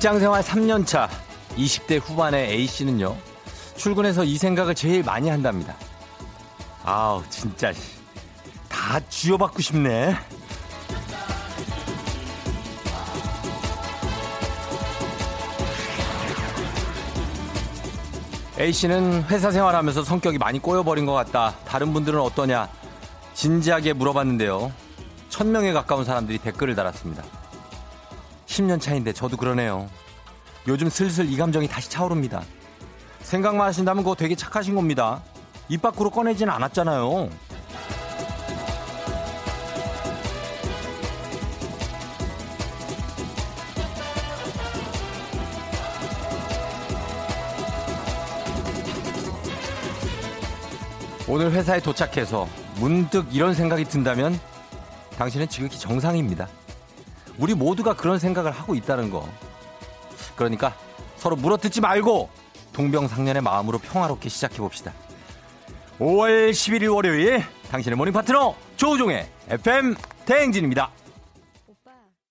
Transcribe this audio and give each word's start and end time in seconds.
직장 0.00 0.18
생활 0.18 0.42
3년 0.42 0.86
차 0.86 1.10
20대 1.58 2.00
후반의 2.00 2.48
A씨는요. 2.52 3.14
출근해서 3.76 4.24
이 4.24 4.38
생각을 4.38 4.74
제일 4.74 5.02
많이 5.02 5.28
한답니다. 5.28 5.76
아우 6.82 7.22
진짜 7.28 7.70
다 8.66 8.98
쥐어받고 9.10 9.60
싶네. 9.60 10.16
A씨는 18.58 19.24
회사 19.24 19.50
생활하면서 19.50 20.02
성격이 20.02 20.38
많이 20.38 20.58
꼬여버린 20.60 21.04
것 21.04 21.12
같다. 21.12 21.56
다른 21.66 21.92
분들은 21.92 22.18
어떠냐? 22.18 22.70
진지하게 23.34 23.92
물어봤는데요. 23.92 24.72
천명에 25.28 25.74
가까운 25.74 26.06
사람들이 26.06 26.38
댓글을 26.38 26.74
달았습니다. 26.74 27.39
10년 28.60 28.80
차인데 28.80 29.12
저도 29.12 29.36
그러네요. 29.36 29.88
요즘 30.68 30.88
슬슬 30.88 31.30
이 31.30 31.36
감정이 31.36 31.66
다시 31.66 31.88
차오릅니다. 31.90 32.42
생각만 33.20 33.66
하신다면 33.66 34.04
그거 34.04 34.14
되게 34.14 34.34
착하신 34.34 34.74
겁니다. 34.74 35.22
입 35.68 35.82
밖으로 35.82 36.10
꺼내지는 36.10 36.52
않았잖아요. 36.52 37.30
오늘 51.28 51.52
회사에 51.52 51.80
도착해서 51.80 52.48
문득 52.80 53.32
이런 53.32 53.54
생각이 53.54 53.84
든다면 53.84 54.38
당신은 55.16 55.48
지극히 55.48 55.78
정상입니다. 55.78 56.48
우리 57.40 57.54
모두가 57.54 57.94
그런 57.94 58.18
생각을 58.18 58.50
하고 58.52 58.74
있다는 58.74 59.10
거. 59.10 59.26
그러니까 60.36 60.74
서로 61.16 61.36
물어뜯지 61.36 61.80
말고 61.80 62.28
동병상련의 62.72 63.42
마음으로 63.42 63.78
평화롭게 63.78 64.28
시작해 64.28 64.58
봅시다. 64.58 64.92
5월 65.98 66.50
11일 66.50 66.94
월요일 66.94 67.42
당신의 67.70 67.96
모닝 67.96 68.12
파트너 68.12 68.54
조우종의 68.76 69.28
FM 69.48 69.94
대행진입니다. 70.24 70.90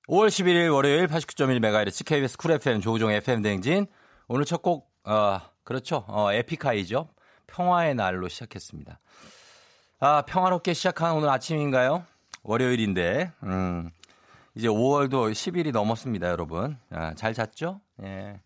5월 0.08 0.28
11일 0.28 0.74
월요일 0.74 1.08
89.1MHz 1.08 2.06
KBS 2.06 2.38
쿨 2.38 2.52
FM 2.52 2.82
조우종의 2.82 3.18
FM 3.18 3.42
대행진 3.44 3.86
오늘 4.28 4.46
첫 4.46 4.62
곡 4.62 4.90
어, 5.06 5.40
그렇죠. 5.64 6.04
어, 6.08 6.32
에픽하이죠. 6.32 7.10
평화의 7.48 7.96
날로 7.96 8.28
시작했습니다. 8.28 9.00
아, 10.00 10.22
평화롭게 10.24 10.74
시작한 10.74 11.14
오늘 11.14 11.30
아침인가요? 11.30 12.06
월요일인데, 12.44 13.32
음, 13.44 13.92
이제 14.60 14.68
5월도 14.68 15.32
10일이 15.32 15.72
넘었습니다, 15.72 16.28
여러분. 16.28 16.78
아, 16.92 17.14
잘 17.14 17.34
잤죠? 17.34 17.80
예. 18.04 18.42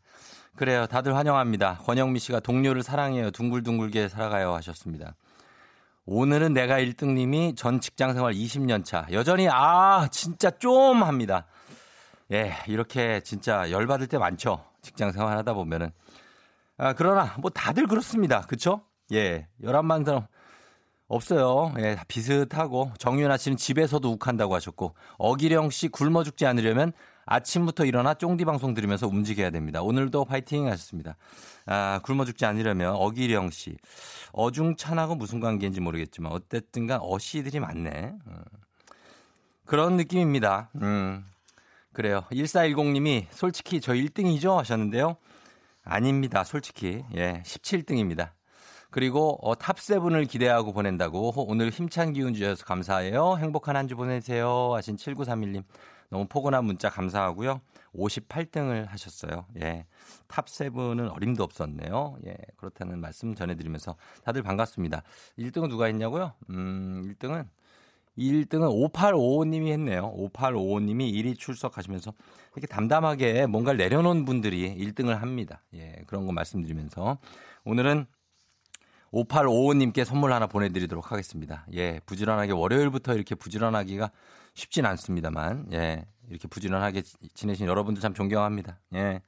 그래요. 0.56 0.86
다들 0.86 1.16
환영합니다. 1.16 1.80
권영미 1.80 2.20
씨가 2.20 2.40
동료를 2.40 2.84
사랑해요. 2.84 3.32
둥글둥글게 3.32 4.10
살아가요. 4.10 4.54
하셨습니다. 4.54 5.16
오늘은 6.06 6.54
내가 6.54 6.78
1등님이 6.78 7.58
전 7.58 7.80
직장 7.80 8.14
생활 8.14 8.34
20년 8.34 8.86
차. 8.86 9.08
여전히, 9.12 9.50
아, 9.50 10.08
진짜 10.12 10.52
좀 10.52 11.02
합니다. 11.02 11.48
예, 12.32 12.54
이렇게 12.68 13.22
진짜 13.22 13.72
열받을 13.72 14.06
때 14.06 14.20
많죠. 14.20 14.64
직장 14.84 15.12
생활 15.12 15.36
하다 15.40 15.54
보면은. 15.54 15.90
아, 16.78 16.94
그러나, 16.94 17.34
뭐 17.40 17.50
다들 17.50 17.88
그렇습니다. 17.88 18.42
그쵸? 18.42 18.82
예, 19.14 19.48
11만 19.64 20.06
사람 20.06 20.28
없어요. 21.16 21.74
예, 21.80 21.98
비슷하고. 22.08 22.92
정윤아 22.98 23.38
씨는 23.38 23.58
집에서도 23.58 24.10
욱한다고 24.12 24.56
하셨고, 24.56 24.96
어기령 25.18 25.70
씨 25.70 25.88
굶어 25.88 26.24
죽지 26.24 26.46
않으려면 26.46 26.94
아침부터 27.26 27.86
일어나 27.86 28.14
쫑디 28.14 28.46
방송 28.46 28.74
들으면서 28.74 29.08
움직여야 29.08 29.50
됩니다. 29.50 29.82
오늘도 29.82 30.26
파이팅 30.26 30.68
하셨습니다. 30.68 31.16
아, 31.66 32.00
굶어 32.04 32.26
죽지 32.26 32.46
않으려면 32.46 32.96
어기령 32.96 33.50
씨. 33.52 33.78
어중찬하고 34.34 35.16
무슨 35.16 35.40
관계인지 35.40 35.80
모르겠지만, 35.82 36.32
어쨌든 36.32 36.88
간 36.88 37.00
어씨들이 37.02 37.60
많네. 37.60 38.14
음. 38.28 38.44
그런 39.66 39.96
느낌입니다. 39.98 40.70
음. 40.82 41.26
그래요. 41.94 42.24
1410님이 42.32 43.28
솔직히 43.30 43.80
저 43.80 43.94
1등이죠? 43.94 44.56
하셨는데요. 44.58 45.16
아닙니다. 45.84 46.44
솔직히. 46.44 47.04
예, 47.16 47.44
17등입니다. 47.46 48.32
그리고 48.94 49.40
어, 49.42 49.56
탑세븐을 49.56 50.26
기대하고 50.26 50.72
보낸다고 50.72 51.34
오늘 51.48 51.72
힘찬 51.72 52.14
기운 52.14 52.36
주셔서 52.36 52.64
감사해요. 52.64 53.38
행복한 53.40 53.76
한 53.76 53.88
주 53.88 53.96
보내세요. 53.96 54.72
하신 54.76 54.98
7931님. 54.98 55.64
너무 56.10 56.28
포근한 56.28 56.64
문자 56.64 56.90
감사하고요. 56.90 57.60
58등을 57.96 58.88
하셨어요. 58.88 59.48
예. 59.64 59.88
탑세븐은 60.28 61.10
어림도 61.10 61.44
없었네요. 61.44 62.18
예. 62.28 62.38
그렇다는 62.56 63.02
말씀 63.02 63.34
전해드리면서 63.34 63.96
다들 64.24 64.44
반갑습니다. 64.44 65.02
1등은 65.40 65.70
누가 65.70 65.86
했냐고요? 65.86 66.34
음, 66.52 67.02
1등은 67.08 67.48
1등은 68.16 68.92
5855님이 68.92 69.72
했네요. 69.72 70.14
5855님이 70.16 71.12
1위 71.14 71.40
출석하시면서 71.40 72.14
이렇게 72.54 72.68
담담하게 72.68 73.48
뭔가를 73.48 73.80
내려놓은 73.80 74.26
분들이 74.26 74.72
1등을 74.78 75.16
합니다. 75.16 75.64
예, 75.74 76.04
그런 76.06 76.28
거 76.28 76.32
말씀드리면서 76.32 77.18
오늘은 77.66 78.06
5855님께 79.14 80.04
선물 80.04 80.34
하나 80.34 80.48
보내드리도록 80.48 81.12
하겠습니다. 81.12 81.66
예, 81.74 82.00
부지런하게 82.06 82.52
월요일부터 82.54 83.14
이렇게 83.14 83.36
부지런하기가 83.36 84.12
쉽진 84.56 84.86
않습니다만, 84.86 85.68
예, 85.74 86.06
이렇게 86.30 86.48
부지런하게 86.48 87.04
지내신 87.34 87.68
여러분들 87.68 88.02
참 88.02 88.14
존경합니다. 88.14 88.80
예. 88.96 89.22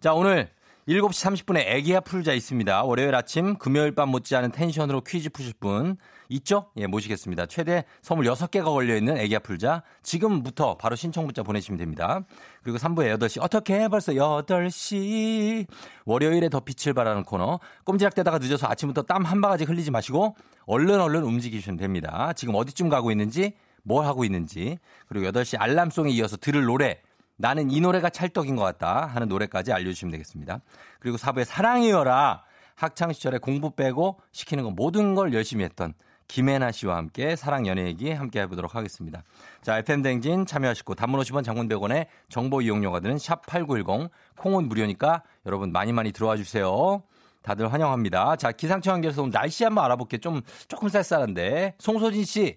자, 0.00 0.14
오늘 0.14 0.48
7시 0.88 1.46
30분에 1.46 1.64
애기야 1.66 2.00
풀자 2.00 2.32
있습니다. 2.32 2.84
월요일 2.84 3.14
아침, 3.14 3.56
금요일 3.56 3.94
밤 3.94 4.08
못지않은 4.10 4.52
텐션으로 4.52 5.02
퀴즈 5.02 5.30
푸실 5.30 5.54
분 5.60 5.96
있죠? 6.32 6.70
예, 6.76 6.86
모시겠습니다. 6.86 7.46
최대 7.46 7.84
선물 8.00 8.26
6개가 8.26 8.64
걸려있는 8.64 9.16
애기야 9.18 9.40
풀자. 9.40 9.82
지금부터 10.02 10.76
바로 10.76 10.96
신청 10.96 11.24
문자 11.24 11.42
보내시면 11.42 11.78
됩니다. 11.78 12.20
그리고 12.62 12.78
3부에 12.78 13.16
8시. 13.18 13.42
어떻게 13.42 13.88
벌써 13.88 14.12
8시. 14.12 15.66
월요일에 16.04 16.48
더 16.48 16.60
빛을 16.60 16.94
발하는 16.94 17.24
코너. 17.24 17.60
꼼지락대다가 17.84 18.38
늦어서 18.38 18.66
아침부터 18.68 19.02
땀 19.02 19.22
한 19.22 19.40
바가지 19.40 19.64
흘리지 19.64 19.90
마시고 19.92 20.34
얼른 20.66 21.00
얼른 21.00 21.22
움직이시면 21.22 21.76
됩니다. 21.76 22.32
지금 22.34 22.54
어디쯤 22.56 22.88
가고 22.88 23.10
있는지, 23.12 23.54
뭘 23.84 24.04
하고 24.04 24.24
있는지. 24.24 24.78
그리고 25.06 25.26
8시 25.26 25.56
알람송에 25.60 26.10
이어서 26.10 26.36
들을 26.36 26.64
노래. 26.64 27.00
나는 27.36 27.70
이 27.70 27.80
노래가 27.80 28.10
찰떡인 28.10 28.56
것 28.56 28.62
같다 28.62 29.06
하는 29.06 29.28
노래까지 29.28 29.72
알려주시면 29.72 30.12
되겠습니다. 30.12 30.60
그리고 31.00 31.16
4부에 31.16 31.44
사랑이여라 31.44 32.42
학창시절에 32.74 33.38
공부 33.38 33.70
빼고 33.74 34.20
시키는 34.32 34.64
거 34.64 34.70
모든 34.70 35.14
걸 35.14 35.32
열심히 35.34 35.64
했던 35.64 35.94
김혜나 36.32 36.72
씨와 36.72 36.96
함께 36.96 37.36
사랑 37.36 37.66
연애 37.66 37.84
얘기 37.84 38.10
함께 38.10 38.40
해보도록 38.40 38.74
하겠습니다. 38.74 39.22
자, 39.60 39.76
FM댕진 39.76 40.46
참여하시고 40.46 40.94
단문 40.94 41.20
50원 41.20 41.44
장문 41.44 41.68
100원에 41.68 42.06
정보 42.30 42.62
이용료가 42.62 43.00
드는 43.00 43.16
샵8910 43.16 44.08
콩은 44.38 44.66
무료니까 44.66 45.24
여러분 45.44 45.72
많이 45.72 45.92
많이 45.92 46.10
들어와 46.10 46.38
주세요. 46.38 47.02
다들 47.42 47.70
환영합니다. 47.70 48.36
자, 48.36 48.50
기상청 48.50 48.94
연결해서 48.94 49.20
오늘 49.20 49.32
날씨 49.32 49.64
한번 49.64 49.84
알아볼게요. 49.84 50.20
좀 50.20 50.40
조금 50.68 50.88
쌀쌀한데. 50.88 51.74
송소진 51.78 52.24
씨. 52.24 52.56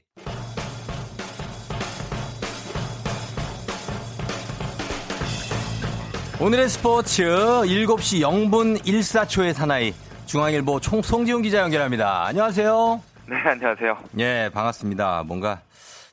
오늘의 6.39 6.69
스포츠 6.69 7.24
7시 7.24 8.21
0분 8.21 8.80
14초의 8.83 9.51
사나이 9.51 9.94
중앙일보 10.28 10.80
총 10.80 11.01
송지훈 11.01 11.42
기자 11.42 11.60
연결합니다. 11.60 12.25
안녕하세요. 12.25 13.15
네, 13.27 13.36
안녕하세요. 13.38 13.98
예, 14.19 14.50
반갑습니다. 14.54 15.24
뭔가 15.24 15.62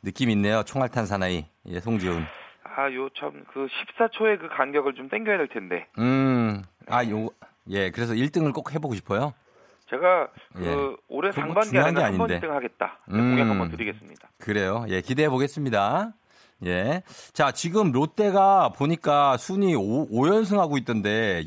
느낌 0.03 0.31
있네요. 0.31 0.63
총알탄 0.63 1.07
사나이. 1.07 1.45
예, 1.67 1.81
송지훈. 1.81 2.25
아, 2.65 2.91
요 2.93 3.09
참 3.15 3.45
그 3.53 3.67
14초의 3.67 4.41
그 4.41 4.49
간격을 4.49 4.95
좀 4.95 5.09
땡겨야 5.09 5.37
될 5.37 5.49
텐데. 5.49 5.87
음. 5.99 6.63
아, 6.89 7.05
요 7.09 7.29
예, 7.69 7.91
그래서 7.91 8.15
1등을 8.15 8.55
꼭 8.55 8.75
해보고 8.75 8.95
싶어요. 8.95 9.35
제가 9.91 10.29
그 10.55 10.65
예. 10.65 10.97
올해 11.09 11.31
상반기에는 11.33 11.63
중요한 11.71 11.95
게 11.95 12.01
한번 12.03 12.31
아닌데. 12.31 12.47
1등 12.47 12.51
하겠다. 12.51 12.99
음. 13.11 13.35
공약 13.37 13.51
한번 13.51 13.71
드리겠습니다. 13.71 14.29
그래요. 14.39 14.87
예, 14.89 15.03
기대해 15.03 15.29
보겠습니다. 15.29 16.13
예. 16.65 17.03
자, 17.35 17.53
지금 17.53 17.93
롯데가 17.93 18.71
보니까 18.71 19.37
순위 19.37 19.75
5, 19.75 20.09
5연승하고 20.09 20.79
있던데 20.79 21.45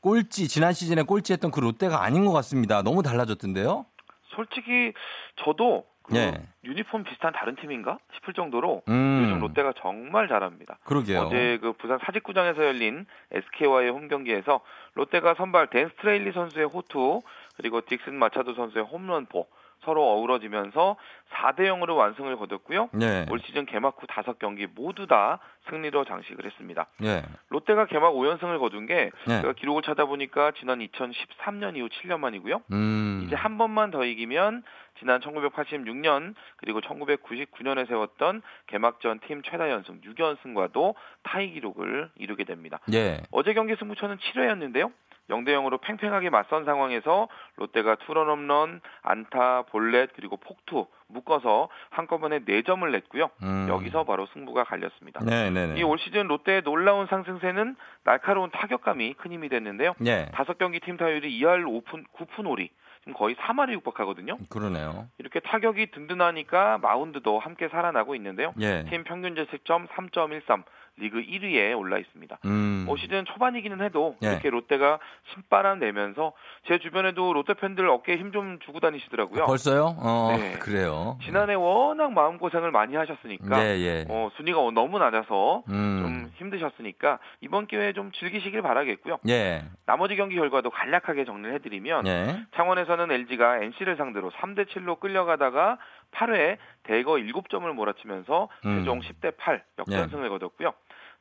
꼴찌 0.00 0.46
지난 0.46 0.72
시즌에 0.72 1.02
꼴찌했던 1.02 1.50
그 1.50 1.58
롯데가 1.60 2.04
아닌 2.04 2.24
것 2.24 2.32
같습니다. 2.32 2.82
너무 2.82 3.02
달라졌던데요? 3.02 3.86
솔직히 4.34 4.92
저도 5.36 5.84
그 6.02 6.16
예. 6.16 6.42
유니폼 6.64 7.04
비슷한 7.04 7.32
다른 7.32 7.54
팀인가 7.56 7.98
싶을 8.14 8.34
정도로 8.34 8.82
음. 8.88 9.22
요즘 9.22 9.40
롯데가 9.40 9.72
정말 9.80 10.28
잘합니다. 10.28 10.78
그러게요. 10.84 11.20
어제 11.20 11.58
그 11.60 11.72
부산 11.74 11.98
사직구장에서 12.04 12.64
열린 12.64 13.06
SK와의 13.30 13.90
홈 13.90 14.08
경기에서 14.08 14.60
롯데가 14.94 15.34
선발 15.34 15.68
댄 15.68 15.88
스트레일리 15.90 16.32
선수의 16.32 16.66
호투 16.66 17.22
그리고 17.56 17.80
딕슨 17.82 18.14
마차도 18.14 18.54
선수의 18.54 18.84
홈런포 18.84 19.46
서로 19.84 20.02
어우러지면서 20.12 20.96
4대 21.32 21.60
0으로 21.60 21.96
완승을 21.96 22.36
거뒀고요. 22.36 22.90
네. 22.92 23.26
올 23.30 23.40
시즌 23.40 23.66
개막 23.66 23.96
후 24.00 24.06
5경기 24.06 24.68
모두 24.74 25.06
다 25.06 25.38
승리로 25.70 26.04
장식을 26.04 26.44
했습니다. 26.44 26.86
예. 27.04 27.22
롯데가 27.48 27.86
개막 27.86 28.14
5연승을 28.14 28.58
거둔 28.58 28.86
게 28.86 29.10
네. 29.26 29.40
제가 29.40 29.52
기록을 29.54 29.82
찾아보니까 29.82 30.52
지난 30.58 30.78
2013년 30.80 31.76
이후 31.76 31.88
7년 31.88 32.20
만이고요. 32.20 32.62
음. 32.72 33.24
이제 33.26 33.34
한 33.36 33.58
번만 33.58 33.90
더 33.90 34.04
이기면 34.04 34.62
지난 34.98 35.20
1986년 35.20 36.34
그리고 36.56 36.80
1999년에 36.80 37.88
세웠던 37.88 38.42
개막전 38.66 39.20
팀 39.26 39.42
최다 39.42 39.70
연승 39.70 40.00
6연승과도 40.00 40.94
타이 41.22 41.50
기록을 41.52 42.10
이루게 42.16 42.44
됩니다. 42.44 42.78
예. 42.92 43.22
어제 43.30 43.54
경기 43.54 43.74
승부처는 43.76 44.18
7회였는데요. 44.18 44.92
0대 45.30 45.48
0으로 45.48 45.80
팽팽하게 45.80 46.30
맞선 46.30 46.64
상황에서 46.64 47.28
롯데가 47.56 47.94
투런 47.96 48.28
홈런, 48.28 48.80
안타, 49.02 49.62
볼넷 49.62 50.10
그리고 50.14 50.36
폭투 50.36 50.86
묶어서 51.08 51.68
한꺼번에 51.90 52.40
4점을 52.40 52.90
냈고요. 52.90 53.30
음. 53.42 53.66
여기서 53.68 54.04
바로 54.04 54.26
승부가 54.32 54.64
갈렸습니다. 54.64 55.20
네, 55.24 55.50
네, 55.50 55.68
네. 55.68 55.80
이올 55.80 55.98
시즌 55.98 56.26
롯데의 56.26 56.62
놀라운 56.62 57.06
상승세는 57.06 57.76
날카로운 58.04 58.50
타격감이 58.50 59.14
큰 59.14 59.32
힘이 59.32 59.48
됐는데요. 59.48 59.94
예. 60.06 60.30
다섯 60.32 60.58
경기 60.58 60.80
팀 60.80 60.96
타율이 60.96 61.38
2할 61.40 61.64
5푼 61.64 62.04
9푼 62.14 62.44
5리. 62.44 62.70
지금 63.02 63.14
거의 63.14 63.34
3할에 63.34 63.72
육박하거든요. 63.72 64.38
그러네요. 64.48 65.08
이렇게 65.18 65.40
타격이 65.40 65.90
든든하니까 65.90 66.78
마운드도 66.78 67.40
함께 67.40 67.68
살아나고 67.68 68.14
있는데요. 68.14 68.54
예. 68.60 68.84
팀 68.84 69.02
평균 69.02 69.34
자책점 69.34 69.88
3.13, 69.88 70.62
리그 70.96 71.22
1위에 71.22 71.78
올라 71.78 71.98
있습니다. 71.98 72.38
음. 72.44 72.86
올 72.88 72.98
시즌 72.98 73.24
초반이기는 73.24 73.80
해도 73.82 74.16
예. 74.22 74.28
이렇게 74.32 74.50
롯데가 74.50 74.98
신바람 75.32 75.78
내면서 75.78 76.32
제 76.68 76.78
주변에도 76.78 77.32
롯데 77.32 77.54
팬들 77.54 77.88
어깨에 77.88 78.16
힘 78.16 78.32
좀 78.32 78.58
주고 78.60 78.80
다니시더라고요. 78.80 79.44
벌써요? 79.44 79.94
어, 79.98 80.34
네. 80.36 80.52
그래요. 80.58 81.18
지난해 81.22 81.54
워낙 81.54 82.12
마음 82.12 82.38
고생을 82.38 82.70
많이 82.70 82.96
하셨으니까 82.96 83.62
예, 83.62 83.78
예. 83.78 84.04
어, 84.08 84.30
순위가 84.36 84.58
너무 84.72 84.98
낮아서 84.98 85.62
음. 85.68 85.98
좀 86.02 86.30
힘드셨으니까 86.36 87.18
이번 87.42 87.66
기회에 87.66 87.92
좀 87.92 88.10
즐기시길 88.12 88.62
바라겠고요. 88.62 89.18
예. 89.28 89.64
나머지 89.86 90.16
경기 90.16 90.34
결과도 90.36 90.70
간략하게 90.70 91.26
정리를 91.26 91.54
해드리면 91.56 92.06
예. 92.06 92.42
창원에서는 92.56 93.10
LG가 93.12 93.58
NC를 93.58 93.96
상대로 93.96 94.30
3대 94.30 94.66
7로 94.68 94.98
끌려가다가 94.98 95.76
8회 96.12 96.58
대거 96.84 97.12
7점을 97.12 97.70
몰아치면서 97.72 98.48
음. 98.66 98.78
최종 98.78 99.00
10대 99.00 99.36
8 99.36 99.64
역전승을 99.78 100.28
거뒀고요. 100.28 100.72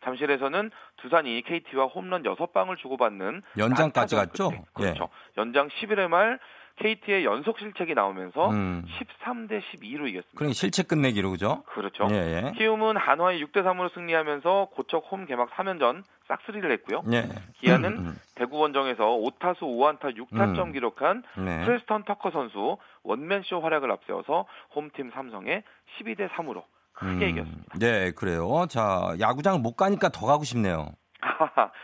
잠실에서는 0.04 0.72
두산이 0.98 1.42
KT와 1.44 1.86
홈런 1.86 2.24
6방을 2.24 2.78
주고받는 2.78 3.42
연장까지 3.58 4.16
갔죠? 4.16 4.50
끝에, 4.50 4.64
그렇죠. 4.74 5.10
연장 5.38 5.68
11회 5.68 6.08
말 6.08 6.40
KT의 6.78 7.26
연속 7.26 7.60
실책이 7.60 7.94
나오면서 7.94 8.50
음. 8.50 8.84
13대 8.98 9.62
12로 9.62 10.08
이겼습니다. 10.08 10.36
그러니 10.36 10.54
실책 10.54 10.88
끝내기로 10.88 11.32
그죠? 11.32 11.64
그렇죠. 11.68 12.08
예, 12.12 12.16
예. 12.16 12.52
키움은 12.58 12.98
한화의 12.98 13.44
6대 13.44 13.64
3으로 13.64 13.94
승리하면서 13.94 14.70
고척 14.74 15.06
홈 15.12 15.26
개막 15.26 15.50
3연전 15.52 16.04
싹쓸이를 16.28 16.72
했고요. 16.72 17.04
예. 17.12 17.30
기아는 17.60 17.98
음, 17.98 18.20
대구 18.36 18.58
원정에서 18.58 19.04
5타수 19.04 19.60
5안타 19.60 20.18
6타점 20.18 20.60
음. 20.60 20.72
기록한 20.72 21.24
음. 21.38 21.46
네. 21.46 21.66
프레스턴 21.66 22.04
터커 22.06 22.32
선수 22.32 22.78
원맨쇼 23.04 23.62
활약을 23.62 23.92
앞세워서 23.92 24.46
홈팀 24.76 25.12
삼성에 25.14 25.64
12대 26.00 26.30
3으로 26.30 26.64
크게 26.94 27.26
음, 27.26 27.30
이겼습니다. 27.30 27.80
네, 27.80 28.12
그래요. 28.12 28.66
자, 28.70 29.16
야구장을 29.20 29.60
못 29.60 29.76
가니까 29.76 30.10
더 30.10 30.26
가고 30.26 30.44
싶네요. 30.44 30.92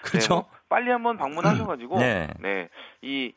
그렇죠? 0.04 0.34
네, 0.36 0.40
뭐 0.42 0.46
빨리 0.70 0.92
한번 0.92 1.18
방문하셔가지고 1.18 2.00
네. 2.00 2.28
네. 2.40 2.70
이 3.02 3.34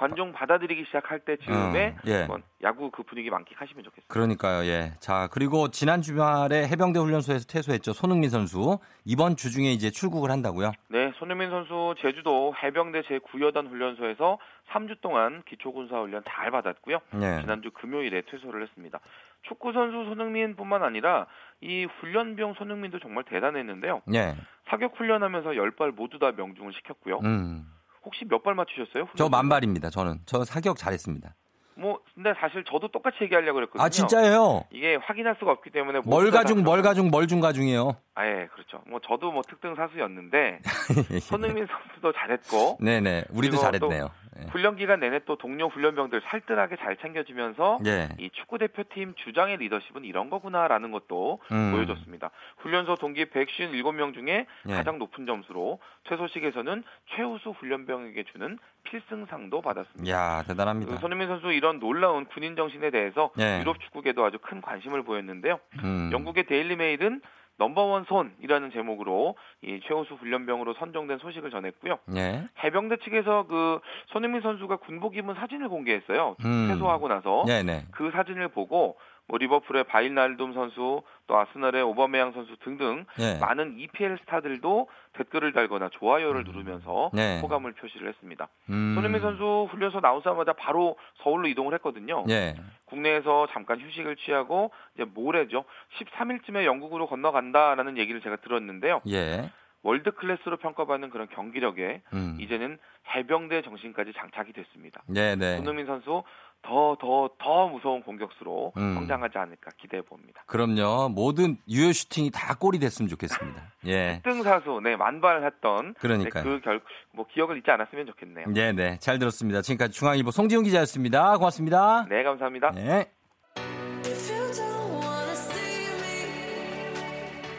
관중 0.00 0.32
받아들이기 0.32 0.86
시작할 0.86 1.20
때쯤에 1.20 1.88
어, 1.88 1.96
예. 2.06 2.20
한번 2.20 2.42
야구 2.62 2.90
그 2.90 3.02
분위기 3.02 3.28
만끽하시면 3.28 3.84
좋겠습니다. 3.84 4.12
그러니까요, 4.12 4.64
예. 4.64 4.92
자, 4.98 5.28
그리고 5.30 5.68
지난 5.68 6.00
주말에 6.00 6.66
해병대 6.68 6.98
훈련소에서 6.98 7.46
퇴소했죠. 7.46 7.92
손흥민 7.92 8.30
선수. 8.30 8.78
이번 9.04 9.36
주 9.36 9.50
중에 9.50 9.72
이제 9.72 9.90
출국을 9.90 10.30
한다고요? 10.30 10.72
네, 10.88 11.12
손흥민 11.18 11.50
선수 11.50 11.94
제주도 11.98 12.54
해병대 12.62 13.02
제 13.08 13.18
9여단 13.18 13.68
훈련소에서 13.68 14.38
3주 14.70 15.02
동안 15.02 15.42
기초군사훈련 15.46 16.22
잘 16.26 16.50
받았고요. 16.50 17.00
네. 17.12 17.42
지난주 17.42 17.70
금요일에 17.70 18.22
퇴소를 18.22 18.62
했습니다. 18.62 19.00
축구 19.42 19.72
선수 19.74 20.04
손흥민뿐만 20.04 20.82
아니라 20.82 21.26
이 21.60 21.84
훈련병 21.84 22.54
손흥민도 22.54 23.00
정말 23.00 23.24
대단했는데요. 23.24 24.00
예. 24.14 24.34
사격 24.70 24.98
훈련하면서 24.98 25.50
10발 25.50 25.94
모두 25.94 26.18
다 26.18 26.32
명중을 26.32 26.72
시켰고요. 26.72 27.18
음. 27.22 27.66
혹시 28.04 28.24
몇 28.28 28.42
발 28.42 28.54
맞추셨어요? 28.54 29.08
저? 29.16 29.28
만발입니다, 29.28 29.90
저는. 29.90 30.20
저 30.26 30.44
사격 30.44 30.76
잘했습니다. 30.78 31.34
뭐 31.76 31.98
근데 32.14 32.34
사실 32.38 32.62
저도 32.64 32.88
똑같이 32.88 33.16
얘기하려고 33.22 33.54
그랬거든요. 33.54 33.82
아, 33.82 33.88
진짜예요? 33.88 34.64
이게 34.70 34.96
확인할 34.96 35.36
수가 35.38 35.52
없기 35.52 35.70
때문에 35.70 35.98
모두 36.00 36.10
뭘다 36.10 36.38
가중, 36.42 36.58
다뭘 36.62 36.82
가중, 36.82 37.08
뭘 37.08 37.26
중가중이에요. 37.26 37.96
아, 38.14 38.26
예, 38.26 38.48
그렇죠. 38.52 38.82
뭐 38.86 39.00
저도 39.06 39.32
뭐 39.32 39.40
특등 39.48 39.74
사수였는데 39.74 40.58
손흥민 41.22 41.66
선수도 41.66 42.12
잘했고 42.12 42.76
네네. 42.84 43.24
우리도 43.32 43.56
잘했네요. 43.56 44.10
예. 44.40 44.46
훈련 44.48 44.76
기간 44.76 45.00
내내 45.00 45.20
또 45.26 45.36
동료 45.36 45.68
훈련병들 45.68 46.22
살뜰하게 46.24 46.76
잘 46.76 46.96
챙겨주면서 46.96 47.78
예. 47.86 48.08
이 48.18 48.30
축구 48.30 48.58
대표팀 48.58 49.14
주장의 49.16 49.58
리더십은 49.58 50.04
이런 50.04 50.30
거구나라는 50.30 50.90
것도 50.92 51.40
음. 51.52 51.72
보여줬습니다. 51.72 52.30
훈련소 52.58 52.96
동기 52.96 53.26
157명 53.26 54.14
중에 54.14 54.46
예. 54.68 54.72
가장 54.72 54.98
높은 54.98 55.26
점수로 55.26 55.78
퇴소식에서는 56.08 56.82
최우수 57.14 57.50
훈련병에게 57.50 58.24
주는 58.32 58.58
필승상도 58.84 59.60
받았습니다. 59.60 60.04
이야, 60.04 60.42
그 60.42 60.48
대단합니다. 60.48 60.96
손흥민 60.96 61.28
선수 61.28 61.52
이런 61.52 61.78
놀라운 61.78 62.24
군인 62.26 62.56
정신에 62.56 62.90
대해서 62.90 63.30
예. 63.38 63.60
유럽 63.60 63.80
축구계도 63.80 64.24
아주 64.24 64.38
큰 64.40 64.60
관심을 64.60 65.02
보였는데요. 65.02 65.60
음. 65.82 66.10
영국의 66.12 66.44
데일리 66.44 66.76
메일은 66.76 67.20
넘버원 67.60 68.04
손이라는 68.04 68.72
제목으로 68.72 69.36
이 69.62 69.80
최우수 69.86 70.14
훈련병으로 70.14 70.74
선정된 70.74 71.18
소식을 71.18 71.50
전했고요. 71.50 71.98
예. 72.16 72.48
해병대 72.64 72.96
측에서 73.04 73.46
그 73.46 73.80
손흥민 74.06 74.40
선수가 74.40 74.76
군복 74.76 75.14
입은 75.16 75.34
사진을 75.34 75.68
공개했어요. 75.68 76.36
음. 76.42 76.68
퇴소하고 76.68 77.08
나서 77.08 77.44
네네. 77.46 77.88
그 77.90 78.10
사진을 78.12 78.48
보고 78.48 78.96
뭐 79.30 79.38
리버풀의 79.38 79.84
바일날둠 79.84 80.52
선수, 80.54 81.02
또 81.28 81.38
아스날의 81.38 81.82
오바메양 81.82 82.32
선수 82.32 82.56
등등 82.64 83.06
예. 83.20 83.38
많은 83.38 83.78
EPL 83.78 84.18
스타들도 84.22 84.88
댓글을 85.12 85.52
달거나 85.52 85.88
좋아요를 85.92 86.42
누르면서 86.44 87.10
네. 87.14 87.40
호감을 87.40 87.72
표시를 87.72 88.08
했습니다. 88.08 88.48
음. 88.70 88.94
손흥민 88.96 89.20
선수 89.20 89.68
훈련소 89.70 90.00
나오자마자 90.00 90.52
바로 90.52 90.96
서울로 91.22 91.46
이동을 91.46 91.74
했거든요. 91.74 92.24
예. 92.28 92.56
국내에서 92.86 93.46
잠깐 93.52 93.80
휴식을 93.80 94.16
취하고 94.16 94.72
이제 94.96 95.04
모레죠. 95.04 95.64
13일쯤에 96.00 96.64
영국으로 96.64 97.06
건너간다라는 97.06 97.98
얘기를 97.98 98.20
제가 98.20 98.36
들었는데요. 98.36 99.00
예. 99.08 99.48
월드 99.82 100.10
클래스로 100.12 100.58
평가받는 100.58 101.10
그런 101.10 101.28
경기력에 101.28 102.02
음. 102.12 102.36
이제는 102.40 102.78
해병대 103.14 103.62
정신까지 103.62 104.12
장착이 104.16 104.52
됐습니다. 104.52 105.02
네네. 105.06 105.56
손흥민 105.56 105.86
선수 105.86 106.22
더 106.62 106.94
더 107.00 107.30
더 107.38 107.68
무서운 107.68 108.02
공격수로 108.02 108.74
음. 108.76 108.94
성장하지 108.94 109.38
않을까 109.38 109.70
기대해 109.80 110.02
봅니다. 110.02 110.42
그럼요. 110.46 111.08
모든 111.08 111.56
유효 111.66 111.90
슈팅이 111.92 112.30
다 112.30 112.54
골이 112.54 112.78
됐으면 112.78 113.08
좋겠습니다. 113.08 113.62
예. 113.86 114.20
등사수 114.22 114.80
네 114.82 114.94
만발했던 114.96 115.94
그러니까요. 115.94 116.44
그결뭐 116.44 117.26
기억을 117.32 117.56
잊지 117.56 117.70
않았으면 117.70 118.04
좋겠네요. 118.06 118.48
네네. 118.48 118.98
잘 118.98 119.18
들었습니다. 119.18 119.62
지금까지 119.62 119.94
중앙일보 119.98 120.30
송지훈 120.30 120.64
기자였습니다. 120.64 121.38
고맙습니다. 121.38 122.04
네 122.10 122.22
감사합니다. 122.22 122.72
네. 122.72 123.10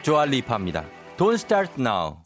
조알리파입니다. 0.02 1.01
Don't 1.16 1.38
start 1.38 1.76
now. 1.78 2.22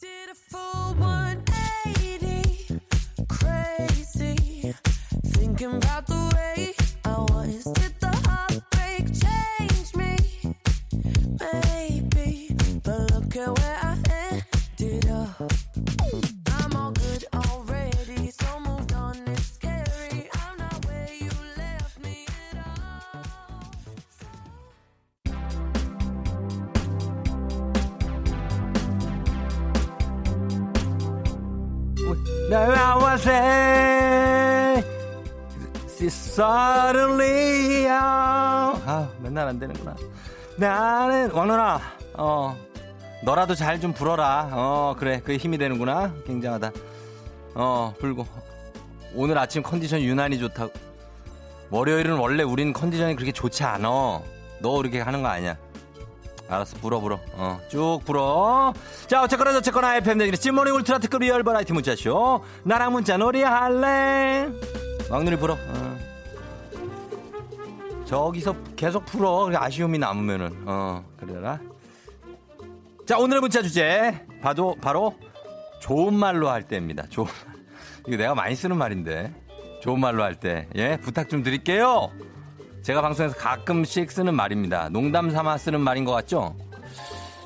나와세. 32.49 33.31
suddenly 35.99 37.87
아 37.89 39.09
맨날 39.19 39.47
안 39.47 39.59
되는구나. 39.59 39.95
나는 40.57 41.31
왕누나 41.31 41.81
어 42.15 42.55
너라도 43.23 43.55
잘 43.55 43.79
좀 43.79 43.93
불어라. 43.93 44.49
어 44.51 44.95
그래 44.97 45.19
그게 45.19 45.37
힘이 45.37 45.57
되는구나. 45.57 46.13
굉장하다. 46.25 46.71
어 47.55 47.93
불고. 47.99 48.25
오늘 49.15 49.37
아침 49.37 49.63
컨디션 49.63 50.01
유난히 50.01 50.37
좋다고. 50.37 50.71
월요일은 51.71 52.17
원래 52.17 52.43
우린 52.43 52.71
컨디션이 52.73 53.15
그렇게 53.15 53.31
좋지 53.31 53.63
않아. 53.63 53.89
너 54.61 54.71
그렇게 54.77 55.01
하는 55.01 55.21
거 55.21 55.27
아니야. 55.29 55.57
알았어, 56.49 56.77
불어, 56.77 56.99
불어. 56.99 57.19
어, 57.33 57.59
쭉 57.69 57.99
불어. 58.05 58.73
자, 59.07 59.23
어쨌거나 59.23 59.51
저쨌거나 59.53 59.97
FM 59.97 60.17
댕진은 60.19 60.37
찐모닝 60.39 60.73
울트라 60.75 60.99
특급 60.99 61.21
real 61.21 61.43
버라이어티 61.43 61.73
문자쇼. 61.73 62.43
나랑 62.63 62.93
문자 62.93 63.17
놀이 63.17 63.43
할래? 63.43 64.47
왕눈이 65.09 65.37
불어. 65.37 65.53
어. 65.55 65.97
저기서 68.05 68.55
계속 68.77 69.05
풀어. 69.05 69.49
아쉬움이 69.53 69.97
남으면은. 69.99 70.63
어, 70.65 71.03
그래라. 71.17 71.59
자, 73.05 73.17
오늘의 73.17 73.41
문자 73.41 73.61
주제. 73.61 74.25
바로, 74.41 74.75
바로, 74.81 75.15
좋은 75.81 76.13
말로 76.13 76.49
할 76.49 76.63
때입니다. 76.63 77.05
좋은 77.09 77.27
말. 77.27 77.55
이거 78.07 78.17
내가 78.17 78.35
많이 78.35 78.55
쓰는 78.55 78.77
말인데. 78.77 79.33
좋은 79.81 79.99
말로 79.99 80.23
할 80.23 80.35
때. 80.35 80.67
예, 80.75 80.97
부탁 80.97 81.27
좀 81.29 81.43
드릴게요. 81.43 82.09
제가 82.87 83.01
방송에서 83.01 83.35
가끔씩 83.35 84.09
쓰는 84.09 84.33
말입니다. 84.33 84.87
농담 84.87 85.29
삼아 85.29 85.57
쓰는 85.57 85.81
말인 85.81 86.05
것 86.05 86.13
같죠? 86.13 86.55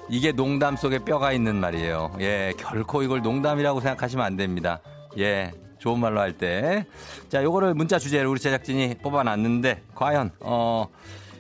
이게 0.08 0.32
농담 0.32 0.76
속에 0.76 1.00
뼈가 1.00 1.32
있는 1.32 1.56
말이에요. 1.56 2.16
예, 2.20 2.54
결코 2.60 3.02
이걸 3.02 3.24
농담이라고 3.24 3.80
생각하시면 3.80 4.24
안 4.24 4.38
됩니다. 4.38 4.82
예, 5.18 5.52
좋은 5.80 6.00
말로 6.00 6.20
할 6.20 6.38
때. 6.38 6.86
자, 7.28 7.42
요거를 7.42 7.74
문자 7.74 7.98
주제를 7.98 8.28
우리 8.28 8.40
제작진이 8.40 9.00
뽑아놨는데, 9.02 9.82
과연, 9.96 10.30
어, 10.42 10.86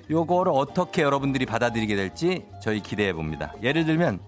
요거를 0.10 0.52
어떻게 0.56 1.04
여러분들이 1.04 1.46
받아들이게 1.46 1.96
될지 1.96 2.44
저희 2.60 2.80
기대해 2.80 3.14
봅니다. 3.14 3.54
예를 3.62 3.86
들면, 3.86 4.20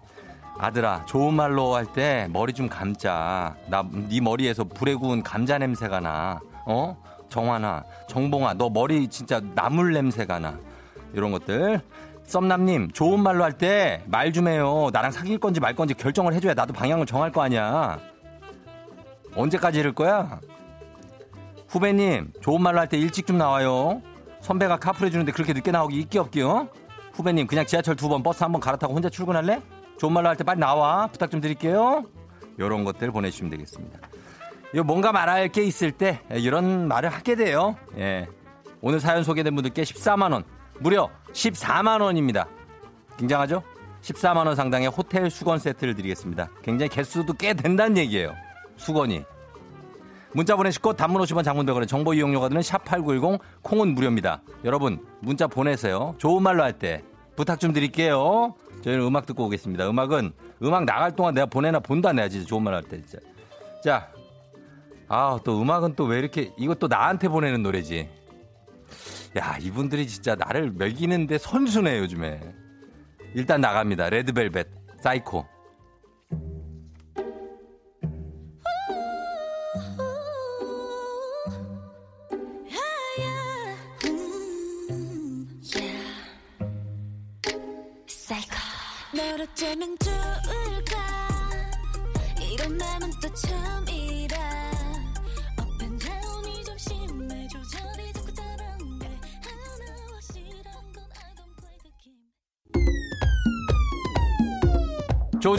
아들아, 0.60 1.08
좋은 1.08 1.34
말로 1.34 1.74
할 1.74 1.88
때 1.88 2.28
머리 2.30 2.54
좀 2.54 2.70
감자. 2.70 3.56
나, 3.70 3.84
네 3.92 4.22
머리에서 4.22 4.66
불에 4.66 4.94
구운 4.94 5.24
감자 5.24 5.58
냄새가 5.58 6.00
나. 6.00 6.40
어? 6.68 6.96
정환아, 7.38 7.84
정봉아, 8.08 8.54
너 8.54 8.70
머리 8.70 9.08
진짜 9.08 9.42
나물 9.56 9.92
냄새가 9.94 10.38
나. 10.38 10.60
이런 11.14 11.32
것들. 11.32 11.82
썸남님, 12.26 12.92
좋은 12.92 13.22
말로 13.24 13.44
할 13.44 13.54
때 13.58 14.02
말 14.08 14.32
좀 14.32 14.48
해요. 14.48 14.90
나랑 14.94 15.10
사귈 15.12 15.40
건지 15.40 15.60
말 15.60 15.74
건지 15.76 15.96
결정을 15.96 16.34
해줘야 16.36 16.54
나도 16.54 16.74
방향을 16.74 17.08
정할 17.08 17.32
거 17.32 17.42
아니야. 17.42 17.98
언제까지 19.36 19.80
이럴 19.80 19.94
거야? 19.94 20.40
후배님, 21.70 22.34
좋은 22.40 22.62
말로 22.62 22.80
할 22.80 22.88
때 22.88 22.98
일찍 23.00 23.26
좀 23.26 23.40
나와요. 23.40 24.04
선배가 24.42 24.78
카풀 24.78 25.08
해주는데 25.08 25.32
그렇게 25.32 25.54
늦게 25.54 25.72
나오기 25.72 25.98
있기 26.02 26.20
없기요? 26.20 26.68
후배님, 27.14 27.48
그냥 27.48 27.66
지하철 27.66 27.96
두 27.96 28.10
번, 28.10 28.22
버스 28.22 28.44
한 28.44 28.52
번 28.52 28.62
갈아타고 28.62 28.94
혼자 28.94 29.10
출근할래? 29.10 29.60
좋은 29.98 30.14
말로 30.14 30.30
할 30.30 30.36
때 30.38 30.44
빨리 30.44 30.60
나와. 30.60 31.08
부탁 31.08 31.32
좀 31.32 31.42
드릴게요. 31.42 32.04
요런 32.60 32.84
것들 32.84 33.10
보내주시면 33.12 33.50
되겠습니다. 33.50 34.00
요 34.76 34.84
뭔가 34.84 35.12
말할 35.12 35.50
게 35.50 35.64
있을 35.64 35.92
때 35.92 36.22
이런 36.32 36.88
말을 36.88 37.10
하게 37.10 37.36
돼요. 37.36 37.76
예. 37.98 38.28
오늘 38.82 39.00
사연 39.00 39.24
소개된 39.24 39.54
분들께 39.56 39.84
14만원, 39.84 40.44
무려 40.80 41.10
14만원입니다. 41.32 42.48
굉장하죠? 43.18 43.62
14만원 44.02 44.56
상당의 44.56 44.90
호텔 44.90 45.30
수건 45.30 45.60
세트를 45.60 45.96
드리겠습니다. 45.96 46.50
굉장히 46.62 46.90
개수도 46.90 47.34
꽤 47.34 47.54
된다는 47.54 47.98
얘기예요. 47.98 48.34
수건이. 48.76 49.24
문자 50.34 50.56
보내시고 50.56 50.94
단문 50.94 51.22
50원 51.22 51.44
장문백원의 51.44 51.88
정보 51.88 52.14
이용료가 52.16 52.50
드는 52.50 52.62
샵8910 52.64 53.40
콩은 53.62 53.94
무료입니다. 53.94 54.42
여러분 54.66 55.06
문자 55.22 55.46
보내세요. 55.48 56.16
좋은 56.18 56.42
말로 56.42 56.64
할 56.64 56.74
때 56.74 57.04
부탁 57.36 57.60
좀 57.60 57.72
드릴게요. 57.72 58.56
저희는 58.84 59.06
음악 59.06 59.28
듣고 59.28 59.46
오겠습니다. 59.46 59.88
음악은 59.88 60.34
음악 60.64 60.86
나갈 60.86 61.16
동안 61.16 61.36
내가 61.36 61.46
보내나 61.46 61.80
본다 61.80 62.12
내가 62.12 62.28
진짜 62.28 62.48
좋은 62.48 62.64
말 62.64 62.74
할 62.74 62.84
때 62.84 63.00
진짜. 63.02 63.20
자, 63.84 64.08
아 65.14 65.40
또 65.44 65.62
음악은 65.62 65.96
또 65.96 66.06
왜 66.06 66.18
이렇게 66.20 66.52
이것도 66.58 66.88
나한테 66.88 67.28
보내는 67.30 67.62
노래지. 67.62 68.10
야 69.38 69.58
이분들이 69.62 70.08
진짜 70.08 70.36
나를 70.36 70.72
먹이는데 70.72 71.38
선수네 71.38 72.00
요즘에. 72.00 72.42
일단 73.36 73.62
나갑니다. 73.62 74.10
레드벨벳 74.10 74.68
사이코. 75.02 75.46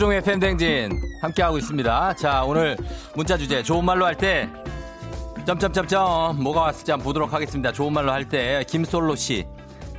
조종의 0.05 0.23
팬댕진 0.23 1.01
함께하고 1.23 1.57
있습니다. 1.57 2.15
자, 2.17 2.45
오늘 2.45 2.77
문자 3.15 3.39
주제 3.39 3.63
좋은 3.63 3.83
말로 3.85 4.05
할 4.05 4.15
때 4.15 4.51
점점점점 5.47 6.43
뭐가 6.43 6.61
왔을지 6.63 6.91
한번 6.91 7.05
보도록 7.05 7.33
하겠습니다. 7.33 7.73
좋은 7.73 7.91
말로 7.91 8.13
할 8.13 8.29
때 8.29 8.65
김솔로 8.69 9.15
씨. 9.17 9.47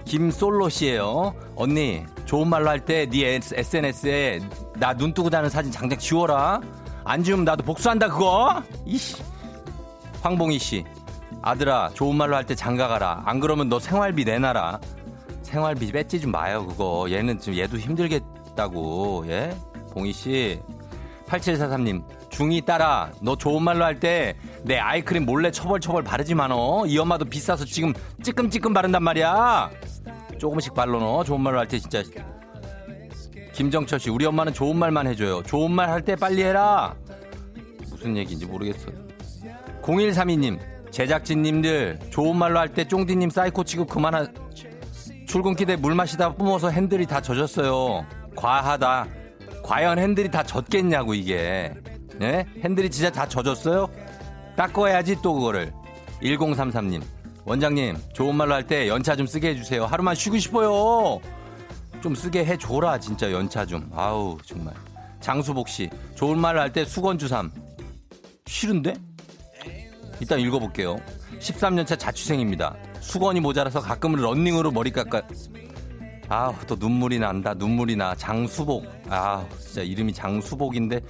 김솔로 0.05 0.69
씨예요. 0.69 1.33
언니, 1.55 2.03
좋은 2.25 2.47
말로 2.47 2.69
할 2.69 2.85
때 2.85 3.07
네 3.09 3.39
SNS에 3.51 4.41
나 4.75 4.93
눈 4.93 5.11
뜨고 5.11 5.31
자는 5.31 5.49
사진 5.49 5.71
당장 5.71 5.97
지워라. 5.97 6.61
안 7.03 7.23
지우면 7.23 7.45
나도 7.45 7.63
복수한다 7.63 8.07
그거. 8.09 8.61
이씨. 8.85 9.23
황봉희 10.21 10.59
씨. 10.59 10.85
아들아, 11.41 11.89
좋은 11.95 12.15
말로 12.15 12.35
할 12.35 12.45
때 12.45 12.53
장가 12.53 12.87
가라. 12.87 13.23
안 13.25 13.39
그러면 13.39 13.69
너 13.69 13.79
생활비 13.79 14.23
내놔라. 14.23 14.79
생활비 15.41 15.91
뺏지 15.91 16.21
좀 16.21 16.31
마요, 16.31 16.63
그거. 16.67 17.07
얘는 17.09 17.39
좀 17.39 17.55
얘도 17.55 17.77
힘들겠다고. 17.79 19.25
예? 19.29 19.55
봉희 19.95 20.11
씨. 20.13 20.59
8743님. 21.27 22.03
중이 22.29 22.61
따라 22.65 23.11
너 23.21 23.35
좋은 23.35 23.63
말로 23.63 23.83
할 23.85 23.99
때 23.99 24.35
내 24.63 24.77
아이크림 24.77 25.25
몰래 25.25 25.49
처벌처벌 25.49 26.03
바르지 26.03 26.35
마너. 26.35 26.85
이 26.85 26.97
엄마도 26.99 27.23
비싸서 27.25 27.65
지금 27.65 27.93
찌끔찌끔 28.21 28.73
바른단 28.73 29.01
말이야. 29.03 29.71
조금씩 30.37 30.73
발로 30.73 30.99
넣어. 30.99 31.23
좋은 31.23 31.39
말로 31.41 31.59
할 31.59 31.67
때 31.67 31.79
진짜. 31.79 32.03
김정철 33.53 33.99
씨. 34.01 34.09
우리 34.09 34.25
엄마는 34.25 34.53
좋은 34.53 34.75
말만 34.77 35.07
해줘요. 35.07 35.41
좋은 35.43 35.71
말 35.71 35.89
할 35.89 36.01
때 36.03 36.15
빨리 36.15 36.43
해라. 36.43 36.93
무슨 37.89 38.17
얘기인지 38.17 38.45
모르겠어요. 38.45 38.93
0132님. 39.81 40.59
제작진님들 40.91 41.99
좋은 42.09 42.35
말로 42.37 42.59
할 42.59 42.69
때 42.73 42.85
쫑디님 42.85 43.29
사이코 43.29 43.63
치고 43.63 43.85
그만하 43.85 44.27
출근길에 45.27 45.75
물 45.77 45.95
마시다 45.95 46.33
뿜어서 46.33 46.69
핸들이 46.69 47.05
다 47.05 47.21
젖었어요. 47.21 48.05
과하다. 48.35 49.07
과연 49.65 49.97
핸들이 49.99 50.29
다 50.29 50.43
젖겠냐고 50.43 51.13
이게. 51.15 51.73
예? 52.21 52.45
핸들이 52.63 52.89
진짜 52.89 53.11
다 53.11 53.27
젖었어요? 53.27 53.89
닦아야지 54.55 55.17
또 55.21 55.33
그거를. 55.33 55.73
1033님. 56.21 57.01
원장님, 57.45 57.97
좋은 58.13 58.35
말로 58.35 58.53
할 58.55 58.63
때 58.65 58.87
연차 58.87 59.15
좀 59.15 59.27
쓰게 59.27 59.49
해주세요. 59.49 59.85
하루만 59.85 60.15
쉬고 60.15 60.37
싶어요. 60.37 61.19
좀 62.01 62.15
쓰게 62.15 62.45
해줘라, 62.45 62.99
진짜 62.99 63.31
연차 63.31 63.65
좀. 63.65 63.89
아우, 63.93 64.37
정말. 64.45 64.73
장수복 65.19 65.67
씨, 65.67 65.89
좋은 66.15 66.39
말로 66.39 66.59
할 66.61 66.71
때 66.71 66.85
수건 66.85 67.17
주삼. 67.17 67.51
싫은데? 68.47 68.93
일단 70.19 70.39
읽어볼게요. 70.39 70.97
13년차 71.39 71.99
자취생입니다. 71.99 72.75
수건이 73.01 73.39
모자라서 73.41 73.79
가끔은 73.81 74.21
런닝으로 74.21 74.71
머리 74.71 74.91
깎아. 74.91 75.21
아우, 76.29 76.53
또 76.67 76.75
눈물이 76.75 77.19
난다, 77.19 77.53
눈물이 77.53 77.95
나. 77.95 78.15
장수복. 78.15 78.85
아 79.09 79.45
진짜 79.59 79.81
이름이 79.81 80.13
장수복인데. 80.13 81.01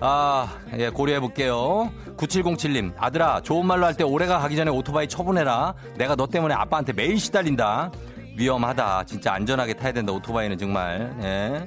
아, 0.00 0.58
예, 0.78 0.90
고려해 0.90 1.20
볼게요. 1.20 1.90
9707님, 2.18 2.92
아들아, 2.98 3.40
좋은 3.40 3.64
말로 3.66 3.86
할때 3.86 4.04
올해가 4.04 4.38
가기 4.38 4.54
전에 4.54 4.70
오토바이 4.70 5.08
처분해라. 5.08 5.72
내가 5.96 6.14
너 6.14 6.26
때문에 6.26 6.52
아빠한테 6.54 6.92
매일 6.92 7.18
시달린다. 7.18 7.90
위험하다. 8.36 9.04
진짜 9.04 9.32
안전하게 9.32 9.72
타야 9.72 9.92
된다, 9.92 10.12
오토바이는 10.12 10.58
정말. 10.58 11.16
예. 11.22 11.66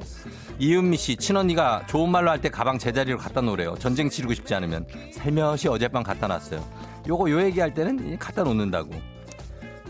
이은미 0.59 0.97
씨, 0.97 1.15
친언니가 1.15 1.83
좋은 1.87 2.07
말로 2.11 2.29
할 2.29 2.39
때 2.39 2.49
가방 2.49 2.77
제자리로 2.77 3.17
갖다 3.17 3.41
놓으래요. 3.41 3.73
전쟁 3.79 4.07
치르고 4.07 4.35
싶지 4.35 4.53
않으면. 4.53 4.85
살며시 5.13 5.67
어젯밤 5.67 6.03
갖다 6.03 6.27
놨어요. 6.27 6.63
요거, 7.07 7.31
요 7.31 7.41
얘기할 7.41 7.73
때는 7.73 8.19
갖다 8.19 8.43
놓는다고. 8.43 8.91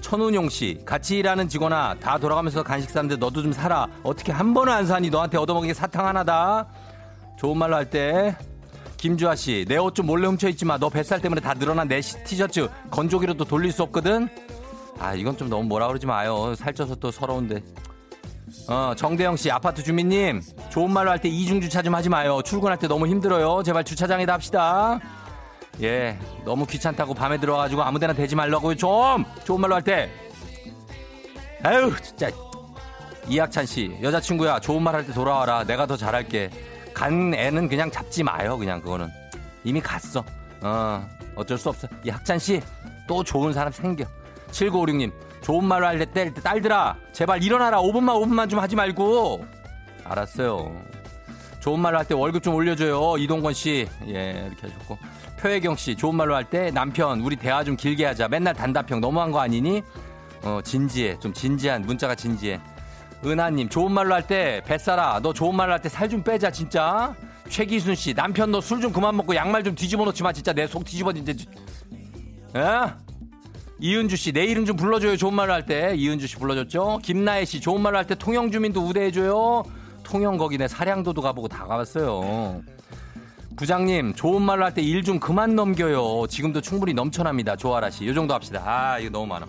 천운용 0.01 0.49
씨, 0.49 0.79
같이 0.85 1.17
일하는 1.19 1.47
직원아, 1.49 1.95
다 1.99 2.17
돌아가면서 2.17 2.63
간식 2.63 2.89
사는데 2.89 3.15
너도 3.17 3.41
좀 3.41 3.51
사라. 3.51 3.87
어떻게 4.03 4.31
한 4.31 4.53
번은 4.53 4.71
안 4.71 4.85
사니? 4.85 5.09
너한테 5.09 5.37
얻어먹이게 5.37 5.73
사탕 5.73 6.05
하나다. 6.07 6.67
좋은 7.37 7.57
말로 7.57 7.75
할 7.75 7.89
때. 7.89 8.35
김주아 8.97 9.35
씨, 9.35 9.65
내 9.67 9.77
옷 9.77 9.95
좀 9.95 10.07
몰래 10.07 10.27
훔쳐있지 10.27 10.65
마. 10.65 10.77
너 10.77 10.89
뱃살 10.89 11.21
때문에 11.21 11.39
다 11.41 11.53
늘어난 11.53 11.87
내 11.87 12.01
시- 12.01 12.21
티셔츠 12.23 12.67
건조기로도 12.91 13.45
돌릴 13.45 13.71
수 13.71 13.83
없거든? 13.83 14.27
아, 14.99 15.13
이건 15.13 15.37
좀 15.37 15.49
너무 15.49 15.63
뭐라 15.63 15.87
그러지 15.87 16.05
마요. 16.05 16.53
살쪄서 16.55 16.95
또 16.95 17.09
서러운데. 17.11 17.61
어, 18.67 18.93
정대영 18.97 19.37
씨, 19.37 19.49
아파트 19.51 19.81
주민님, 19.83 20.41
좋은 20.69 20.91
말로 20.91 21.11
할 21.11 21.19
때 21.19 21.29
이중 21.29 21.61
주차 21.61 21.81
좀 21.81 21.95
하지 21.95 22.09
마요. 22.09 22.41
출근할 22.43 22.77
때 22.77 22.87
너무 22.87 23.07
힘들어요. 23.07 23.63
제발 23.63 23.83
주차장에다 23.85 24.33
합시다. 24.33 24.99
예, 25.81 26.17
너무 26.43 26.65
귀찮다고 26.65 27.13
밤에 27.13 27.37
들어가지고 27.37 27.83
아무데나 27.83 28.13
대지 28.13 28.35
말라고요. 28.35 28.75
좀 28.75 29.25
좋은 29.45 29.61
말로 29.61 29.75
할 29.75 29.83
때. 29.83 30.09
아유, 31.63 31.93
진짜. 32.01 32.29
이학찬 33.27 33.65
씨, 33.65 33.95
여자친구야, 34.01 34.59
좋은 34.59 34.81
말 34.81 34.95
할 34.95 35.05
때 35.05 35.13
돌아와라. 35.13 35.63
내가 35.63 35.85
더 35.85 35.95
잘할게. 35.95 36.49
간 36.93 37.33
애는 37.33 37.69
그냥 37.69 37.89
잡지 37.91 38.23
마요. 38.23 38.57
그냥 38.57 38.81
그거는 38.81 39.07
이미 39.63 39.79
갔어. 39.79 40.23
어, 40.61 41.07
어쩔 41.35 41.57
수 41.57 41.69
없어. 41.69 41.87
이 42.03 42.09
학찬 42.09 42.39
씨, 42.39 42.61
또 43.07 43.23
좋은 43.23 43.53
사람 43.53 43.71
생겨. 43.71 44.03
7956님, 44.51 45.11
좋은 45.41 45.63
말로 45.63 45.85
할 45.85 46.03
때 46.07 46.33
딸들아, 46.33 46.97
제발 47.13 47.41
일어나라. 47.43 47.79
5분만 47.81 48.21
5분만 48.21 48.49
좀 48.49 48.59
하지 48.59 48.75
말고. 48.75 49.45
알았어요. 50.03 50.75
좋은 51.59 51.79
말로 51.79 51.99
할 51.99 52.05
때 52.05 52.15
월급 52.15 52.41
좀 52.41 52.55
올려줘요. 52.55 53.17
이동건 53.17 53.53
씨. 53.53 53.87
예, 54.07 54.47
이렇게 54.47 54.67
하셨고. 54.67 54.97
표혜경 55.39 55.75
씨, 55.77 55.95
좋은 55.95 56.15
말로 56.15 56.35
할 56.35 56.43
때 56.43 56.69
남편, 56.71 57.21
우리 57.21 57.35
대화 57.35 57.63
좀 57.63 57.75
길게 57.77 58.05
하자. 58.05 58.27
맨날 58.27 58.53
단답형 58.53 58.99
너무한 58.99 59.31
거 59.31 59.39
아니니? 59.39 59.81
어, 60.43 60.59
진지해. 60.63 61.19
좀 61.19 61.33
진지한, 61.33 61.83
문자가 61.83 62.13
진지해. 62.15 62.59
은하님, 63.25 63.69
좋은 63.69 63.91
말로 63.91 64.13
할 64.15 64.25
때, 64.27 64.61
뱃살아, 64.65 65.19
너 65.21 65.31
좋은 65.33 65.55
말로 65.55 65.71
할 65.73 65.81
때 65.81 65.89
살 65.89 66.09
좀 66.09 66.23
빼자, 66.23 66.51
진짜. 66.51 67.13
최기순 67.49 67.95
씨, 67.95 68.13
남편 68.13 68.51
너 68.51 68.59
술 68.59 68.81
좀 68.81 68.91
그만 68.91 69.15
먹고 69.15 69.33
양말 69.35 69.63
좀 69.63 69.75
뒤집어 69.75 70.03
놓지 70.05 70.23
마, 70.23 70.31
진짜 70.33 70.51
내 70.53 70.67
속 70.67 70.83
뒤집어, 70.83 71.13
진짜. 71.13 71.31
에? 72.55 72.93
이은주 73.81 74.17
씨, 74.17 74.33
내 74.33 74.43
이름 74.45 74.65
좀 74.65 74.75
불러줘요, 74.75 75.15
좋은 75.15 75.33
말로 75.33 75.53
할 75.53 75.65
때. 75.65 75.93
이은주 75.95 76.27
씨 76.27 76.35
불러줬죠? 76.35 76.99
김나혜 77.01 77.45
씨, 77.45 77.61
좋은 77.61 77.81
말로 77.81 77.97
할 77.97 78.05
때 78.05 78.13
통영 78.15 78.51
주민도 78.51 78.81
우대해줘요. 78.81 79.63
통영 80.03 80.37
거기 80.37 80.57
내 80.57 80.67
사량도도 80.67 81.21
가보고 81.21 81.47
다 81.47 81.65
가봤어요. 81.65 82.61
부장님, 83.59 84.13
좋은 84.13 84.41
말로 84.41 84.63
할 84.63 84.73
때 84.73 84.81
일 84.81 85.03
좀 85.03 85.19
그만 85.19 85.53
넘겨요. 85.53 86.27
지금도 86.27 86.61
충분히 86.61 86.93
넘쳐납니다. 86.93 87.57
조아라 87.57 87.89
씨. 87.89 88.07
요 88.07 88.13
정도 88.13 88.33
합시다. 88.33 88.63
아, 88.65 88.99
이거 88.99 89.09
너무 89.09 89.25
많아. 89.27 89.45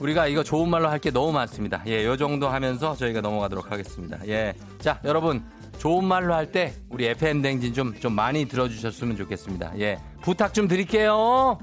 우리가 0.00 0.28
이거 0.28 0.42
좋은 0.42 0.70
말로 0.70 0.88
할 0.88 0.98
게 0.98 1.10
너무 1.10 1.30
많습니다. 1.32 1.82
예, 1.86 2.06
요 2.06 2.16
정도 2.16 2.48
하면서 2.48 2.96
저희가 2.96 3.20
넘어가도록 3.20 3.70
하겠습니다. 3.70 4.18
예. 4.26 4.54
자, 4.80 4.98
여러분. 5.04 5.44
좋은 5.78 6.04
말로 6.06 6.34
할 6.34 6.50
때 6.50 6.72
우리 6.88 7.04
FM 7.06 7.40
댕진 7.42 7.72
좀, 7.74 7.94
좀 8.00 8.12
많이 8.14 8.46
들어주셨으면 8.46 9.16
좋겠습니다. 9.18 9.78
예. 9.78 9.98
부탁 10.22 10.52
좀 10.54 10.66
드릴게요. 10.66 11.58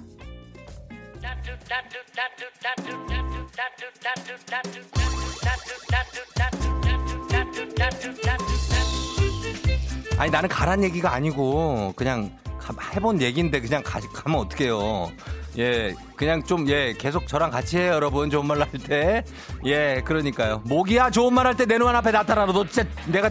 아니 10.17 10.31
나는 10.31 10.47
가란 10.49 10.83
얘기가 10.83 11.13
아니고 11.13 11.93
그냥 11.95 12.31
가- 12.59 12.73
해본 12.95 13.21
얘기인데 13.21 13.59
그냥 13.59 13.83
가, 13.83 13.99
가면 13.99 14.39
어떡해요. 14.41 15.11
예, 15.57 15.93
그냥 16.15 16.43
좀, 16.43 16.67
예, 16.69 16.93
계속 16.97 17.27
저랑 17.27 17.49
같이 17.51 17.77
해요, 17.77 17.93
여러분. 17.93 18.29
좋은 18.29 18.45
말 18.45 18.59
할 18.61 18.69
때. 18.71 19.23
예, 19.65 20.01
그러니까요. 20.03 20.61
모기야, 20.65 21.09
좋은 21.09 21.33
말 21.33 21.45
할 21.45 21.55
때 21.55 21.65
내 21.65 21.77
눈 21.77 21.95
앞에 21.95 22.11
나타나라. 22.11 22.51
너 22.51 22.65
진짜 22.65 22.89
내가 23.07 23.29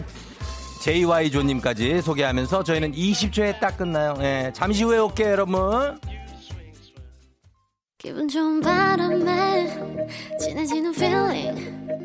JY조님까지 0.81 2.01
소개하면서 2.01 2.63
저희는 2.63 2.93
20초에 2.93 3.59
딱 3.59 3.77
끝나요. 3.77 4.15
예, 4.21 4.51
잠시 4.53 4.83
후에 4.83 4.97
올게요, 4.99 5.29
여러분. 5.31 5.99
기분 7.97 8.27
좋은 8.27 8.61
바람에 8.61 9.67
진해지는 10.39 10.93
feeling 10.93 12.04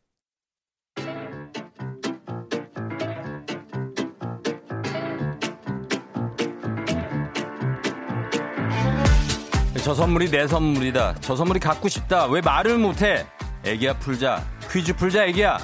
저 9.83 9.95
선물이 9.95 10.29
내 10.29 10.47
선물이다. 10.47 11.15
저 11.21 11.35
선물이 11.35 11.59
갖고 11.59 11.89
싶다. 11.89 12.27
왜 12.27 12.39
말을 12.39 12.77
못해? 12.77 13.25
애기야 13.65 13.97
풀자. 13.97 14.45
퀴즈 14.71 14.95
풀자 14.95 15.25
애기야. 15.25 15.57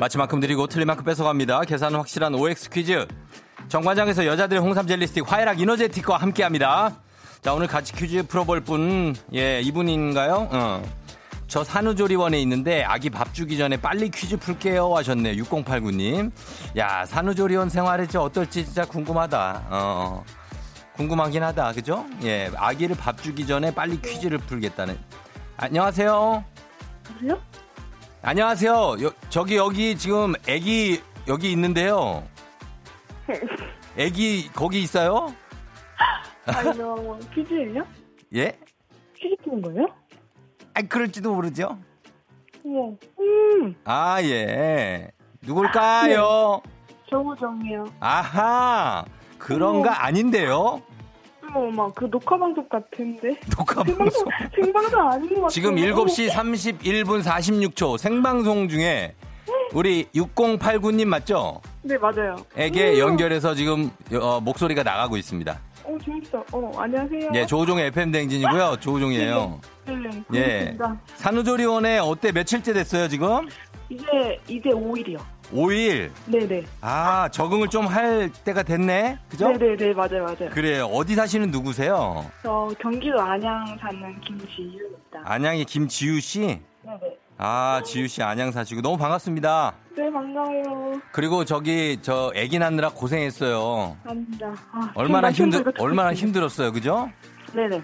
맞힌 0.00 0.18
만큼 0.18 0.40
드리고 0.40 0.66
틀린 0.66 0.86
만큼 0.88 1.04
뺏어갑니다. 1.04 1.60
계산은 1.60 1.98
확실한 1.98 2.34
OX 2.34 2.70
퀴즈. 2.70 3.06
정관장에서 3.68 4.26
여자들의 4.26 4.60
홍삼 4.60 4.86
젤리 4.86 5.06
스틱 5.06 5.30
화해락 5.30 5.60
이너제틱과 5.60 6.16
함께합니다. 6.16 6.96
자 7.40 7.54
오늘 7.54 7.68
같이 7.68 7.92
퀴즈 7.92 8.24
풀어볼 8.24 8.62
분, 8.62 9.14
예 9.32 9.60
이분인가요? 9.60 10.48
어. 10.50 10.99
저 11.50 11.64
산후조리원에 11.64 12.40
있는데 12.42 12.84
아기 12.84 13.10
밥 13.10 13.34
주기 13.34 13.58
전에 13.58 13.76
빨리 13.76 14.08
퀴즈 14.08 14.36
풀게요 14.36 14.94
하셨네 14.94 15.34
6089님. 15.34 16.30
야 16.76 17.04
산후조리원 17.04 17.68
생활이 17.68 18.04
진짜 18.04 18.22
어떨지 18.22 18.64
진짜 18.64 18.84
궁금하다. 18.86 19.66
어 19.68 20.24
궁금하긴 20.94 21.42
하다 21.42 21.72
그죠? 21.72 22.06
예 22.22 22.48
아기를 22.54 22.94
밥 22.96 23.20
주기 23.20 23.44
전에 23.48 23.74
빨리 23.74 24.00
퀴즈를 24.00 24.38
풀겠다는. 24.38 24.96
안녕하세요. 25.56 26.44
그래요? 27.18 27.42
안녕하세요. 28.22 28.72
여- 29.02 29.12
저기 29.28 29.56
여기 29.56 29.98
지금 29.98 30.34
아기 30.48 31.02
여기 31.26 31.50
있는데요. 31.50 32.22
아기 33.98 34.48
거기 34.54 34.82
있어요? 34.82 35.34
아니요, 36.46 37.18
퀴즈예요? 37.34 37.84
예? 38.36 38.56
퀴즈 39.16 39.34
푸는 39.42 39.62
거예요? 39.62 39.86
아 40.74 40.82
그럴지도 40.82 41.34
모르죠. 41.34 41.78
우와, 42.64 42.90
음, 43.18 43.74
아 43.84 44.22
예. 44.22 45.10
누굴까요? 45.42 46.60
정우정이요. 47.08 47.86
아하 48.00 49.04
그런가 49.38 50.04
아닌데요. 50.04 50.82
어머, 51.52 51.70
막그 51.88 52.08
녹화 52.10 52.38
방송 52.38 52.68
같은데. 52.68 53.30
녹화 53.56 53.82
생방송, 53.82 54.24
방송. 54.24 54.50
생방송 54.54 55.00
아닌 55.00 55.28
것 55.28 55.34
같아요. 55.34 55.48
지금 55.48 55.74
7시 55.76 56.28
31분 56.30 57.22
46초 57.24 57.98
생방송 57.98 58.68
중에 58.68 59.14
우리 59.72 60.04
6089님 60.14 61.06
맞죠? 61.06 61.60
네, 61.82 61.96
맞아요. 61.98 62.36
에게 62.56 62.92
음, 62.92 62.98
연결해서 62.98 63.54
지금 63.54 63.90
어, 64.14 64.40
목소리가 64.40 64.82
나가고 64.84 65.16
있습니다. 65.16 65.60
어, 65.84 65.98
재밌어. 66.04 66.44
어, 66.52 66.70
안녕하세요. 66.76 67.30
예, 67.34 67.46
조우종의 67.46 67.86
FM 67.86 68.12
댕진이고요. 68.12 68.76
조우종이에요. 68.80 69.34
네, 69.36 69.68
네, 69.98 70.22
예. 70.34 70.78
산후조리원에 71.16 71.98
어때 71.98 72.32
며칠째 72.32 72.72
됐어요 72.72 73.08
지금? 73.08 73.48
이제, 73.88 74.40
이제 74.48 74.70
5일이요. 74.70 75.18
5일. 75.52 76.10
네네. 76.26 76.62
아 76.80 77.28
적응을 77.28 77.68
좀 77.68 77.86
할 77.88 78.30
때가 78.44 78.62
됐네. 78.62 79.18
그죠? 79.28 79.50
네네네, 79.50 79.94
맞아요, 79.94 80.22
맞아요. 80.24 80.50
그래요. 80.50 80.84
어디 80.86 81.16
사시는 81.16 81.50
누구세요? 81.50 82.30
저 82.42 82.70
경기도 82.80 83.20
안양 83.20 83.76
사는 83.80 84.20
김지유입니다. 84.20 85.22
안양의 85.24 85.64
김지우 85.64 86.20
씨. 86.20 86.40
네네. 86.40 86.60
아 87.42 87.82
지우 87.84 88.06
씨 88.06 88.22
안양 88.22 88.52
사시고 88.52 88.80
너무 88.80 88.96
반갑습니다. 88.96 89.74
네, 89.96 90.08
반가워요. 90.12 91.00
그리고 91.10 91.44
저기 91.44 91.98
저 92.00 92.32
아기 92.36 92.58
낳느라 92.60 92.90
고생했어요. 92.90 93.96
아닙니다. 94.04 94.54
아, 94.70 94.92
얼마나 94.94 95.32
힘들 95.32 95.64
얼마나. 95.80 96.14
힘들었어요, 96.14 96.70
그죠? 96.70 97.10
네네. 97.54 97.82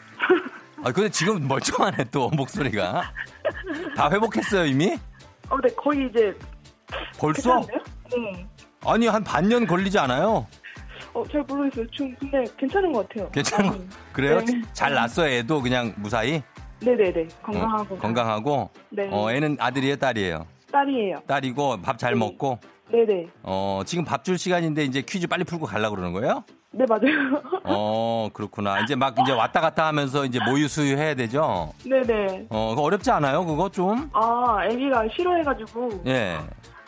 아 0.82 0.92
근데 0.92 1.08
지금 1.08 1.46
멀쩡하네 1.48 2.04
또 2.10 2.28
목소리가 2.30 3.12
다 3.96 4.10
회복했어요 4.10 4.66
이미? 4.66 4.96
어, 5.48 5.56
네, 5.60 5.68
거의 5.76 6.08
이제. 6.10 6.34
벌써? 7.18 7.60
괜찮은데요? 7.60 7.78
네. 8.32 8.46
아니 8.84 9.06
한 9.06 9.22
반년 9.24 9.66
걸리지 9.66 9.98
않아요? 9.98 10.46
어, 11.14 11.24
잘 11.32 11.42
모르겠어요. 11.42 11.86
좀, 11.92 12.14
근데 12.20 12.44
괜찮은 12.58 12.92
것 12.92 13.08
같아요. 13.08 13.30
괜찮은 13.30 13.70
거 13.70 13.76
음. 13.76 13.90
그래요? 14.12 14.40
네. 14.40 14.60
잘 14.72 14.92
났어요 14.94 15.30
애도 15.32 15.62
그냥 15.62 15.92
무사히 15.96 16.42
네네네. 16.80 17.28
건강하고. 17.42 17.94
어, 17.94 17.98
건강하고 17.98 18.70
네. 18.90 19.08
어 19.10 19.30
애는 19.30 19.56
아들이에요 19.58 19.96
딸이에요? 19.96 20.46
딸이에요. 20.70 21.22
딸이고 21.26 21.80
밥잘 21.80 22.12
네. 22.12 22.18
먹고 22.18 22.58
네네. 22.92 23.28
어 23.42 23.82
지금 23.86 24.04
밥 24.04 24.22
줄 24.24 24.36
시간인데 24.38 24.84
이제 24.84 25.00
퀴즈 25.02 25.26
빨리 25.26 25.44
풀고 25.44 25.66
가려고 25.66 25.96
그러는 25.96 26.12
거예요? 26.12 26.44
네, 26.76 26.84
맞아요. 26.86 27.40
어, 27.64 28.28
그렇구나. 28.34 28.80
이제 28.80 28.94
막 28.94 29.14
이제 29.18 29.32
왔다 29.32 29.62
갔다 29.62 29.86
하면서 29.86 30.26
이제 30.26 30.38
모유 30.44 30.68
수유 30.68 30.96
해야 30.98 31.14
되죠? 31.14 31.72
네네. 31.84 32.48
어, 32.50 32.70
그거 32.70 32.82
어렵지 32.82 33.10
않아요? 33.10 33.46
그거 33.46 33.70
좀? 33.70 34.10
아, 34.12 34.58
애기가 34.70 35.04
싫어해가지고 35.16 36.02
예. 36.06 36.36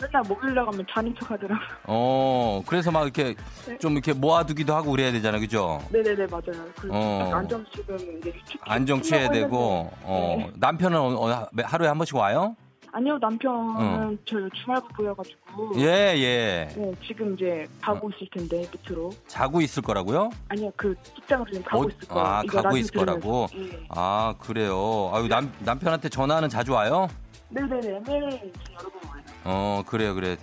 맨날 0.01 0.23
먹이려 0.29 0.65
가면 0.67 0.87
자는 0.93 1.15
척 1.19 1.31
하더라고요. 1.31 1.69
어, 1.85 2.63
그래서 2.67 2.91
막 2.91 3.03
이렇게 3.05 3.35
네. 3.67 3.79
좀 3.79 3.93
이렇게 3.95 4.13
모아두기도 4.13 4.75
하고 4.75 4.91
그래야 4.91 5.11
되잖아요. 5.11 5.41
그죠? 5.41 5.81
네네네, 5.91 6.27
맞아요. 6.27 6.67
그래서 6.77 6.91
어. 6.95 7.31
안정 7.35 7.65
지금 7.75 7.97
이제 8.19 8.33
취- 8.47 8.59
안정 8.61 9.01
취해야 9.01 9.31
되고. 9.31 9.91
어, 10.03 10.35
네. 10.39 10.51
남편은 10.57 10.99
어, 10.99 11.15
어, 11.31 11.47
하루에 11.65 11.89
한 11.89 11.97
번씩 11.97 12.15
와요? 12.15 12.55
아니요, 12.99 13.17
남편은 13.21 13.77
어. 13.77 14.11
저 14.25 14.37
주말부 14.49 14.89
부여가지고. 14.89 15.73
예, 15.77 16.15
예. 16.17 16.69
네, 16.77 16.93
지금 17.07 17.35
이제 17.35 17.65
가고 17.81 18.11
있을 18.11 18.27
텐데, 18.33 18.69
밑으로. 18.73 19.11
자고 19.29 19.61
있을 19.61 19.85
거라고요? 19.85 20.31
아니요, 20.49 20.73
그 20.75 20.97
직장으로 21.15 21.49
지금 21.49 21.63
가고 21.63 21.85
어, 21.85 21.89
있을 21.89 22.09
거예요. 22.09 22.27
아, 22.27 22.43
가고 22.43 22.77
있을 22.77 22.91
거라고? 22.99 23.47
들으면서. 23.53 23.77
예. 23.79 23.87
아, 23.91 24.35
그래요. 24.41 25.13
아유, 25.15 25.29
남, 25.29 25.53
남편한테 25.61 26.09
전화는 26.09 26.49
자주 26.49 26.73
와요? 26.73 27.07
네네네, 27.51 28.01
매일 28.05 28.23
여러 28.25 28.91
번 28.91 29.11
와요. 29.11 29.23
어, 29.45 29.83
그래요, 29.87 30.15
그래요. 30.17 30.35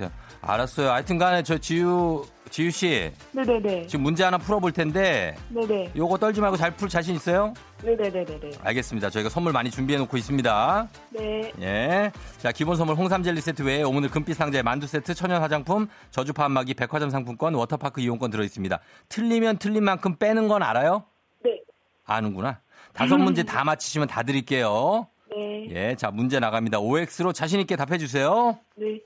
알았어요. 0.45 0.91
하여튼 0.91 1.17
간에 1.17 1.41
저 1.43 1.58
지유, 1.58 2.23
지유 2.51 2.69
씨, 2.69 3.12
네네네. 3.31 3.88
지금 3.88 4.03
문제 4.03 4.23
하나 4.23 4.38
풀어볼 4.38 4.71
텐데, 4.71 5.36
네네. 5.49 5.91
요거 5.95 6.17
떨지 6.19 6.39
말고 6.39 6.55
잘 6.58 6.71
풀 6.75 6.88
자신 6.88 7.15
있어요? 7.15 7.53
네네네네네. 7.84 8.51
알겠습니다. 8.63 9.10
저희가 9.10 9.29
선물 9.29 9.53
많이 9.53 9.71
준비해 9.71 9.97
놓고 9.99 10.15
있습니다. 10.17 10.88
네. 11.12 11.51
예. 11.62 12.12
자, 12.38 12.51
기본 12.51 12.75
선물 12.77 12.95
홍삼 12.95 13.23
젤리 13.23 13.41
세트 13.41 13.63
외에 13.63 13.81
오늘 13.84 14.10
금빛 14.10 14.36
상자에 14.36 14.62
만두 14.62 14.86
세트, 14.88 15.15
천연 15.15 15.41
화장품, 15.41 15.88
저주파 16.12 16.45
안마기, 16.45 16.75
백화점 16.75 17.10
상품권, 17.10 17.55
워터파크 17.55 17.99
이용권 18.01 18.29
들어 18.29 18.43
있습니다. 18.43 18.79
틀리면 19.10 19.58
틀린 19.58 19.84
만큼 19.84 20.15
빼는 20.17 20.47
건 20.47 20.62
알아요? 20.62 21.05
네. 21.43 21.60
아는구나. 22.05 22.60
다섯 22.93 23.17
문제 23.17 23.41
다 23.43 23.63
맞히시면 23.63 24.08
다 24.08 24.21
드릴게요. 24.21 25.08
네. 25.36 25.67
예. 25.71 25.95
자, 25.95 26.12
문제 26.12 26.39
나갑니다. 26.39 26.79
OX로 26.79 27.34
자신 27.34 27.60
있게 27.62 27.75
답해 27.75 27.97
주세요. 27.97 28.58
네. 28.75 28.99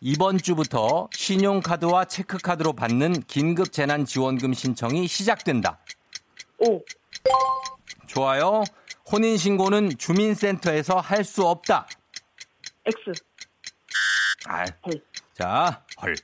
이번 0.00 0.38
주부터 0.38 1.08
신용카드와 1.12 2.04
체크카드로 2.04 2.72
받는 2.74 3.22
긴급 3.22 3.72
재난 3.72 4.04
지원금 4.04 4.54
신청이 4.54 5.08
시작된다. 5.08 5.78
오. 6.58 6.80
좋아요. 8.06 8.62
혼인 9.10 9.36
신고는 9.36 9.98
주민센터에서 9.98 11.00
할 11.00 11.24
수 11.24 11.46
없다. 11.46 11.86
X. 12.84 13.22
아, 14.46 14.64
헐. 14.86 15.02
자, 15.34 15.84
헐. 16.00 16.14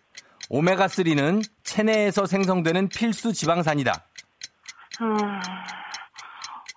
오메가 0.49 0.87
3는 0.87 1.43
체내에서 1.65 2.27
생성되는 2.27 2.89
필수 2.89 3.33
지방산이다. 3.33 3.93
아. 5.01 5.41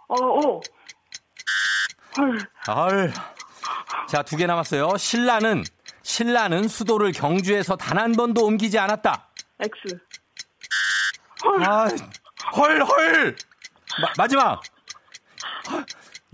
어, 0.07 0.15
오. 0.15 0.61
헐. 2.17 2.39
헐. 2.67 3.13
자, 4.09 4.23
두 4.23 4.37
개 4.37 4.45
남았어요. 4.47 4.97
신라는, 4.97 5.63
신라는 6.07 6.69
수도를 6.69 7.11
경주에서 7.11 7.75
단 7.75 7.97
한 7.97 8.13
번도 8.13 8.45
옮기지 8.45 8.79
않았다. 8.79 9.27
X. 9.59 9.99
아, 11.65 11.87
헐, 12.55 12.81
헐. 12.83 13.35
마, 14.01 14.07
마지막. 14.17 14.61
헐. 15.69 15.85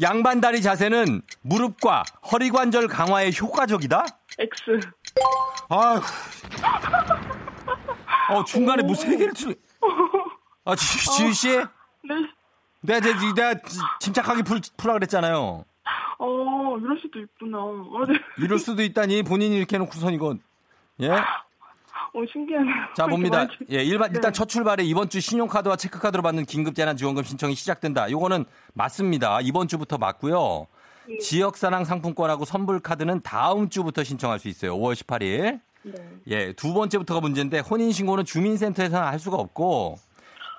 양반다리 0.02 0.62
자세는 0.62 1.22
무릎과 1.42 2.04
허리 2.32 2.50
관절 2.52 2.88
강화에 2.88 3.32
효과적이다? 3.40 4.06
X. 4.38 4.80
아휴. 5.70 6.02
어, 8.30 8.44
중간에 8.46 8.84
뭐 8.84 8.94
세 8.96 9.16
개를 9.18 9.34
틀. 9.34 9.56
아, 10.66 10.76
지, 10.76 10.86
지유 11.16 11.34
씨? 11.34 11.48
네. 11.58 12.16
내가, 12.82 13.00
내가, 13.00 13.34
내가 13.34 13.60
침착하게 14.00 14.44
풀, 14.44 14.62
풀라 14.78 14.94
그랬잖아요. 14.94 15.64
어, 16.19 16.78
이럴 16.80 16.99
수도 16.99 17.19
있구나. 17.19 17.60
어, 17.60 18.06
네. 18.08 18.13
이럴 18.38 18.60
수도 18.60 18.84
있다니 18.84 19.23
본인이 19.23 19.58
이렇게 19.58 19.76
해놓고선 19.76 20.13
이건. 20.13 20.41
예? 21.02 21.10
어, 21.10 22.23
신기하네요. 22.32 22.76
자, 22.95 23.08
봅니다. 23.08 23.47
예, 23.71 23.84
일반, 23.84 24.12
네. 24.12 24.17
일단 24.17 24.32
첫 24.34 24.47
출발에 24.47 24.84
이번 24.84 25.10
주 25.10 25.19
신용카드와 25.19 25.76
체크카드로 25.78 26.21
받는 26.21 26.45
긴급재난 26.45 26.95
지원금 26.95 27.23
신청이 27.23 27.56
시작된다. 27.56 28.12
요거는 28.12 28.45
맞습니다. 28.73 29.39
이번 29.41 29.67
주부터 29.67 29.97
맞고요. 29.97 30.67
네. 31.08 31.17
지역사랑 31.17 31.86
상품권하고 31.86 32.45
선불카드는 32.45 33.21
다음 33.23 33.69
주부터 33.69 34.04
신청할 34.04 34.39
수 34.39 34.47
있어요. 34.47 34.76
5월 34.78 34.93
18일. 34.93 35.60
네. 35.84 35.93
예, 36.28 36.54
두 36.54 36.73
번째부터가 36.73 37.19
문제인데 37.19 37.60
혼인신고는 37.60 38.26
주민센터에서는 38.26 39.06
할 39.06 39.19
수가 39.19 39.38
없고 39.38 39.97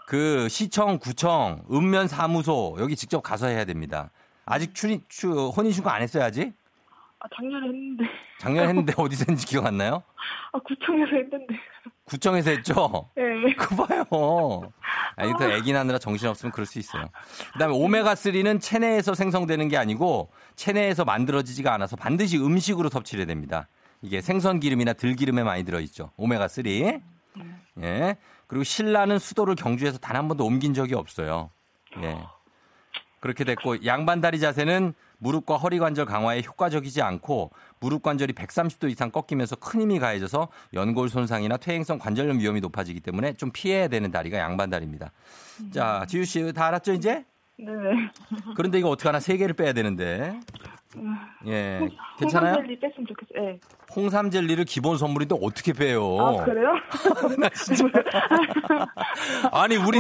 그 0.07 0.49
시청, 0.51 0.99
구청, 0.99 1.63
읍면 1.73 2.09
사무소 2.09 2.77
여기 2.79 2.95
직접 2.95 3.23
가서 3.23 3.47
해야 3.47 3.65
됩니다. 3.65 4.11
아직 4.47 4.75
출입, 4.75 5.09
추, 5.09 5.49
혼인신고 5.57 5.89
안 5.91 6.03
했어요, 6.03 6.25
아직? 6.25 6.53
아, 7.21 7.27
작년에 7.37 7.67
했는데. 7.69 8.05
작년에 8.39 8.69
했는데 8.69 8.93
어디서 8.99 9.21
했는지 9.23 9.47
기억 9.47 9.67
안 9.67 9.79
나요? 9.79 10.03
아, 10.53 10.59
구청에서 10.59 11.11
했는데. 11.17 11.55
구청에서 12.05 12.51
했죠? 12.51 13.09
네. 13.17 13.23
그 13.57 13.75
봐요. 13.77 14.71
아니, 15.17 15.33
또 15.39 15.51
애기 15.51 15.73
낳느라 15.73 15.99
정신없으면 15.99 16.53
그럴 16.53 16.67
수 16.67 16.79
있어요. 16.79 17.07
그 17.55 17.59
다음에 17.59 17.75
오메가3는 17.75 18.61
체내에서 18.61 19.15
생성되는 19.15 19.69
게 19.69 19.79
아니고 19.79 20.31
체내에서 20.57 21.05
만들어지지가 21.07 21.73
않아서 21.73 21.97
반드시 21.97 22.37
음식으로 22.39 22.91
섭취를 22.91 23.21
해야 23.23 23.27
됩니다. 23.27 23.69
이게 24.03 24.21
생선 24.21 24.61
기름이나 24.61 24.93
들기름에 24.93 25.43
많이 25.45 25.65
들어있죠. 25.65 26.11
오메가3. 26.19 27.01
예. 27.83 28.17
그리고 28.47 28.63
신라는 28.65 29.19
수도를 29.19 29.55
경주에서 29.55 29.97
단 29.99 30.17
한 30.17 30.29
번도 30.29 30.45
옮긴 30.45 30.75
적이 30.75 30.95
없어요. 30.97 31.51
예. 32.03 32.19
그렇게 33.25 33.43
됐고 33.45 33.87
양반다리 33.87 34.39
자세는 34.39 34.93
무릎과 35.17 35.57
허리 35.57 35.79
관절 35.79 36.05
강화에 36.05 36.43
효과적이지 36.47 37.01
않고 37.01 37.53
무릎 37.81 38.03
관절이 38.03 38.35
130도 38.35 38.91
이상 38.91 39.11
꺾이면서 39.11 39.57
큰 39.57 39.81
힘이 39.81 39.99
가해져서 39.99 40.49
연골 40.75 41.09
손상이나 41.09 41.57
퇴행성 41.57 41.99
관절염 41.99 42.39
위험이 42.39 42.61
높아지기 42.61 43.01
때문에 43.01 43.33
좀 43.33 43.51
피해야 43.51 43.89
되는 43.89 44.11
다리가 44.11 44.37
양반다리입니다. 44.37 45.11
자, 45.73 46.05
지유 46.07 46.27
씨 46.27 46.53
다 46.53 46.67
알았죠 46.67 46.93
이제? 46.93 47.25
네네. 47.57 48.11
그런데 48.57 48.79
이거 48.79 48.91
어떻게 48.91 49.09
하나 49.09 49.21
세 49.21 49.39
개를 49.39 49.55
빼야 49.55 49.73
되는데. 49.73 50.39
예. 51.47 51.89
괜찮아요? 52.19 52.55
홍삼 52.55 52.67
젤리 52.67 52.81
뺐으면 52.81 53.07
좋겠어요. 53.07 53.51
네. 53.53 53.61
홍삼 53.95 54.31
젤리를 54.31 54.65
기본 54.65 54.97
선물인데 54.99 55.37
어떻게 55.43 55.73
빼요? 55.73 56.19
아, 56.21 56.45
그래요? 56.45 56.75
아니 59.53 59.77
우리 59.77 59.99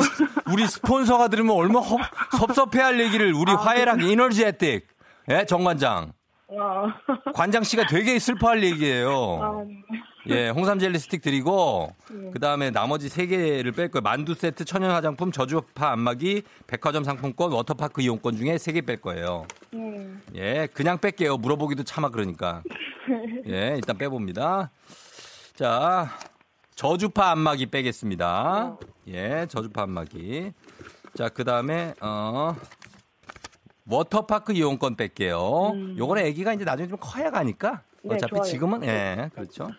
우리 0.50 0.66
스폰서가 0.66 1.28
들으면 1.28 1.54
얼마나 1.56 1.80
허- 1.80 1.98
섭섭해할 2.38 3.00
얘기를 3.00 3.32
우리 3.34 3.52
화해락 3.52 4.02
이너지에틱 4.02 4.86
예 5.30 5.44
정관장 5.46 6.12
아, 6.58 6.94
관장 7.34 7.62
씨가 7.62 7.86
되게 7.86 8.18
슬퍼할 8.18 8.62
얘기예요. 8.62 9.40
아, 9.42 9.64
네. 9.66 9.82
예 10.28 10.48
홍삼 10.54 10.78
젤리 10.78 10.98
스틱 10.98 11.22
드리고 11.22 11.94
네. 12.10 12.30
그 12.32 12.40
다음에 12.40 12.70
나머지 12.70 13.08
세 13.08 13.26
개를 13.26 13.72
뺄 13.72 13.90
거예요. 13.90 14.02
만두 14.02 14.34
세트, 14.34 14.64
천연 14.64 14.90
화장품, 14.90 15.32
저주파 15.32 15.90
안마기, 15.90 16.42
백화점 16.66 17.04
상품권, 17.04 17.52
워터파크 17.52 18.00
이용권 18.02 18.36
중에 18.36 18.58
세개뺄 18.58 19.00
거예요. 19.00 19.46
음. 19.74 20.22
예 20.34 20.68
그냥 20.72 20.98
뺄게요. 20.98 21.36
물어보기도 21.36 21.84
참아 21.84 22.10
그러니까 22.10 22.62
예 23.48 23.74
일단 23.76 23.98
빼봅니다. 23.98 24.70
자 25.54 26.10
저주파 26.74 27.30
안마기 27.30 27.66
빼겠습니다. 27.66 28.76
예, 29.08 29.46
저주파 29.48 29.82
안마기. 29.82 30.52
자, 31.14 31.28
그 31.28 31.44
다음에, 31.44 31.94
어, 32.00 32.56
워터파크 33.88 34.52
이용권 34.52 34.96
뺄게요. 34.96 35.72
요거는 35.96 36.24
애기가 36.26 36.52
이제 36.54 36.64
나중에 36.64 36.88
좀 36.88 36.98
커야 37.00 37.30
가니까. 37.30 37.82
네, 38.04 38.16
어차피 38.16 38.34
좋아요. 38.34 38.44
지금은, 38.44 38.84
예, 38.84 39.30
그렇죠. 39.34 39.70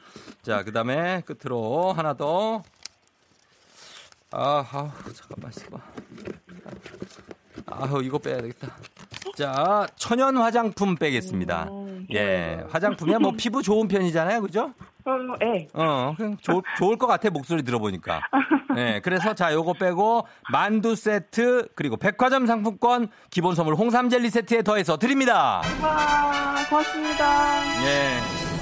자, 0.41 0.63
그 0.63 0.71
다음에 0.71 1.21
끝으로 1.25 1.93
하나 1.93 2.15
더. 2.15 2.63
아, 4.31 4.65
아우, 4.71 4.89
잠깐만 5.13 5.51
있어봐. 5.51 5.79
아우, 7.67 8.01
이거 8.01 8.17
빼야 8.17 8.37
되겠다. 8.37 8.67
자, 9.35 9.87
천연 9.95 10.37
화장품 10.37 10.95
빼겠습니다. 10.95 11.67
음, 11.71 12.07
예, 12.13 12.63
화장품이야 12.69 13.19
뭐 13.19 13.31
피부 13.37 13.61
좋은 13.61 13.87
편이잖아요, 13.87 14.41
그죠? 14.41 14.73
어, 15.05 15.11
예. 15.43 15.67
어, 15.73 16.13
그냥 16.17 16.37
좋, 16.41 16.63
좋을 16.77 16.97
것 16.97 17.05
같아, 17.07 17.29
목소리 17.29 17.63
들어보니까. 17.63 18.21
네, 18.75 18.99
그래서 19.01 19.33
자, 19.33 19.53
요거 19.53 19.73
빼고, 19.73 20.27
만두 20.51 20.95
세트, 20.95 21.69
그리고 21.75 21.97
백화점 21.97 22.47
상품권, 22.47 23.09
기본 23.29 23.55
선물 23.55 23.75
홍삼 23.75 24.09
젤리 24.09 24.29
세트에 24.29 24.63
더해서 24.63 24.97
드립니다. 24.97 25.61
와, 25.81 26.55
고맙습니다. 26.69 27.85
예. 27.85 28.54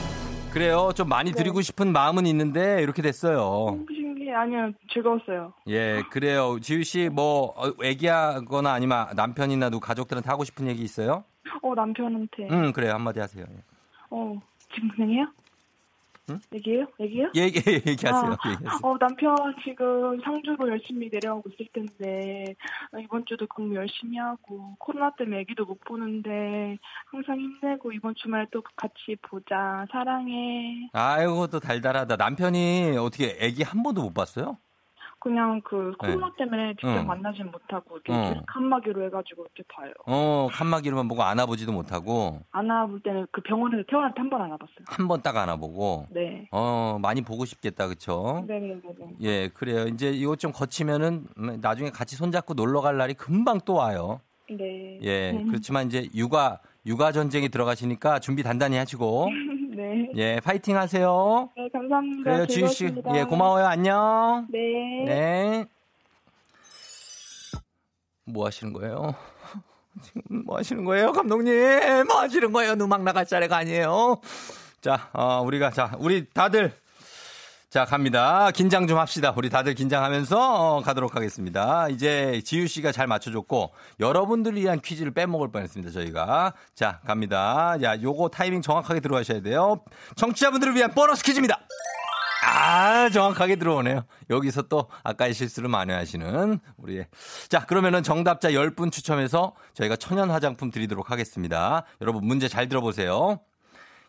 그래요. 0.53 0.91
좀 0.95 1.09
많이 1.09 1.31
네. 1.31 1.35
드리고 1.37 1.61
싶은 1.61 1.91
마음은 1.91 2.27
있는데, 2.27 2.81
이렇게 2.83 3.01
됐어요. 3.01 3.79
신기해. 3.87 4.33
아니요, 4.33 4.71
즐거웠어요. 4.91 5.53
예, 5.67 6.03
그래요. 6.11 6.59
지우 6.61 6.83
씨, 6.83 7.09
뭐, 7.09 7.53
어, 7.57 7.71
애기하거나 7.83 8.71
아니면 8.71 9.07
남편이나 9.15 9.71
누구 9.71 9.85
가족들한테 9.85 10.29
하고 10.29 10.43
싶은 10.43 10.67
얘기 10.67 10.83
있어요? 10.83 11.23
어, 11.63 11.73
남편한테. 11.73 12.47
음, 12.51 12.71
그래요. 12.71 12.93
한마디 12.93 13.19
하세요. 13.19 13.43
예. 13.49 13.55
어, 14.11 14.39
지금 14.73 14.89
그냥 14.89 15.09
해요? 15.11 15.25
얘기해요? 16.53 16.85
얘기해요? 16.99 17.31
얘기, 17.35 17.57
얘기하세요. 17.87 18.31
아, 18.31 18.49
얘기하세요. 18.51 18.79
어, 18.81 18.97
남편 18.97 19.35
지금 19.63 20.19
상주로 20.21 20.69
열심히 20.69 21.09
내려가고 21.11 21.49
있을 21.49 21.67
텐데, 21.73 22.55
어, 22.93 22.99
이번 22.99 23.25
주도 23.25 23.45
근무 23.47 23.75
열심히 23.75 24.17
하고, 24.17 24.75
코로나 24.79 25.11
때문에 25.15 25.41
애기도 25.41 25.65
못 25.65 25.79
보는데, 25.81 26.77
항상 27.07 27.39
힘내고, 27.39 27.91
이번 27.91 28.15
주말에 28.15 28.45
또 28.51 28.61
같이 28.75 29.15
보자. 29.21 29.85
사랑해. 29.91 30.89
아이고, 30.93 31.47
또 31.47 31.59
달달하다. 31.59 32.15
남편이 32.15 32.95
어떻게 32.97 33.35
애기 33.39 33.63
한 33.63 33.83
번도 33.83 34.01
못 34.01 34.13
봤어요? 34.13 34.57
그냥 35.23 35.61
그 35.63 35.93
코로나 35.97 36.27
네. 36.31 36.33
때문에 36.39 36.73
직접 36.73 36.99
응. 36.99 37.07
만나진 37.07 37.45
못하고, 37.49 37.95
이렇게 37.95 38.11
어. 38.11 38.21
계속 38.33 38.45
칸막이로 38.47 39.05
해가지고 39.05 39.43
이렇게 39.43 39.63
봐요. 39.73 39.93
어, 40.05 40.49
칸막이로만 40.51 41.07
보고 41.07 41.23
안아보지도 41.23 41.71
못하고, 41.71 42.41
안아볼 42.51 42.99
때는 43.01 43.27
그 43.31 43.39
병원에서 43.41 43.83
태어날 43.87 44.13
때 44.13 44.19
한 44.21 44.29
번 44.29 44.41
안아봤어요. 44.41 44.83
한 44.87 45.07
번 45.07 45.21
딱 45.21 45.37
안아보고, 45.37 46.07
네. 46.11 46.49
어, 46.51 46.99
많이 47.01 47.21
보고 47.21 47.45
싶겠다, 47.45 47.87
그쵸? 47.87 48.43
네네네네. 48.45 48.81
예, 49.21 49.47
그래요. 49.53 49.85
이제 49.87 50.09
이거 50.09 50.35
좀 50.35 50.51
거치면은 50.51 51.25
음, 51.37 51.59
나중에 51.61 51.89
같이 51.89 52.17
손잡고 52.17 52.53
놀러 52.55 52.81
갈 52.81 52.97
날이 52.97 53.13
금방 53.13 53.59
또 53.63 53.75
와요. 53.75 54.19
네. 54.49 54.99
예, 55.03 55.31
음. 55.41 55.47
그렇지만 55.47 55.87
이제 55.87 56.09
육아, 56.13 56.59
육아 56.85 57.13
전쟁에 57.13 57.47
들어가시니까 57.47 58.19
준비 58.19 58.43
단단히 58.43 58.75
하시고, 58.75 59.27
네. 59.75 60.09
예, 60.15 60.39
파이팅 60.39 60.77
하세요. 60.77 61.49
네, 61.55 61.67
감사합니다. 61.71 62.23
그래요, 62.23 62.45
지유 62.47 62.67
씨. 62.67 62.93
예, 63.13 63.23
고마워요. 63.23 63.65
안녕. 63.65 64.47
네. 64.51 64.59
네. 65.05 65.65
뭐 68.25 68.45
하시는 68.45 68.71
거예요? 68.73 69.15
지금 70.01 70.43
뭐 70.45 70.57
하시는 70.57 70.83
거예요, 70.85 71.11
감독님? 71.11 71.53
뭐 72.07 72.21
하시는 72.21 72.51
거예요? 72.51 72.73
음악 72.73 73.03
나갈 73.03 73.25
차례가 73.25 73.57
아니에요. 73.57 74.21
자, 74.81 75.09
어, 75.13 75.41
우리가, 75.41 75.71
자, 75.71 75.95
우리 75.99 76.29
다들, 76.29 76.73
자, 77.73 77.85
갑니다. 77.85 78.51
긴장 78.51 78.85
좀 78.85 78.99
합시다. 78.99 79.33
우리 79.35 79.49
다들 79.49 79.73
긴장하면서 79.73 80.37
어, 80.37 80.81
가도록 80.81 81.15
하겠습니다. 81.15 81.89
이제 81.89 82.39
지유 82.45 82.67
씨가 82.67 82.91
잘 82.91 83.07
맞춰줬고, 83.07 83.71
여러분들을 83.99 84.59
위한 84.59 84.79
퀴즈를 84.79 85.11
빼먹을 85.11 85.51
뻔 85.51 85.63
했습니다, 85.63 85.91
저희가. 85.91 86.53
자, 86.75 86.99
갑니다. 87.03 87.75
야, 87.81 87.99
요거 87.99 88.29
타이밍 88.29 88.61
정확하게 88.61 88.99
들어가셔야 88.99 89.41
돼요. 89.41 89.81
청취자분들을 90.17 90.75
위한 90.75 90.91
보너스 90.91 91.23
퀴즈입니다. 91.23 91.61
아, 92.45 93.09
정확하게 93.09 93.55
들어오네요. 93.55 94.03
여기서 94.29 94.61
또 94.69 94.87
아까의 95.01 95.33
실수를 95.33 95.67
만회하시는 95.67 96.59
우리의. 96.77 97.07
자, 97.49 97.65
그러면은 97.65 98.03
정답자 98.03 98.51
10분 98.51 98.91
추첨해서 98.91 99.55
저희가 99.73 99.95
천연 99.95 100.29
화장품 100.29 100.69
드리도록 100.69 101.09
하겠습니다. 101.09 101.85
여러분 102.01 102.23
문제 102.27 102.47
잘 102.47 102.69
들어보세요. 102.69 103.39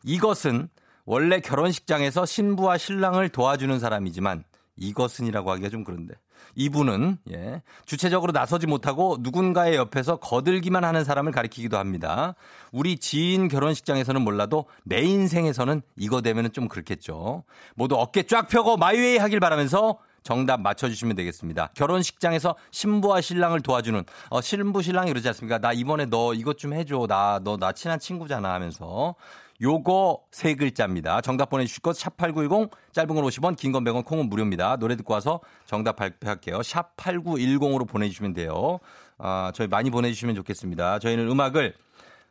이것은 0.03 0.69
원래 1.05 1.41
결혼식장에서 1.41 2.27
신부와 2.27 2.79
신랑을 2.79 3.29
도와주는 3.29 3.79
사람이지만 3.79 4.45
이것은이라고 4.77 5.51
하기가 5.53 5.69
좀 5.69 5.85
그런데 5.85 6.15
이분은 6.57 7.19
예, 7.31 7.63
주체적으로 7.85 8.33
나서지 8.33 8.67
못하고 8.67 9.19
누군가의 9.21 9.77
옆에서 9.77 10.17
거들기만 10.17 10.85
하는 10.85 11.05
사람을 11.05 11.33
가리키기도 11.33 11.79
합니다. 11.79 12.35
우리 12.73 12.97
지인 12.99 13.49
결혼식장에서는 13.49 14.23
몰라도 14.23 14.67
내 14.85 15.01
인생에서는 15.03 15.83
이거 15.97 16.21
되면은 16.21 16.53
좀 16.53 16.69
그렇겠죠. 16.69 17.45
모두 17.75 17.97
어깨 17.97 18.25
쫙 18.25 18.49
펴고 18.49 18.77
마이웨이 18.77 19.19
하길 19.19 19.41
바라면서 19.41 19.99
정답 20.23 20.61
맞춰주시면 20.61 21.17
되겠습니다. 21.17 21.71
결혼식장에서 21.75 22.57
신부와 22.71 23.21
신랑을 23.21 23.61
도와주는 23.61 24.03
어, 24.31 24.41
신부 24.41 24.81
신랑이 24.81 25.11
그러지 25.11 25.29
않습니까? 25.29 25.59
나 25.59 25.73
이번에 25.73 26.07
너 26.07 26.33
이것 26.35 26.57
좀 26.57 26.73
해줘. 26.73 27.07
나 27.07 27.41
너나 27.45 27.73
친한 27.73 27.99
친구잖아 27.99 28.55
하면서 28.55 29.15
요거 29.63 30.21
세 30.33 30.55
글자입니다. 30.55 31.21
정답 31.21 31.51
보내주실 31.51 31.81
것 31.83 31.97
샵8910 31.97 32.71
짧은 32.93 33.15
건 33.15 33.25
50원 33.25 33.57
긴 33.57 33.73
건 33.73 33.85
100원 33.85 34.05
콩은 34.05 34.29
무료입니다. 34.29 34.77
노래 34.77 34.97
듣고 34.97 35.15
와서 35.15 35.41
정답 35.67 35.97
발표할게요. 35.97 36.59
샵8910으로 36.59 37.87
보내주시면 37.89 38.35
돼요. 38.35 38.79
아, 39.19 39.53
저희 39.55 39.69
많이 39.69 39.91
보내주시면 39.91 40.35
좋겠습니다. 40.35 40.99
저희는 40.99 41.29
음악을 41.31 41.75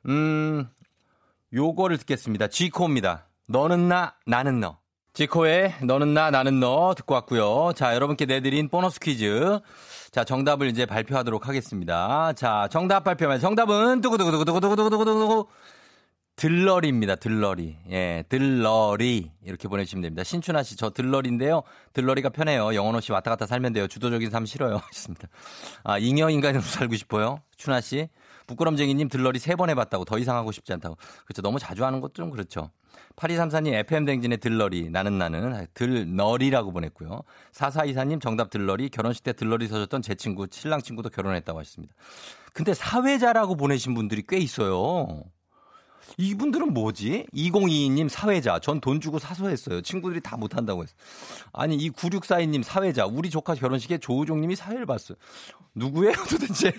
음 0.07 0.67
요거를 1.53 1.97
듣겠습니다. 1.99 2.47
지코입니다. 2.47 3.27
너는 3.47 3.87
나 3.87 4.15
나는 4.25 4.59
너. 4.59 4.77
지코의 5.13 5.75
너는 5.83 6.13
나 6.15 6.31
나는 6.31 6.59
너 6.59 6.93
듣고 6.97 7.13
왔고요. 7.13 7.73
자 7.75 7.93
여러분께 7.93 8.25
내드린 8.25 8.67
보너스 8.67 8.99
퀴즈. 8.99 9.59
자 10.11 10.23
정답을 10.23 10.67
이제 10.67 10.85
발표하도록 10.87 11.47
하겠습니다. 11.47 12.33
자 12.33 12.67
정답 12.71 13.03
발표하면 13.03 13.39
정답은 13.39 14.01
두구두구두구두구두구두구두구 14.01 15.47
들러리입니다. 16.35 17.15
들러리. 17.15 17.77
예, 17.91 18.23
들러리. 18.27 19.31
이렇게 19.43 19.67
보내주시면 19.67 20.01
됩니다. 20.01 20.23
신춘아 20.23 20.63
씨, 20.63 20.75
저 20.75 20.89
들러리인데요. 20.89 21.61
들러리가 21.93 22.29
편해요. 22.29 22.73
영원호 22.73 23.01
씨 23.01 23.11
왔다 23.11 23.29
갔다 23.29 23.45
살면 23.45 23.73
돼요. 23.73 23.87
주도적인 23.87 24.29
삶 24.31 24.45
싫어요. 24.45 24.77
하셨습니다. 24.83 25.27
아, 25.83 25.97
잉여 25.99 26.31
인간으로 26.31 26.61
살고 26.63 26.95
싶어요. 26.95 27.39
춘아 27.57 27.81
씨. 27.81 28.09
부끄럼쟁이님 28.47 29.07
들러리 29.07 29.39
세 29.39 29.55
번 29.55 29.69
해봤다고 29.69 30.03
더 30.05 30.17
이상 30.17 30.35
하고 30.35 30.51
싶지 30.51 30.73
않다고. 30.73 30.97
그렇죠. 31.25 31.41
너무 31.43 31.59
자주 31.59 31.85
하는 31.85 32.01
것좀 32.01 32.29
그렇죠. 32.31 32.71
8234님 33.15 33.73
FM댕진의 33.73 34.39
들러리. 34.39 34.89
나는 34.89 35.17
나는 35.19 35.67
들너리라고 35.75 36.73
보냈고요. 36.73 37.21
4424님 37.53 38.19
정답 38.21 38.49
들러리. 38.49 38.89
결혼식 38.89 39.23
때 39.23 39.33
들러리 39.33 39.67
서줬던 39.67 40.01
제 40.01 40.15
친구, 40.15 40.47
신랑 40.49 40.81
친구도 40.81 41.09
결혼했다고 41.09 41.59
하셨습니다. 41.59 41.93
근데 42.53 42.73
사회자라고 42.73 43.55
보내신 43.55 43.93
분들이 43.93 44.23
꽤 44.27 44.37
있어요. 44.39 45.23
이분들은 46.17 46.73
뭐지? 46.73 47.25
2022님 47.33 48.09
사회자. 48.09 48.59
전 48.59 48.79
돈 48.79 48.99
주고 48.99 49.17
사서 49.19 49.47
했어요. 49.47 49.81
친구들이 49.81 50.19
다 50.21 50.35
못한다고 50.35 50.83
했어요. 50.83 50.95
아니, 51.53 51.75
이 51.77 51.89
9642님 51.89 52.63
사회자. 52.63 53.05
우리 53.05 53.29
조카 53.29 53.55
결혼식에 53.55 53.97
조우종님이 53.99 54.55
사회를 54.55 54.85
봤어요. 54.85 55.17
누구예요 55.75 56.13
도대체? 56.29 56.73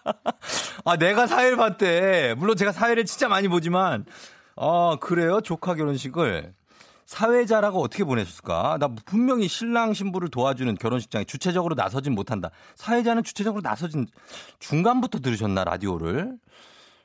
아, 0.84 0.96
내가 0.96 1.26
사회를 1.26 1.56
봤대. 1.56 2.34
물론 2.38 2.56
제가 2.56 2.72
사회를 2.72 3.04
진짜 3.06 3.28
많이 3.28 3.48
보지만, 3.48 4.04
아, 4.56 4.96
그래요? 5.00 5.40
조카 5.40 5.74
결혼식을. 5.74 6.54
사회자라고 7.06 7.82
어떻게 7.82 8.04
보내셨을까? 8.04 8.76
나 8.78 8.86
분명히 9.04 9.48
신랑 9.48 9.94
신부를 9.94 10.28
도와주는 10.28 10.76
결혼식장에 10.76 11.24
주체적으로 11.24 11.74
나서진 11.74 12.14
못한다. 12.14 12.50
사회자는 12.76 13.24
주체적으로 13.24 13.62
나서진 13.62 14.06
중간부터 14.60 15.18
들으셨나 15.18 15.64
라디오를? 15.64 16.38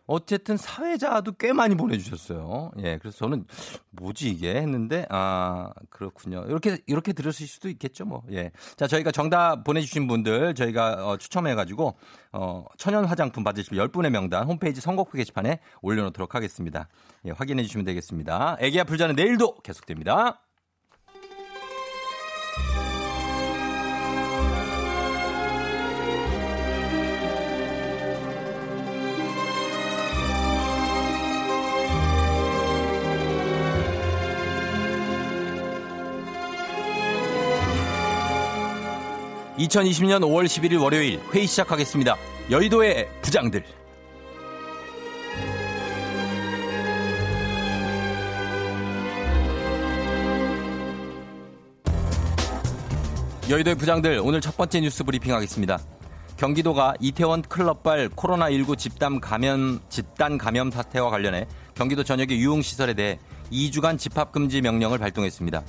어쨌든 0.07 0.55
사회자도 0.57 1.33
꽤 1.33 1.51
많이 1.51 1.75
보내주셨어요. 1.75 2.71
예, 2.79 2.97
그래서 2.97 3.17
저는 3.17 3.45
뭐지 3.91 4.29
이게 4.29 4.55
했는데 4.55 5.05
아 5.09 5.71
그렇군요. 5.89 6.45
이렇게 6.47 6.77
이렇게 6.85 7.13
들으실 7.13 7.47
수도 7.47 7.69
있겠죠, 7.69 8.05
뭐. 8.05 8.23
예, 8.31 8.51
자 8.75 8.87
저희가 8.87 9.11
정답 9.11 9.63
보내주신 9.63 10.07
분들 10.07 10.53
저희가 10.53 11.07
어, 11.07 11.17
추첨해가지고 11.17 11.95
어, 12.33 12.65
천연 12.77 13.05
화장품 13.05 13.43
받으실 13.43 13.75
10 13.75 13.91
분의 13.91 14.11
명단 14.11 14.45
홈페이지 14.45 14.79
선곡표 14.79 15.17
게시판에 15.17 15.59
올려놓도록 15.81 16.35
하겠습니다. 16.35 16.87
예, 17.25 17.31
확인해 17.31 17.63
주시면 17.63 17.85
되겠습니다. 17.85 18.57
애기야 18.59 18.83
풀자는 18.83 19.15
내일도 19.15 19.55
계속됩니다. 19.63 20.44
(2020년 39.57 40.21
5월 40.21 40.45
11일) 40.45 40.81
월요일 40.81 41.19
회의 41.33 41.47
시작하겠습니다 41.47 42.15
여의도의 42.51 43.07
부장들 43.21 43.63
여의도의 53.47 53.75
부장들 53.75 54.19
오늘 54.23 54.41
첫 54.41 54.57
번째 54.57 54.81
뉴스 54.81 55.03
브리핑 55.03 55.31
하겠습니다. 55.35 55.77
경기도가 56.35 56.95
이태원 56.99 57.43
클럽발 57.43 58.09
코로나19 58.09 58.75
집단 58.75 59.21
감염, 59.21 59.79
집단 59.87 60.39
감염 60.39 60.71
사태와 60.71 61.11
관련해 61.11 61.45
경기도 61.75 62.03
전역의 62.03 62.39
유흥 62.39 62.63
시설에 62.63 62.95
대해 62.95 63.19
2주간 63.51 63.99
집합 63.99 64.31
금지 64.31 64.61
명령을 64.61 64.97
발동했습니다. 64.97 65.63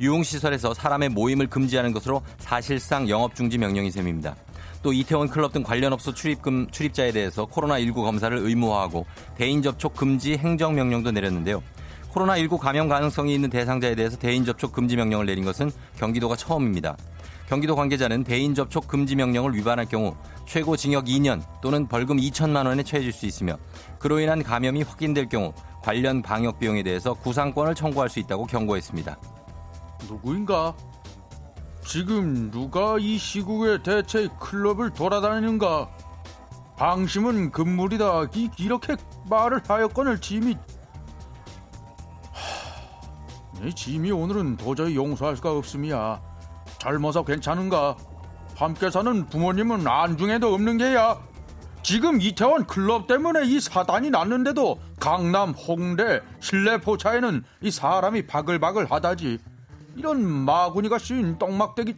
유흥시설에서 0.00 0.74
사람의 0.74 1.10
모임을 1.10 1.48
금지하는 1.48 1.92
것으로 1.92 2.22
사실상 2.38 3.08
영업중지 3.08 3.58
명령이 3.58 3.90
셈입니다. 3.90 4.36
또 4.82 4.92
이태원 4.92 5.28
클럽 5.28 5.52
등 5.52 5.62
관련 5.62 5.92
업소 5.92 6.12
출입금, 6.12 6.68
출입자에 6.70 7.12
대해서 7.12 7.46
코로나19 7.46 7.94
검사를 7.94 8.36
의무화하고 8.36 9.06
대인 9.36 9.62
접촉 9.62 9.94
금지 9.94 10.36
행정 10.36 10.74
명령도 10.74 11.12
내렸는데요. 11.12 11.62
코로나19 12.12 12.58
감염 12.58 12.88
가능성이 12.88 13.34
있는 13.34 13.48
대상자에 13.48 13.94
대해서 13.94 14.18
대인 14.18 14.44
접촉 14.44 14.72
금지 14.72 14.96
명령을 14.96 15.26
내린 15.26 15.44
것은 15.44 15.70
경기도가 15.96 16.36
처음입니다. 16.36 16.96
경기도 17.48 17.76
관계자는 17.76 18.24
대인 18.24 18.54
접촉 18.54 18.88
금지 18.88 19.14
명령을 19.14 19.54
위반할 19.54 19.86
경우 19.86 20.16
최고 20.46 20.76
징역 20.76 21.06
2년 21.06 21.42
또는 21.62 21.86
벌금 21.86 22.16
2천만 22.16 22.66
원에 22.66 22.82
처해질 22.82 23.12
수 23.12 23.26
있으며 23.26 23.56
그로 23.98 24.20
인한 24.20 24.42
감염이 24.42 24.82
확인될 24.82 25.28
경우 25.28 25.52
관련 25.82 26.22
방역 26.22 26.58
비용에 26.58 26.82
대해서 26.82 27.14
구상권을 27.14 27.74
청구할 27.74 28.08
수 28.08 28.18
있다고 28.20 28.46
경고했습니다. 28.46 29.16
누구인가? 30.08 30.74
지금 31.84 32.50
누가 32.50 32.96
이 32.98 33.18
시국에 33.18 33.82
대체 33.82 34.28
클럽을 34.40 34.90
돌아다니는가? 34.90 35.90
방심은 36.76 37.50
금물이다. 37.50 38.24
이, 38.34 38.50
이렇게 38.58 38.96
말을 39.28 39.60
하였거늘 39.66 40.20
짐이 40.20 40.56
하, 42.32 43.66
이 43.66 43.74
짐이 43.74 44.10
오늘은 44.10 44.56
도저히 44.56 44.96
용서할 44.96 45.36
수가 45.36 45.52
없음이야. 45.52 46.20
젊어서 46.78 47.24
괜찮은가? 47.24 47.96
함께 48.56 48.90
사는 48.90 49.26
부모님은 49.26 49.86
안중에도 49.86 50.54
없는 50.54 50.78
게야. 50.78 51.20
지금 51.82 52.20
이태원 52.20 52.66
클럽 52.66 53.06
때문에 53.08 53.44
이 53.44 53.60
사단이 53.60 54.10
났는데도 54.10 54.78
강남, 55.00 55.50
홍대, 55.50 56.20
실내 56.40 56.78
포차에는 56.78 57.42
이 57.60 57.70
사람이 57.70 58.26
바글바글 58.26 58.90
하다지. 58.90 59.38
이런 59.94 60.22
마구니가 60.24 60.98
씌인 60.98 61.38
똥막대기 61.38 61.94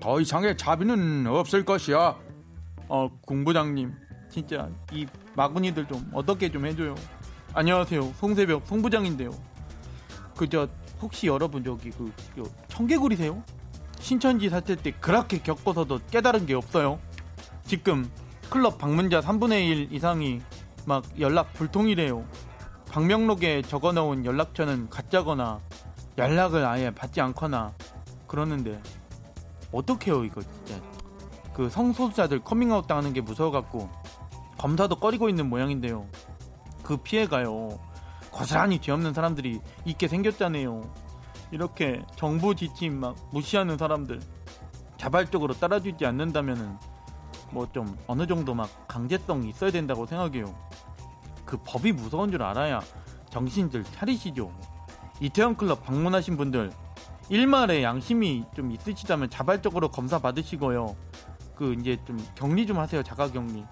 더 0.00 0.20
이상의 0.20 0.56
자비는 0.56 1.26
없을 1.26 1.64
것이야. 1.64 2.16
어, 2.88 3.08
공부장님, 3.26 3.92
진짜 4.28 4.68
이 4.92 5.06
마구니들 5.34 5.86
좀 5.86 6.10
어떻게 6.12 6.50
좀 6.50 6.66
해줘요. 6.66 6.94
안녕하세요, 7.54 8.12
송새벽 8.16 8.66
송부장인데요. 8.66 9.30
그저 10.36 10.68
혹시 11.00 11.26
여러분 11.26 11.62
저기 11.62 11.90
그, 11.90 12.10
그 12.34 12.50
청개구리세요? 12.68 13.42
신천지 14.00 14.48
사태 14.48 14.74
때 14.74 14.92
그렇게 14.92 15.38
겪어서도 15.38 16.00
깨달은 16.10 16.46
게 16.46 16.54
없어요. 16.54 16.98
지금 17.64 18.10
클럽 18.48 18.78
방문자 18.78 19.20
3분의 19.20 19.68
1 19.68 19.92
이상이 19.92 20.40
막 20.86 21.04
연락 21.20 21.52
불통이래요. 21.52 22.24
방명록에 22.90 23.62
적어놓은 23.62 24.24
연락처는 24.24 24.88
가짜거나 24.88 25.60
연락을 26.18 26.64
아예 26.64 26.90
받지 26.90 27.20
않거나 27.20 27.72
그러는데 28.26 28.80
어떡해요 29.72 30.24
이거 30.24 30.42
진짜. 30.42 30.80
그 31.54 31.68
성소수자들 31.68 32.40
커밍아웃 32.44 32.86
당하는 32.86 33.12
게 33.12 33.20
무서워갖고 33.20 33.88
검사도 34.58 34.96
꺼리고 34.96 35.28
있는 35.28 35.48
모양인데요. 35.48 36.06
그 36.82 36.96
피해가요. 36.96 37.78
고스란히 38.30 38.78
죄 38.78 38.90
없는 38.90 39.14
사람들이 39.14 39.60
입게 39.84 40.08
생겼잖아요. 40.08 40.82
이렇게 41.50 42.02
정부 42.16 42.54
지침 42.54 43.00
막 43.00 43.16
무시하는 43.32 43.76
사람들 43.76 44.20
자발적으로 44.96 45.54
따라주지 45.54 46.06
않는다면은 46.06 46.76
뭐 47.52 47.66
좀 47.72 47.96
어느 48.06 48.26
정도 48.26 48.54
막 48.54 48.68
강제성이 48.86 49.48
있어야 49.48 49.70
된다고 49.70 50.06
생각해요. 50.06 50.54
그 51.44 51.56
법이 51.64 51.92
무서운 51.92 52.30
줄 52.30 52.42
알아야 52.42 52.80
정신들 53.30 53.82
차리시죠 53.84 54.52
이태원 55.20 55.56
클럽 55.56 55.84
방문하신 55.84 56.36
분들 56.36 56.72
일말의 57.28 57.84
양심이 57.84 58.44
좀 58.56 58.72
있으시다면 58.72 59.30
자발적으로 59.30 59.90
검사 59.90 60.18
받으시고요. 60.18 60.96
그 61.54 61.74
이제 61.74 61.98
좀 62.06 62.18
격리 62.34 62.66
좀 62.66 62.78
하세요. 62.78 63.02
자가 63.02 63.30
격리. 63.30 63.64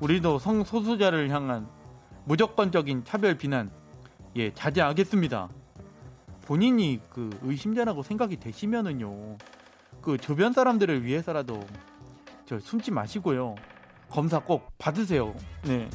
우리도 0.00 0.38
성소수자를 0.38 1.30
향한 1.30 1.68
무조건적인 2.24 3.04
차별 3.04 3.36
비난 3.36 3.70
예 4.34 4.52
자제하겠습니다. 4.52 5.48
본인이 6.46 7.00
그 7.10 7.30
의심자라고 7.42 8.02
생각이 8.02 8.38
되시면은요. 8.38 9.36
그 10.00 10.18
주변 10.18 10.52
사람들을 10.52 11.04
위해서라도 11.04 11.60
저 12.46 12.58
숨지 12.58 12.90
마시고요. 12.90 13.54
검사 14.08 14.38
꼭 14.38 14.72
받으세요. 14.78 15.34
네. 15.64 15.88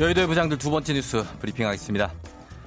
여의도의 0.00 0.26
부장들 0.26 0.58
두 0.58 0.72
번째 0.72 0.92
뉴스 0.92 1.24
브리핑하겠습니다. 1.38 2.12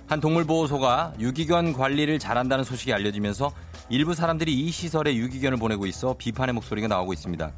한 0.08 0.22
동물보호소가 0.22 1.16
유기견 1.20 1.74
관리를 1.74 2.20
잘한다는 2.20 2.64
소식이 2.64 2.94
알려지면서 2.94 3.52
일부 3.90 4.14
사람들이 4.14 4.54
이 4.54 4.72
시설에 4.72 5.14
유기견을 5.14 5.58
보내고 5.58 5.86
있어 5.88 6.16
비판의 6.18 6.54
목소리가 6.54 6.88
나오고 6.88 7.12
있습니다. 7.12 7.52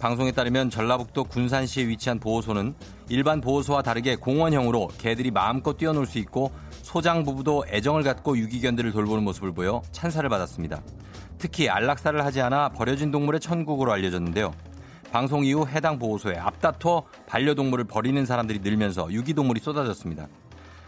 방송에 0.00 0.32
따르면 0.32 0.70
전라북도 0.70 1.24
군산시에 1.24 1.86
위치한 1.86 2.18
보호소는 2.18 2.74
일반 3.10 3.42
보호소와 3.42 3.82
다르게 3.82 4.16
공원형으로 4.16 4.88
개들이 4.96 5.30
마음껏 5.30 5.76
뛰어놀 5.76 6.06
수 6.06 6.18
있고 6.20 6.50
소장 6.80 7.24
부부도 7.24 7.66
애정을 7.68 8.04
갖고 8.04 8.38
유기견들을 8.38 8.92
돌보는 8.92 9.22
모습을 9.22 9.52
보여 9.52 9.82
찬사를 9.92 10.26
받았습니다. 10.30 10.82
특히 11.36 11.68
안락사를 11.68 12.24
하지 12.24 12.40
않아 12.40 12.70
버려진 12.70 13.10
동물의 13.10 13.40
천국으로 13.40 13.92
알려졌는데요. 13.92 14.54
방송 15.14 15.44
이후 15.44 15.64
해당 15.68 15.96
보호소에 15.96 16.36
앞다퉈 16.36 17.04
반려동물을 17.28 17.84
버리는 17.84 18.26
사람들이 18.26 18.58
늘면서 18.58 19.12
유기동물이 19.12 19.60
쏟아졌습니다. 19.60 20.26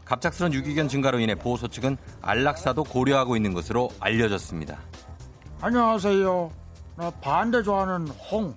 갑작스런 0.05 0.53
유기견 0.53 0.89
증가로 0.89 1.21
인해 1.21 1.37
보호소 1.37 1.69
측은 1.69 1.97
안락사도 2.23 2.83
고려하고 2.83 3.37
있는 3.37 3.55
것으로 3.55 3.89
알려졌습니다. 4.01 4.79
안녕하세요. 5.61 6.51
나 6.97 7.11
반대 7.21 7.62
좋아하는 7.62 8.09
홍, 8.09 8.53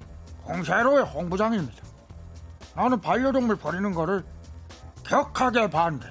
홍세로의 0.47 1.03
홍 1.03 1.29
부장입니다. 1.29 1.83
나는 2.75 2.99
반려동물 2.99 3.55
버리는 3.57 3.93
거를 3.93 4.23
격하게 5.03 5.69
반대, 5.69 6.07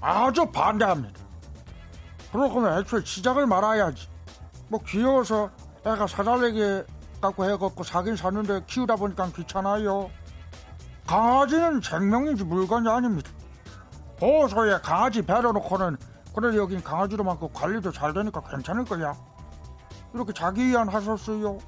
아주 0.00 0.46
반대합니다. 0.46 1.20
그러면 2.30 2.78
애초에 2.78 3.00
시작을 3.04 3.48
말아야지. 3.48 4.06
뭐 4.68 4.80
귀여워서 4.86 5.50
애가 5.84 6.06
사달래 6.06 6.52
기 7.22 7.26
갖고 7.28 7.44
해갖고 7.44 7.84
사긴 7.84 8.16
샀는데 8.16 8.64
키우다 8.66 8.96
보니까 8.96 9.28
귀찮아요. 9.28 10.10
강아지는 11.06 11.80
생명인지 11.80 12.42
물건이 12.44 12.88
아닙니다. 12.88 13.30
보호소에 14.18 14.80
강아지 14.82 15.22
배려놓고는 15.22 15.96
그래 16.34 16.56
여긴 16.56 16.82
강아지도 16.82 17.22
많고 17.22 17.48
관리도 17.48 17.92
잘 17.92 18.12
되니까 18.12 18.40
괜찮을 18.42 18.84
거야. 18.84 19.14
이렇게 20.12 20.32
자기 20.32 20.66
위안 20.66 20.88
하셨어요. 20.88 21.58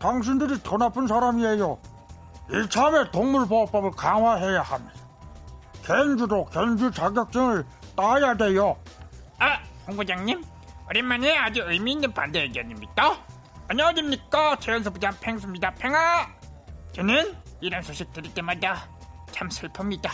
당신들이 0.00 0.62
더 0.62 0.78
나쁜 0.78 1.06
사람이에요. 1.06 1.78
이참에 2.50 3.10
동물보호법을 3.10 3.92
강화해야 3.92 4.62
합니다. 4.62 4.94
견주도 5.84 6.46
견주 6.46 6.90
자격증을 6.90 7.64
따야 7.94 8.34
돼요. 8.36 8.76
아, 9.38 9.58
홍 9.86 9.96
부장님, 9.96 10.42
오랜만에 10.88 11.36
아주 11.36 11.62
의미 11.66 11.92
있는 11.92 12.12
반대 12.12 12.42
의견입니다. 12.42 13.31
안녕하십니까, 13.72 14.58
최연소 14.58 14.90
부장 14.90 15.14
팽수입니다. 15.18 15.74
팽아. 15.76 16.28
저는 16.92 17.34
이런 17.62 17.80
소식 17.80 18.12
들을 18.12 18.30
때마다 18.34 18.86
참 19.30 19.48
슬픕니다. 19.48 20.10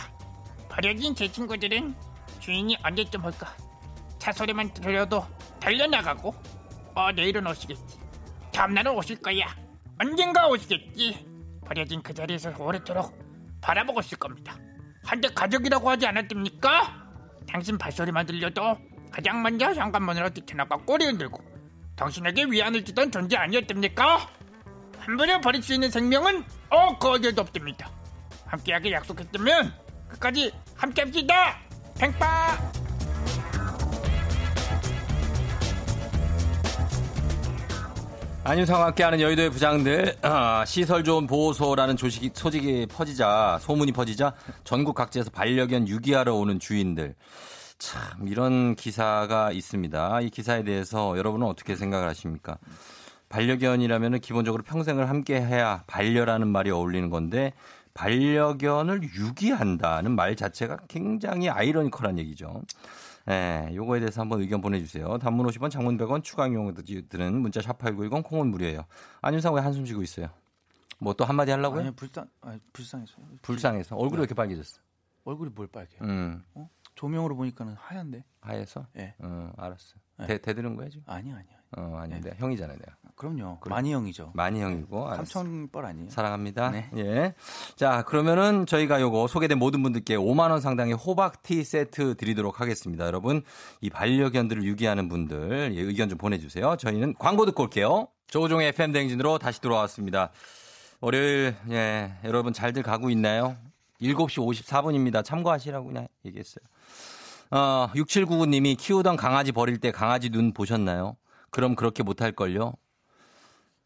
버려진 0.69 1.13
제 1.13 1.29
친구들은 1.29 1.93
주인이 2.39 2.77
언제쯤 2.81 3.25
올까? 3.25 3.53
차 4.17 4.31
소리만 4.31 4.73
들려도 4.73 5.25
달려나가고, 5.59 6.33
어 6.95 7.11
내일은 7.11 7.45
오시겠지. 7.47 7.99
다음날은 8.53 8.93
오실 8.93 9.21
거야. 9.21 9.53
언젠가 9.99 10.47
오시겠지. 10.47 11.27
버려진 11.65 12.01
그 12.01 12.13
자리에서 12.13 12.53
오래도록 12.57 13.13
바라보고 13.59 13.99
있을 13.99 14.17
겁니다. 14.19 14.57
한때 15.03 15.27
가족이라고 15.35 15.89
하지 15.89 16.07
않았습니까? 16.07 17.09
당신 17.45 17.77
발소리만 17.77 18.25
들려도 18.25 18.77
가장 19.11 19.43
먼저 19.43 19.73
현관문으로 19.73 20.29
뛰쳐나가 20.29 20.77
꼬리 20.77 21.03
흔들고 21.07 21.58
당신에게 21.99 22.45
위안을 22.45 22.85
주던 22.85 23.11
존재 23.11 23.35
아니었답니까? 23.35 24.29
한 24.99 25.17
번에 25.17 25.41
버릴 25.41 25.61
수 25.61 25.73
있는 25.73 25.91
생명은 25.91 26.45
어 26.69 26.97
거기에도 26.97 27.41
없답니다. 27.41 27.91
함께하게 28.45 28.93
약속했다면 28.93 29.73
끝까지 30.07 30.51
함께합시다. 30.75 31.59
팽빠. 31.99 32.57
안윤상과 38.45 38.85
함께하는 38.87 39.19
여의도의 39.19 39.49
부장들 39.49 40.15
아, 40.21 40.63
시설 40.65 41.03
좋은 41.03 41.27
보호소라는 41.27 41.97
조식이 41.97 42.31
소식이 42.33 42.87
퍼지자 42.89 43.59
소문이 43.61 43.91
퍼지자 43.91 44.33
전국 44.63 44.95
각지에서 44.95 45.29
반려견 45.29 45.87
유기하러 45.89 46.33
오는 46.33 46.59
주인들 46.59 47.15
참 47.79 48.27
이런 48.27 48.75
기사가 48.75 49.51
있습니다. 49.51 50.21
이 50.21 50.29
기사에 50.29 50.63
대해서 50.63 51.17
여러분은 51.17 51.47
어떻게 51.47 51.75
생각을 51.75 52.07
하십니까? 52.09 52.57
반려견이라면 53.29 54.19
기본적으로 54.19 54.63
평생을 54.63 55.09
함께 55.09 55.41
해야 55.41 55.83
반려라는 55.87 56.47
말이 56.47 56.71
어울리는 56.71 57.09
건데 57.09 57.53
반려견을 57.93 59.03
유기한다는 59.03 60.11
말 60.15 60.35
자체가 60.35 60.77
굉장히 60.87 61.49
아이러니컬한 61.49 62.17
얘기죠. 62.19 62.61
예, 63.29 63.69
요거에 63.73 63.99
대해서 63.99 64.21
한번 64.21 64.41
의견 64.41 64.59
보내주세요. 64.61 65.17
단문 65.19 65.45
50원, 65.47 65.69
장문 65.69 65.97
100원, 65.97 66.23
추가 66.23 66.47
이용들은 66.47 67.41
문자 67.41 67.59
샵8910 67.61 68.23
콩은 68.23 68.47
무료예요. 68.47 68.85
안윤상 69.21 69.53
왜 69.53 69.61
한숨 69.61 69.85
쉬고 69.85 70.01
있어요? 70.01 70.29
뭐 70.99 71.13
또 71.13 71.23
한마디 71.25 71.51
하려고요? 71.51 71.79
아니 71.81 71.91
불쌍 71.91 72.27
아니, 72.41 72.59
불쌍해서요. 72.73 73.25
불쌍해서. 73.41 73.95
얼굴이 73.95 74.17
왜 74.17 74.23
이렇게 74.23 74.33
빨개졌어? 74.35 74.79
얼굴이 75.25 75.51
뭘 75.53 75.67
빨개요? 75.67 75.99
음, 76.01 76.43
조명으로 76.99 77.37
보니까는 77.37 77.75
하얀데. 77.79 78.25
하얘서? 78.41 78.85
예. 78.97 79.13
어, 79.19 79.53
알았어. 79.55 79.95
네. 80.17 80.27
대, 80.27 80.37
대드는 80.37 80.75
거야, 80.75 80.89
지금? 80.89 81.03
아니 81.05 81.31
아니요. 81.31 81.55
어, 81.77 81.97
아닌데. 81.97 82.35
형이잖아, 82.37 82.73
내가. 82.73 82.91
그럼요. 83.15 83.61
그래. 83.61 83.73
많이 83.73 83.93
형이죠. 83.93 84.33
많이 84.35 84.61
형이고. 84.61 85.07
알았어. 85.07 85.23
삼천뻘 85.23 85.85
아니에요? 85.85 86.09
사랑합니다. 86.09 86.71
네. 86.71 86.89
예. 86.97 87.35
자, 87.77 88.03
그러면은 88.03 88.65
저희가 88.65 88.99
요거 88.99 89.27
소개된 89.27 89.57
모든 89.57 89.81
분들께 89.81 90.17
5만원 90.17 90.59
상당의 90.59 90.95
호박티 90.95 91.63
세트 91.63 92.17
드리도록 92.17 92.59
하겠습니다. 92.59 93.05
여러분, 93.05 93.43
이 93.79 93.89
반려견들을 93.89 94.63
유기하는 94.63 95.07
분들, 95.07 95.75
예, 95.75 95.81
의견 95.81 96.09
좀 96.09 96.17
보내주세요. 96.17 96.75
저희는 96.75 97.13
광고 97.17 97.45
듣고 97.45 97.63
올게요. 97.63 98.09
조종의 98.27 98.67
FM대행진으로 98.69 99.37
다시 99.37 99.61
돌아왔습니다. 99.61 100.31
월요일, 100.99 101.55
예, 101.69 102.11
여러분 102.25 102.51
잘들 102.51 102.83
가고 102.83 103.09
있나요? 103.09 103.55
7시 104.01 104.65
54분입니다. 104.65 105.23
참고하시라고 105.23 105.87
그냥 105.87 106.07
얘기했어요. 106.25 106.65
어, 107.51 107.87
6799님이 107.95 108.77
키우던 108.77 109.15
강아지 109.15 109.51
버릴 109.51 109.79
때 109.79 109.91
강아지 109.91 110.29
눈 110.29 110.53
보셨나요? 110.53 111.17
그럼 111.49 111.75
그렇게 111.75 112.03
못할걸요? 112.03 112.73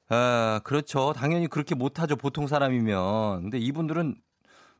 아, 0.10 0.62
그렇죠. 0.64 1.14
당연히 1.14 1.48
그렇게 1.48 1.76
못하죠. 1.76 2.16
보통 2.16 2.48
사람이면. 2.48 3.44
근데 3.44 3.58
이분들은 3.58 4.16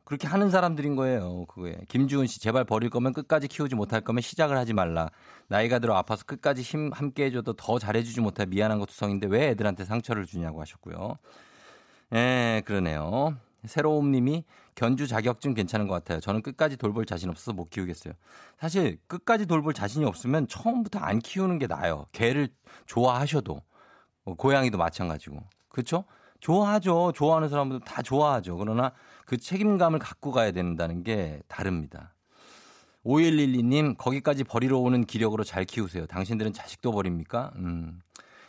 그렇게 0.04 0.28
하는 0.28 0.50
사람들인 0.50 0.96
거예요. 0.96 1.46
그거에. 1.46 1.78
김주은 1.88 2.26
씨, 2.26 2.38
제발 2.40 2.64
버릴 2.64 2.90
거면 2.90 3.14
끝까지 3.14 3.48
키우지 3.48 3.74
못할 3.74 4.02
거면 4.02 4.20
시작을 4.20 4.56
하지 4.56 4.74
말라. 4.74 5.08
나이가 5.48 5.78
들어 5.78 5.96
아파서 5.96 6.24
끝까지 6.26 6.60
힘 6.60 6.90
함께 6.92 7.24
해줘도 7.24 7.54
더 7.54 7.78
잘해주지 7.78 8.20
못해 8.20 8.44
미안한 8.44 8.78
것도 8.78 8.92
성인데 8.92 9.28
왜 9.28 9.48
애들한테 9.48 9.86
상처를 9.86 10.26
주냐고 10.26 10.60
하셨고요. 10.60 11.16
예, 12.12 12.62
그러네요. 12.66 13.36
새로움 13.66 14.10
님이 14.12 14.44
견주 14.74 15.06
자격증 15.06 15.54
괜찮은 15.54 15.88
것 15.88 15.94
같아요. 15.94 16.20
저는 16.20 16.42
끝까지 16.42 16.76
돌볼 16.76 17.06
자신 17.06 17.30
없어서 17.30 17.52
못 17.52 17.70
키우겠어요. 17.70 18.14
사실 18.58 18.98
끝까지 19.06 19.46
돌볼 19.46 19.74
자신이 19.74 20.04
없으면 20.04 20.48
처음부터 20.48 20.98
안 20.98 21.18
키우는 21.18 21.58
게 21.58 21.66
나아요. 21.66 22.06
개를 22.12 22.48
좋아하셔도. 22.86 23.62
어, 24.24 24.34
고양이도 24.34 24.78
마찬가지고. 24.78 25.38
그렇죠? 25.68 26.04
좋아하죠. 26.40 27.12
좋아하는 27.14 27.48
사람들 27.48 27.80
다 27.80 28.02
좋아하죠. 28.02 28.56
그러나 28.56 28.92
그 29.26 29.36
책임감을 29.36 29.98
갖고 29.98 30.30
가야 30.30 30.52
된다는 30.52 31.02
게 31.02 31.40
다릅니다. 31.48 32.14
5112님, 33.04 33.96
거기까지 33.98 34.44
버리러 34.44 34.78
오는 34.78 35.04
기력으로 35.04 35.44
잘 35.44 35.64
키우세요. 35.64 36.06
당신들은 36.06 36.52
자식도 36.52 36.92
버립니까? 36.92 37.52
음. 37.56 38.00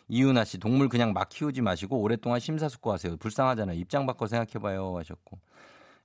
이윤아 0.08 0.44
씨, 0.46 0.58
동물 0.60 0.90
그냥 0.90 1.14
막 1.14 1.30
키우지 1.30 1.62
마시고 1.62 2.00
오랫동안 2.00 2.40
심사숙고하세요. 2.40 3.18
불쌍하잖아요. 3.18 3.78
입장 3.80 4.06
바꿔 4.06 4.28
생각해봐요. 4.28 4.98
하셨고. 4.98 5.40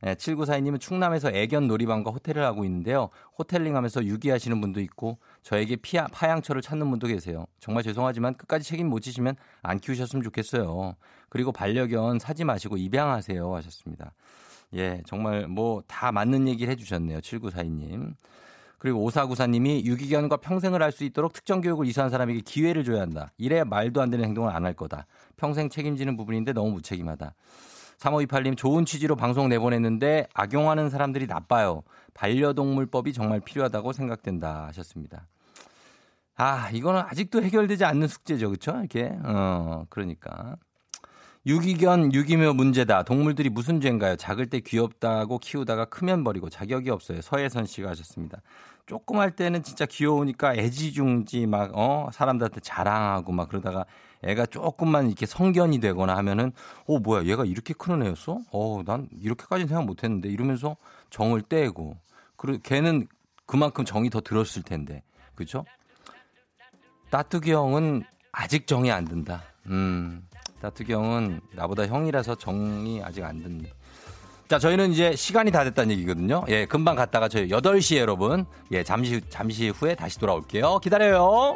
네, 0.02 0.14
7942님은 0.14 0.80
충남에서 0.80 1.30
애견 1.30 1.66
놀이방과 1.66 2.10
호텔을 2.10 2.42
하고 2.42 2.64
있는데요. 2.64 3.10
호텔링 3.38 3.76
하면서 3.76 4.02
유기하시는 4.02 4.58
분도 4.58 4.80
있고 4.80 5.18
저에게 5.42 5.76
피하, 5.76 6.06
파양처를 6.06 6.62
찾는 6.62 6.88
분도 6.88 7.06
계세요. 7.06 7.44
정말 7.58 7.82
죄송하지만 7.82 8.34
끝까지 8.38 8.66
책임 8.66 8.88
못 8.88 9.00
지시면 9.00 9.36
안 9.62 9.78
키우셨으면 9.78 10.22
좋겠어요. 10.22 10.96
그리고 11.28 11.52
반려견 11.52 12.18
사지 12.18 12.44
마시고 12.44 12.78
입양하세요. 12.78 13.54
하셨습니다. 13.54 14.14
예, 14.74 15.02
정말 15.06 15.46
뭐 15.48 15.82
다 15.86 16.12
맞는 16.12 16.48
얘기를 16.48 16.72
해주셨네요. 16.72 17.18
7942님. 17.20 18.14
그리고 18.80 19.08
5494님이 19.10 19.84
유기견과 19.84 20.38
평생을 20.38 20.82
할 20.82 20.90
수 20.90 21.04
있도록 21.04 21.32
특정 21.34 21.60
교육을 21.60 21.86
이수한 21.86 22.10
사람에게 22.10 22.40
기회를 22.40 22.82
줘야 22.82 23.02
한다. 23.02 23.30
이래야 23.38 23.64
말도 23.64 24.00
안 24.02 24.10
되는 24.10 24.24
행동을 24.24 24.50
안 24.52 24.64
할 24.64 24.74
거다. 24.74 25.06
평생 25.36 25.68
책임지는 25.68 26.16
부분인데 26.16 26.52
너무 26.52 26.72
무책임하다. 26.72 27.34
3528님 27.98 28.56
좋은 28.56 28.86
취지로 28.86 29.14
방송 29.14 29.48
내보냈는데 29.50 30.26
악용하는 30.32 30.88
사람들이 30.88 31.26
나빠요. 31.26 31.82
반려동물법이 32.14 33.12
정말 33.12 33.40
필요하다고 33.40 33.92
생각된다 33.92 34.66
하셨습니다. 34.68 35.26
아, 36.36 36.70
이거는 36.70 37.02
아직도 37.02 37.42
해결되지 37.42 37.84
않는 37.84 38.08
숙제죠. 38.08 38.48
그렇죠? 38.48 38.78
이렇게. 38.78 39.12
어, 39.22 39.84
그러니까. 39.90 40.56
유기견, 41.46 42.12
유기묘 42.12 42.52
문제다. 42.52 43.02
동물들이 43.04 43.48
무슨 43.48 43.80
죄인가요? 43.80 44.16
작을 44.16 44.46
때 44.46 44.60
귀엽다고 44.60 45.38
키우다가 45.38 45.86
크면 45.86 46.22
버리고 46.22 46.50
자격이 46.50 46.90
없어요. 46.90 47.22
서혜선 47.22 47.64
씨가 47.64 47.90
하셨습니다. 47.90 48.42
조금 48.84 49.20
할 49.20 49.30
때는 49.30 49.62
진짜 49.62 49.86
귀여우니까 49.86 50.54
애지중지 50.54 51.46
막, 51.46 51.70
어, 51.74 52.10
사람들한테 52.12 52.60
자랑하고 52.60 53.32
막 53.32 53.48
그러다가 53.48 53.86
애가 54.22 54.46
조금만 54.46 55.06
이렇게 55.06 55.24
성견이 55.24 55.80
되거나 55.80 56.14
하면은, 56.18 56.52
어, 56.86 56.98
뭐야, 56.98 57.24
얘가 57.24 57.46
이렇게 57.46 57.72
크는 57.72 58.06
애였어? 58.06 58.40
어, 58.52 58.82
난 58.84 59.08
이렇게까지는 59.18 59.68
생각 59.68 59.86
못 59.86 60.04
했는데 60.04 60.28
이러면서 60.28 60.76
정을 61.08 61.42
떼고. 61.42 61.96
그리고 62.36 62.58
걔는 62.62 63.06
그만큼 63.46 63.86
정이 63.86 64.10
더 64.10 64.20
들었을 64.20 64.62
텐데. 64.62 65.02
그죠? 65.34 65.64
따뚜기 67.10 67.52
형은 67.52 68.02
아직 68.30 68.66
정이 68.66 68.90
안 68.92 69.06
든다. 69.06 69.42
음. 69.66 70.22
따뚜기 70.60 70.92
형은 70.92 71.40
나보다 71.52 71.86
형이라서 71.86 72.34
정이 72.36 73.02
아직 73.02 73.24
안 73.24 73.42
듭니다. 73.42 73.74
자, 74.48 74.58
저희는 74.58 74.92
이제 74.92 75.14
시간이 75.14 75.50
다 75.52 75.62
됐다는 75.64 75.92
얘기거든요. 75.92 76.44
예, 76.48 76.66
금방 76.66 76.96
갔다가 76.96 77.28
저희 77.28 77.48
8시에 77.48 77.98
여러분, 77.98 78.44
예, 78.72 78.82
잠시, 78.82 79.20
잠시 79.28 79.68
후에 79.68 79.94
다시 79.94 80.18
돌아올게요. 80.18 80.80
기다려요. 80.80 81.54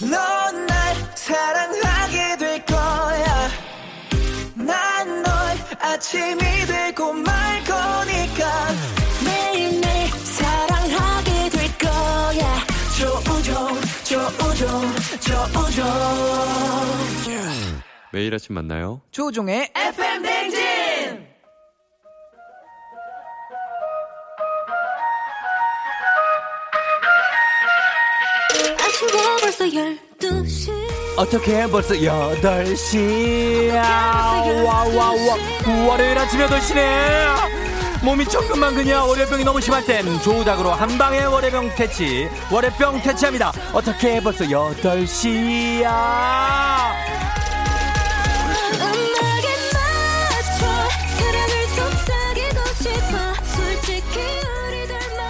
넌 0.00 0.66
날 0.66 0.94
사랑하게 1.14 2.36
될 2.38 2.64
거야. 2.66 3.48
난 4.54 5.22
널 5.22 5.32
아침이 5.80 6.38
되고 6.66 7.12
말 7.12 7.64
거니 7.64 8.13
조우종, 15.52 15.84
조우종. 17.24 17.82
매일 18.12 18.34
아침 18.34 18.54
만나요. 18.54 19.00
조종의 19.10 19.72
FM 19.74 20.22
댕진! 20.22 21.26
아침에 28.78 29.12
벌써 29.40 29.64
12시 29.64 30.72
어떻게 31.16 31.66
벌써 31.68 31.94
8시야. 31.94 33.74
와와와. 34.64 35.36
월요일 35.88 36.18
아침 36.18 36.40
8시네. 36.40 37.63
몸이 38.04 38.26
조금만 38.26 38.74
그냥 38.74 39.08
월요병이 39.08 39.44
너무 39.44 39.60
심할 39.62 39.84
땐 39.86 40.04
조우닥으로 40.20 40.70
한방에 40.72 41.24
월요병 41.24 41.74
퇴치. 41.74 42.28
월요병 42.50 43.00
퇴치합니다. 43.00 43.50
어떻게 43.72 44.20
벌써 44.20 44.44
8시야. 44.44 45.84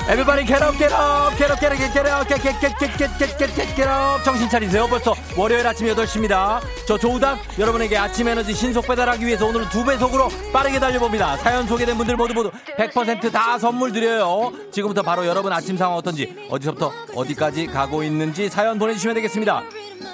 에브바리 0.06 0.44
get 0.44 0.62
up 0.62 0.76
get 0.76 0.92
up 0.94 1.34
get 1.38 1.50
up 1.50 1.58
get 1.58 1.72
up 1.72 1.92
get 1.92 2.08
up 2.10 2.28
get 2.28 2.42
get 2.42 2.60
get 2.60 2.78
get 2.78 2.98
get 2.98 3.18
get 3.18 3.38
get 3.38 3.54
get 3.54 3.74
get 3.74 3.88
up. 3.88 4.22
정신 4.22 4.50
차리세요. 4.50 4.86
벌써 4.86 5.14
월요일 5.34 5.66
아침 5.66 5.86
8시입니다. 5.86 6.60
저 6.86 6.98
조우닥 6.98 7.38
여러분에게 7.58 7.96
아침 7.96 8.28
에너지 8.28 8.52
신속 8.52 8.86
배달하기 8.86 9.24
위해서 9.24 9.46
오늘은 9.46 9.70
두 9.70 9.82
배속으로 9.82 10.28
빠르게 10.52 10.78
달려봅니다. 10.78 11.38
사연 11.38 11.66
소개된 11.66 11.96
분들 11.96 12.16
모두 12.16 12.34
모두 12.34 12.50
100%다 12.76 13.58
선물 13.58 13.92
드려요. 13.92 14.52
지금부터 14.70 15.00
바로 15.00 15.26
여러분 15.26 15.50
아침 15.54 15.78
상황 15.78 15.96
어떤지 15.96 16.48
어디서부터 16.50 16.92
어디까지 17.14 17.68
가고 17.68 18.02
있는지 18.02 18.50
사연 18.50 18.78
보내주시면 18.78 19.14
되겠습니다. 19.14 19.62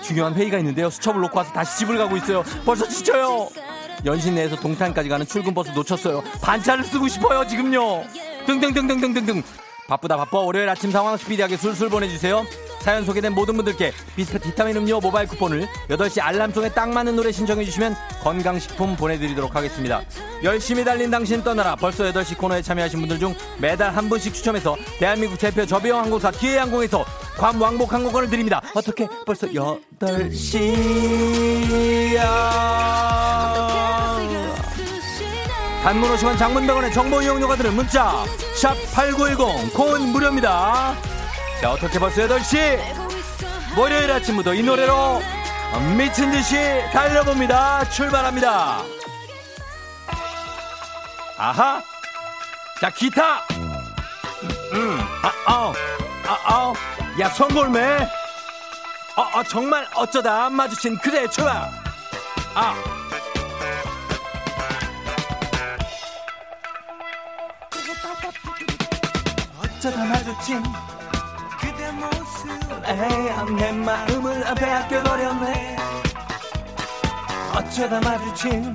중요한 0.02 0.34
회의가 0.34 0.58
있는데요. 0.58 0.88
수첩을 0.88 1.20
놓고 1.22 1.36
와서 1.36 1.52
다시 1.52 1.78
집을 1.80 1.98
가고 1.98 2.16
있어요. 2.16 2.44
벌써 2.64 2.86
지쳐요. 2.86 3.48
연신 4.06 4.36
내에서 4.36 4.54
동탄까지 4.54 5.08
가는 5.08 5.26
출근 5.26 5.52
버스 5.52 5.70
놓쳤어요. 5.70 6.22
반차를 6.40 6.84
쓰고 6.84 7.08
싶어요 7.08 7.44
지금요. 7.44 8.04
등등등등등등등 8.46 9.42
바쁘다 9.90 10.16
바빠. 10.16 10.38
월요일 10.38 10.68
아침 10.68 10.90
상황 10.92 11.16
스피디하게 11.16 11.56
술술 11.56 11.90
보내주세요. 11.90 12.46
사연 12.80 13.04
소개된 13.04 13.34
모든 13.34 13.56
분들께 13.56 13.92
비타민 14.16 14.76
음료 14.76 15.00
모바일 15.00 15.28
쿠폰을 15.28 15.66
8시 15.88 16.22
알람송에 16.22 16.70
딱 16.70 16.88
맞는 16.88 17.14
노래 17.14 17.30
신청해 17.30 17.64
주시면 17.64 17.94
건강식품 18.22 18.96
보내드리도록 18.96 19.54
하겠습니다. 19.54 20.00
열심히 20.42 20.82
달린 20.84 21.10
당신 21.10 21.42
떠나라. 21.42 21.76
벌써 21.76 22.04
8시 22.04 22.38
코너에 22.38 22.62
참여하신 22.62 23.00
분들 23.00 23.18
중 23.18 23.34
매달 23.58 23.94
한 23.94 24.08
분씩 24.08 24.32
추첨해서 24.32 24.76
대한민국 24.98 25.38
대표 25.38 25.66
저비용 25.66 25.98
항공사 25.98 26.30
기회항공에서 26.30 27.04
괌 27.36 27.60
왕복 27.60 27.92
항공권을 27.92 28.30
드립니다. 28.30 28.62
어떻게 28.74 29.06
벌써 29.26 29.46
8시야 29.48 30.80
단문 35.82 36.14
50원 36.14 36.36
장문 36.38 36.66
100원의 36.66 36.92
정보 36.92 37.22
이용료가 37.22 37.56
드는 37.56 37.74
문자. 37.74 38.24
샵 38.54 38.74
8910 38.94 39.72
콩은 39.72 40.08
무료입니다. 40.12 40.94
자 41.60 41.70
어떻게 41.72 41.98
벌써 41.98 42.22
8시? 42.22 43.78
월요일 43.78 44.10
아침부터 44.10 44.54
이 44.54 44.62
노래로 44.62 45.22
미친듯이 45.96 46.56
달려봅니다. 46.92 47.88
출발합니다. 47.90 48.82
아하. 51.38 51.82
자 52.80 52.90
기타. 52.90 53.46
음, 54.72 55.00
아, 55.22 55.32
아, 55.46 55.72
아, 56.26 56.38
아, 56.44 56.72
야, 57.20 57.28
손골매. 57.30 58.08
어, 59.16 59.22
어, 59.38 59.42
정말 59.44 59.86
어쩌다. 59.94 60.48
마주친 60.50 60.96
그대의 60.98 61.30
추억. 61.30 61.48
아. 62.54 62.89
어쩌다 69.80 70.04
마주친 70.04 70.62
그대 71.58 71.90
모습. 71.92 72.50
에이, 72.86 73.54
내 73.56 73.72
마음을 73.72 74.44
빼앗겨 74.54 75.02
버렸네. 75.02 75.76
어쩌다 77.54 77.98
마주친 78.00 78.74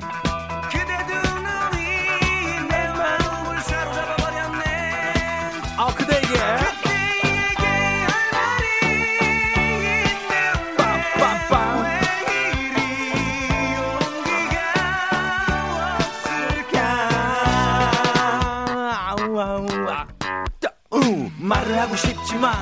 하고 22.36 22.46
싶지만 22.46 22.54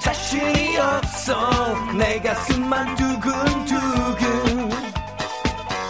자신이 0.00 0.76
없어. 0.78 1.74
내 1.96 2.20
가슴만 2.20 2.96
두근두근. 2.96 4.70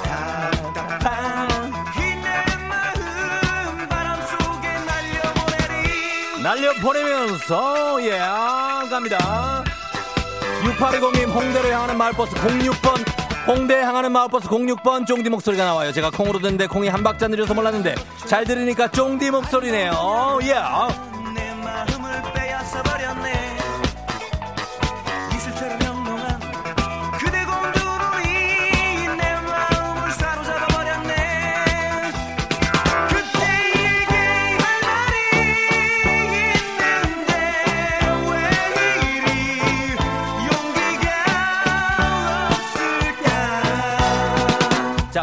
답답한 0.04 1.70
날려보내면서 6.42 8.02
예 8.04 8.18
갑니다. 8.18 9.64
6810님 10.62 11.28
홍대로 11.30 11.68
향하는 11.68 11.96
마을버스 11.96 12.34
06번. 12.34 13.20
홍대 13.46 13.80
향하는 13.80 14.12
마을버스 14.12 14.48
06번. 14.48 15.06
쫑디 15.06 15.30
목소리가 15.30 15.64
나와요. 15.64 15.92
제가 15.92 16.10
콩으로 16.10 16.38
듣는데 16.38 16.66
콩이 16.66 16.88
한 16.88 17.02
박자 17.02 17.28
느려서 17.28 17.54
몰랐는데 17.54 17.94
잘 18.26 18.44
들으니까 18.44 18.88
쫑디 18.88 19.30
목소리네요. 19.30 20.38
예. 20.42 20.54
내 20.54 21.09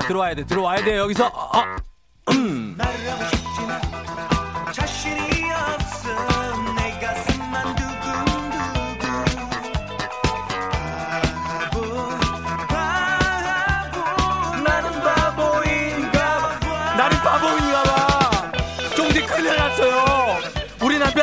들어와야 0.07 0.35
돼. 0.35 0.45
들어와야 0.45 0.83
돼. 0.83 0.97
여기서. 0.97 1.27
어, 1.27 1.59
어. 1.59 1.77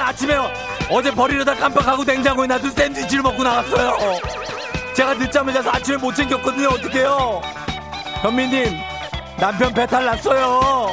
아침에 0.06 0.36
어제 0.90 1.10
버리려다 1.10 1.54
깜빡하고 1.54 2.04
냉장고에 2.04 2.46
놔둔 2.46 2.70
샌드위치를 2.70 3.22
먹고 3.22 3.42
나갔어요. 3.42 4.20
제가 4.94 5.14
늦잠을 5.14 5.52
자서 5.52 5.70
아침에 5.70 5.96
못 5.96 6.14
챙겼거든요. 6.14 6.68
어떡해요 6.68 7.63
현미님 8.24 8.78
남편 9.38 9.74
배탈 9.74 10.02
났어요. 10.06 10.90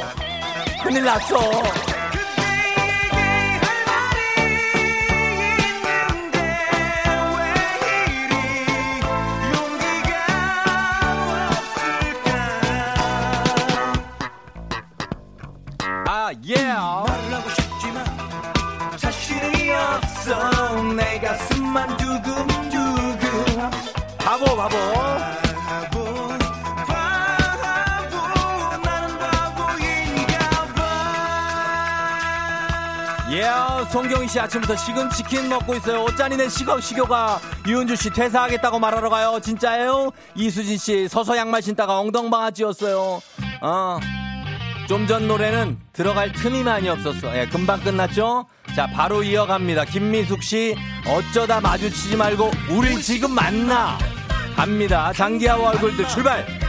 큰일 0.82 1.02
났어. 1.02 1.38
아 16.06 16.30
예. 16.44 16.54
말을 16.64 17.32
하고 17.32 17.48
싶지만 17.48 18.98
자신이 18.98 19.70
없어. 19.70 20.82
내 20.82 21.18
가슴만 21.18 21.96
두근두근. 21.96 23.70
바보 24.18 24.54
바보 24.54 25.41
송경희 33.92 34.26
씨 34.26 34.40
아침부터 34.40 34.74
식은 34.74 35.10
치킨 35.10 35.50
먹고 35.50 35.74
있어요. 35.74 36.00
어쩌니네 36.00 36.48
식어 36.48 36.80
식욕아. 36.80 37.38
유은주 37.66 37.94
씨 37.96 38.08
퇴사하겠다고 38.08 38.78
말하러 38.78 39.10
가요. 39.10 39.38
진짜예요? 39.38 40.10
이수진 40.34 40.78
씨 40.78 41.08
서서 41.08 41.36
양말 41.36 41.60
신다가 41.60 42.00
엉덩방아찌였어요. 42.00 43.20
어. 43.60 44.00
좀전 44.88 45.28
노래는 45.28 45.78
들어갈 45.92 46.32
틈이 46.32 46.64
많이 46.64 46.88
없었어. 46.88 47.36
예, 47.36 47.46
금방 47.46 47.80
끝났죠? 47.82 48.46
자, 48.74 48.86
바로 48.86 49.22
이어갑니다. 49.22 49.84
김미숙 49.84 50.42
씨, 50.42 50.74
어쩌다 51.06 51.60
마주치지 51.60 52.16
말고, 52.16 52.50
우리 52.70 53.00
지금 53.00 53.32
만나! 53.34 53.98
갑니다. 54.56 55.12
장기하와 55.12 55.70
얼굴들 55.70 56.08
출발! 56.08 56.61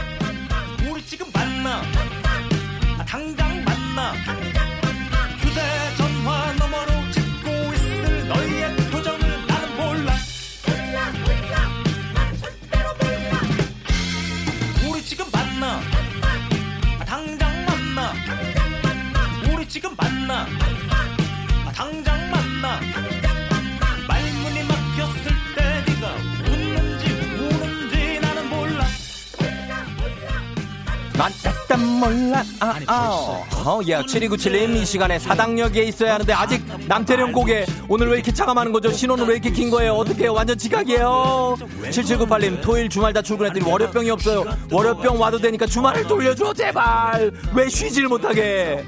난 31.74 31.80
일단 31.80 31.80
몰라. 32.00 32.42
아, 32.60 32.74
아. 32.86 33.44
어, 33.64 33.80
예. 33.86 33.96
7297님 33.96 34.76
이 34.76 34.84
시간에 34.84 35.18
사당역에 35.18 35.82
있어야 35.84 36.14
하는데 36.14 36.32
아직 36.32 36.62
남태령 36.86 37.32
고개 37.32 37.66
오늘 37.88 38.08
왜 38.08 38.14
이렇게 38.16 38.32
차가 38.32 38.54
많은 38.54 38.72
거죠? 38.72 38.92
신호는 38.92 39.26
왜 39.26 39.34
이렇게 39.34 39.50
긴 39.50 39.70
거예요? 39.70 39.92
어떻게 39.94 40.24
해요? 40.24 40.34
완전 40.34 40.56
지각이에요. 40.56 41.56
7798님 41.90 42.60
토요일 42.62 42.88
주말 42.88 43.12
다 43.12 43.20
출근했더니 43.22 43.68
월요병이 43.68 44.10
없어요. 44.10 44.44
월요병 44.70 45.20
와도 45.20 45.38
되니까 45.38 45.66
주말을 45.66 46.06
돌려줘 46.06 46.52
제발. 46.52 47.32
왜 47.54 47.68
쉬질 47.68 48.08
못하게? 48.08 48.84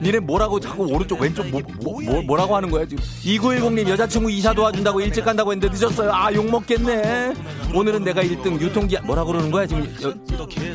니네 0.00 0.20
뭐라고 0.20 0.60
자꾸 0.60 0.84
오른쪽 0.86 1.20
왼쪽 1.20 1.46
뭐, 1.48 1.60
뭐, 1.82 2.00
뭐, 2.02 2.22
뭐 2.22 2.36
라고 2.36 2.54
하는 2.56 2.70
거야 2.70 2.84
지금? 2.86 3.02
2910님 3.02 3.88
여자친구 3.88 4.30
이사 4.30 4.52
도와준다고 4.52 5.00
일찍 5.00 5.24
간다고 5.24 5.52
했는데 5.52 5.74
늦었어요. 5.74 6.12
아 6.12 6.32
욕먹겠네. 6.32 7.34
오늘은 7.74 8.04
내가 8.04 8.22
1등 8.22 8.60
유통기 8.60 8.98
뭐라고 9.04 9.32
그러는 9.32 9.50
거야 9.50 9.66
지금? 9.66 9.84
여, 10.02 10.14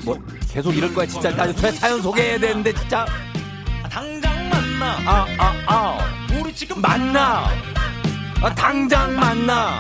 뭐, 0.04 0.18
계속 0.50 0.76
이럴 0.76 0.94
거야 0.94 1.06
진짜. 1.06 1.36
나 1.36 1.52
사연 1.54 2.02
소개해야 2.02 2.40
되는데 2.40 2.74
진짜. 2.74 3.06
아, 3.84 3.90
당장 3.90 4.50
만나 4.50 4.98
아 5.06 5.26
아. 5.38 5.54
아 5.68 5.98
우리 6.40 6.54
지금 6.54 6.82
만나. 6.82 7.48
아, 8.42 8.56
당장 8.56 9.16
만나. 9.16 9.80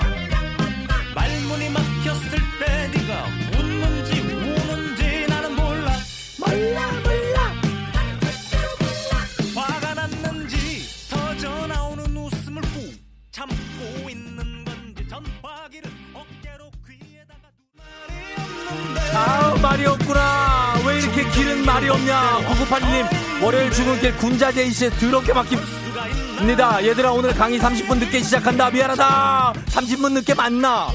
말문이 1.16 1.70
막혔을 1.72 2.40
말이 19.72 19.86
없구나. 19.86 20.74
왜 20.86 21.00
이렇게 21.00 21.30
길은 21.30 21.66
말이 21.66 21.88
없냐. 21.88 22.40
9982님 22.40 23.42
월요일 23.42 23.72
출근길 23.72 24.18
군자재 24.18 24.66
이시에 24.66 24.90
더럽게 24.90 25.32
막힙니다. 25.32 26.86
얘들아 26.86 27.14
오늘 27.14 27.34
강의 27.34 27.58
30분 27.58 28.00
늦게 28.00 28.22
시작한다. 28.22 28.70
미안하다. 28.70 29.54
30분 29.68 30.12
늦게 30.12 30.34
만나? 30.34 30.90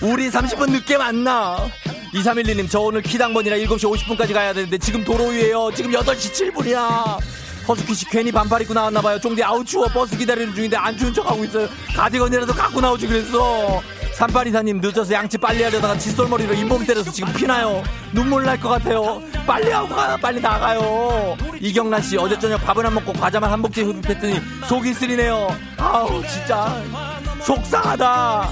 우리 0.00 0.30
30분 0.30 0.70
늦게 0.70 0.98
만나? 0.98 1.68
2312님 2.12 2.70
저 2.70 2.78
오늘 2.78 3.02
키당번이라 3.02 3.56
7시 3.56 3.92
50분까지 3.92 4.32
가야 4.32 4.52
되는데 4.52 4.78
지금 4.78 5.02
도로 5.02 5.26
위에요. 5.26 5.72
지금 5.74 5.90
8시 5.90 6.54
7분이야. 6.54 7.18
허스키씨 7.66 8.08
괜히 8.08 8.30
반팔 8.30 8.62
입고 8.62 8.74
나왔나봐요. 8.74 9.18
쫑디 9.18 9.42
아우 9.42 9.64
추워. 9.64 9.88
버스 9.88 10.16
기다리는 10.16 10.54
중인데 10.54 10.76
안 10.76 10.96
추운 10.96 11.12
척하고 11.12 11.44
있어요. 11.44 11.68
가디건이라도 11.96 12.52
갖고 12.52 12.80
나오지 12.80 13.08
그랬어 13.08 13.82
삼팔이사님 14.16 14.80
늦어서 14.80 15.12
양치 15.12 15.36
빨리 15.36 15.62
하려다가 15.64 15.98
칫솔머리로 15.98 16.54
잇몸 16.54 16.86
때려서 16.86 17.10
지금 17.10 17.32
피나요. 17.32 17.82
눈물 18.12 18.44
날 18.44 18.58
것 18.60 18.68
같아요. 18.68 19.20
빨리 19.46 19.70
하고 19.72 19.88
가, 19.88 20.16
빨리 20.16 20.40
나가요. 20.40 21.36
이경란 21.60 22.00
씨 22.02 22.16
어제 22.16 22.38
저녁 22.38 22.62
밥을 22.64 22.86
안 22.86 22.94
먹고 22.94 23.12
과자만 23.12 23.50
한 23.50 23.60
복지 23.60 23.82
흡입했더니 23.82 24.40
속이 24.68 24.94
쓰리네요. 24.94 25.48
아우 25.78 26.22
진짜 26.28 26.80
속상하다. 27.42 28.50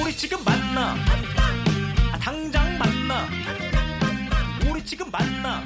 우리 0.00 0.16
지금 0.16 0.38
만나 0.44 0.94
아, 2.12 2.18
당장 2.20 2.78
만나 2.78 3.26
우리 4.70 4.84
지금 4.84 5.10
만나 5.10 5.62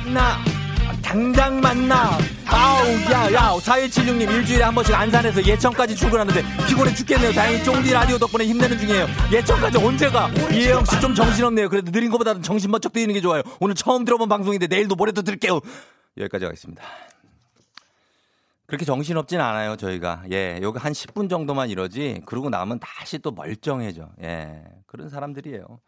막혔을 0.00 0.04
때나 0.04 0.36
당장 1.02 1.60
만나. 1.60 2.18
아우 2.46 2.86
야야 3.10 3.52
4176님 3.60 4.30
일주일에 4.30 4.64
한 4.64 4.74
번씩 4.74 4.94
안산에서 4.94 5.44
예천까지 5.44 5.94
출근하는데 5.96 6.42
피곤해 6.66 6.94
죽겠네요. 6.94 7.32
다행히 7.32 7.62
쫑디 7.64 7.92
라디오 7.92 8.18
덕분에 8.18 8.44
힘내는 8.46 8.78
중이에요. 8.78 9.06
예천까지 9.32 9.78
언제 9.78 10.08
가? 10.10 10.28
이혜영 10.52 10.84
씨 10.84 11.00
좀 11.00 11.14
정신없네요. 11.14 11.68
그래도 11.68 11.90
느린 11.90 12.10
것보다는 12.10 12.42
정신 12.42 12.70
번쩍 12.70 12.92
뛰는 12.92 13.14
게 13.14 13.20
좋아요. 13.20 13.42
오늘 13.60 13.74
처음 13.74 14.04
들어본 14.04 14.28
방송인데 14.28 14.66
내일도 14.66 14.94
모레도 14.96 15.22
들을게요. 15.22 15.60
여기까지 16.18 16.44
하겠습니다. 16.44 16.82
그렇게 18.70 18.84
정신없진 18.84 19.40
않아요, 19.40 19.74
저희가. 19.74 20.22
예, 20.30 20.60
여기 20.62 20.78
한 20.78 20.92
10분 20.92 21.28
정도만 21.28 21.70
이러지, 21.70 22.22
그러고 22.24 22.50
나면 22.50 22.78
다시 22.78 23.18
또 23.18 23.32
멀쩡해져. 23.32 24.08
예, 24.22 24.62
그런 24.86 25.08
사람들이에요. 25.08 25.80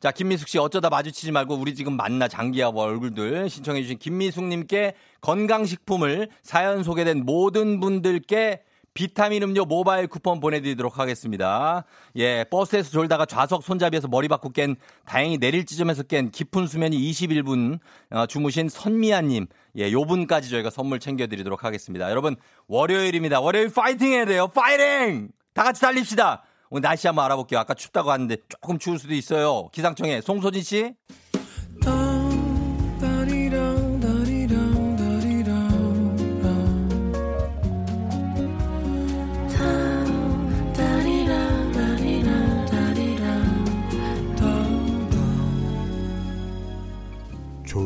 자, 0.00 0.10
김미숙 0.10 0.48
씨, 0.48 0.56
어쩌다 0.58 0.88
마주치지 0.88 1.32
말고 1.32 1.56
우리 1.56 1.74
지금 1.74 1.98
만나 1.98 2.28
장기하고 2.28 2.80
얼굴들 2.80 3.50
신청해주신 3.50 3.98
김미숙님께 3.98 4.94
건강식품을 5.20 6.30
사연 6.42 6.82
소개된 6.82 7.26
모든 7.26 7.78
분들께 7.78 8.62
비타민 8.94 9.42
음료 9.42 9.64
모바일 9.64 10.08
쿠폰 10.08 10.40
보내드리도록 10.40 10.98
하겠습니다. 10.98 11.84
예, 12.16 12.44
버스에서 12.44 12.90
졸다가 12.90 13.24
좌석 13.24 13.62
손잡이에서 13.62 14.08
머리 14.08 14.28
받고 14.28 14.50
깬, 14.50 14.76
다행히 15.04 15.38
내릴 15.38 15.64
지점에서 15.64 16.02
깬 16.02 16.30
깊은 16.30 16.66
수면이 16.66 16.98
21분 16.98 17.78
어, 18.10 18.26
주무신 18.26 18.68
선미아님, 18.68 19.46
예, 19.78 19.92
요 19.92 20.04
분까지 20.04 20.50
저희가 20.50 20.70
선물 20.70 20.98
챙겨드리도록 20.98 21.64
하겠습니다. 21.64 22.10
여러분, 22.10 22.36
월요일입니다. 22.66 23.40
월요일 23.40 23.72
파이팅 23.72 24.12
해야 24.12 24.24
돼요. 24.24 24.48
파이팅! 24.48 25.30
다 25.54 25.62
같이 25.62 25.80
달립시다. 25.80 26.42
오늘 26.70 26.82
날씨 26.82 27.06
한번 27.06 27.24
알아볼게요. 27.24 27.58
아까 27.58 27.74
춥다고 27.74 28.10
하는데 28.10 28.36
조금 28.48 28.78
추울 28.78 28.98
수도 28.98 29.14
있어요. 29.14 29.68
기상청에 29.72 30.20
송소진 30.20 30.62
씨. 30.62 30.94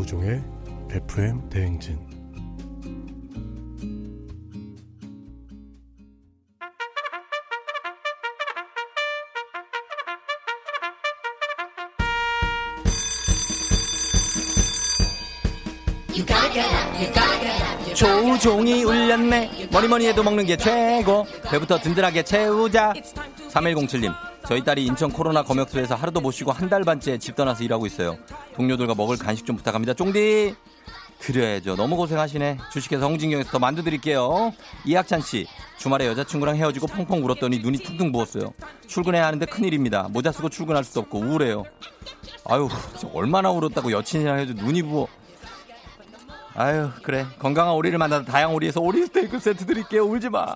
조우종의 0.04 0.42
FM 0.90 1.48
대행진 1.48 1.98
조종이 17.94 18.84
울렸네. 18.84 19.68
머리머리 19.70 20.06
해도 20.08 20.22
먹는 20.22 20.44
게 20.44 20.56
최고. 20.56 21.24
배부터 21.44 21.78
든든하게 21.78 22.24
채우자. 22.24 22.92
3107님. 23.50 24.33
저희 24.46 24.62
딸이 24.62 24.84
인천 24.84 25.10
코로나 25.10 25.42
검역소에서 25.42 25.94
하루도 25.94 26.20
못 26.20 26.30
쉬고 26.32 26.52
한 26.52 26.68
달 26.68 26.82
반째 26.82 27.18
집 27.18 27.36
떠나서 27.36 27.62
일하고 27.64 27.86
있어요. 27.86 28.16
동료들과 28.56 28.94
먹을 28.94 29.16
간식 29.16 29.46
좀 29.46 29.56
부탁합니다. 29.56 29.94
쫑디! 29.94 30.54
드려야죠. 31.20 31.76
너무 31.76 31.96
고생하시네. 31.96 32.58
주식회사 32.72 33.06
홍진경에서 33.06 33.50
더 33.50 33.58
만두 33.58 33.82
드릴게요. 33.82 34.52
이학찬 34.84 35.20
씨. 35.22 35.46
주말에 35.78 36.06
여자친구랑 36.08 36.56
헤어지고 36.56 36.86
펑펑 36.88 37.24
울었더니 37.24 37.60
눈이 37.60 37.78
퉁퉁 37.78 38.12
부었어요. 38.12 38.52
출근해야 38.86 39.26
하는데 39.26 39.46
큰일입니다. 39.46 40.08
모자 40.10 40.32
쓰고 40.32 40.48
출근할 40.50 40.84
수도 40.84 41.00
없고 41.00 41.18
우울해요. 41.20 41.64
아유, 42.46 42.68
얼마나 43.14 43.50
울었다고 43.50 43.92
여친이랑 43.92 44.38
해도 44.40 44.52
눈이 44.54 44.82
부어. 44.82 45.06
아유 46.56 46.88
그래 47.02 47.26
건강한 47.40 47.74
오리를 47.74 47.98
만나서 47.98 48.24
다양 48.26 48.54
오리에서 48.54 48.80
오리 48.80 49.02
스테이크 49.06 49.40
세트 49.40 49.66
드릴게요 49.66 50.04
울지 50.04 50.28
마. 50.28 50.54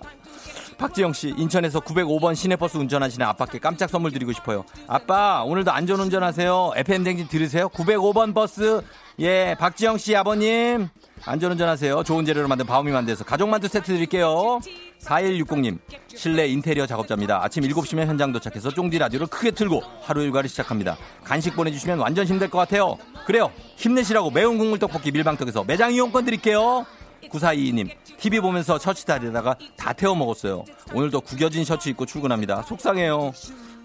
박지영 0.79 1.11
씨 1.11 1.33
인천에서 1.37 1.81
905번 1.81 2.33
시내버스 2.35 2.77
운전하시는 2.77 3.25
아빠께 3.27 3.59
깜짝 3.59 3.89
선물 3.89 4.11
드리고 4.13 4.31
싶어요. 4.31 4.63
아빠 4.87 5.43
오늘도 5.43 5.71
안전 5.71 5.99
운전하세요. 5.99 6.71
FM 6.77 7.03
댕진 7.03 7.27
들으세요. 7.27 7.67
905번 7.69 8.33
버스 8.33 8.81
예 9.19 9.55
박지영 9.59 9.97
씨 9.97 10.15
아버님 10.15 10.87
안전 11.25 11.51
운전하세요. 11.51 12.03
좋은 12.03 12.23
재료로 12.23 12.47
만든 12.47 12.65
바우미 12.65 12.93
만두에서 12.93 13.25
가족 13.25 13.49
만두 13.49 13.67
세트 13.67 13.87
드릴게요. 13.87 14.61
4160님 15.01 15.79
실내 16.07 16.47
인테리어 16.47 16.87
작업자입니다. 16.87 17.43
아침 17.43 17.63
7시면 17.63 18.05
현장 18.05 18.31
도착해서 18.31 18.71
쫑디 18.71 18.99
라디오를 18.99 19.27
크게 19.27 19.51
틀고 19.51 19.83
하루 20.01 20.23
일과를 20.23 20.47
시작합니다. 20.49 20.97
간식 21.25 21.57
보내주시면 21.57 21.99
완전 21.99 22.25
힘들 22.25 22.49
것 22.49 22.57
같아요. 22.57 22.97
그래요 23.25 23.51
힘내시라고 23.75 24.31
매운 24.31 24.57
국물 24.57 24.79
떡볶이 24.79 25.11
밀방떡에서 25.11 25.65
매장 25.65 25.91
이용권 25.93 26.23
드릴게요. 26.23 26.85
9422님 27.29 27.89
TV 28.17 28.39
보면서 28.39 28.77
셔츠 28.79 29.05
다리다가 29.05 29.57
다 29.75 29.93
태워 29.93 30.15
먹었어요. 30.15 30.63
오늘도 30.93 31.21
구겨진 31.21 31.63
셔츠 31.65 31.89
입고 31.89 32.05
출근합니다. 32.05 32.63
속상해요. 32.63 33.31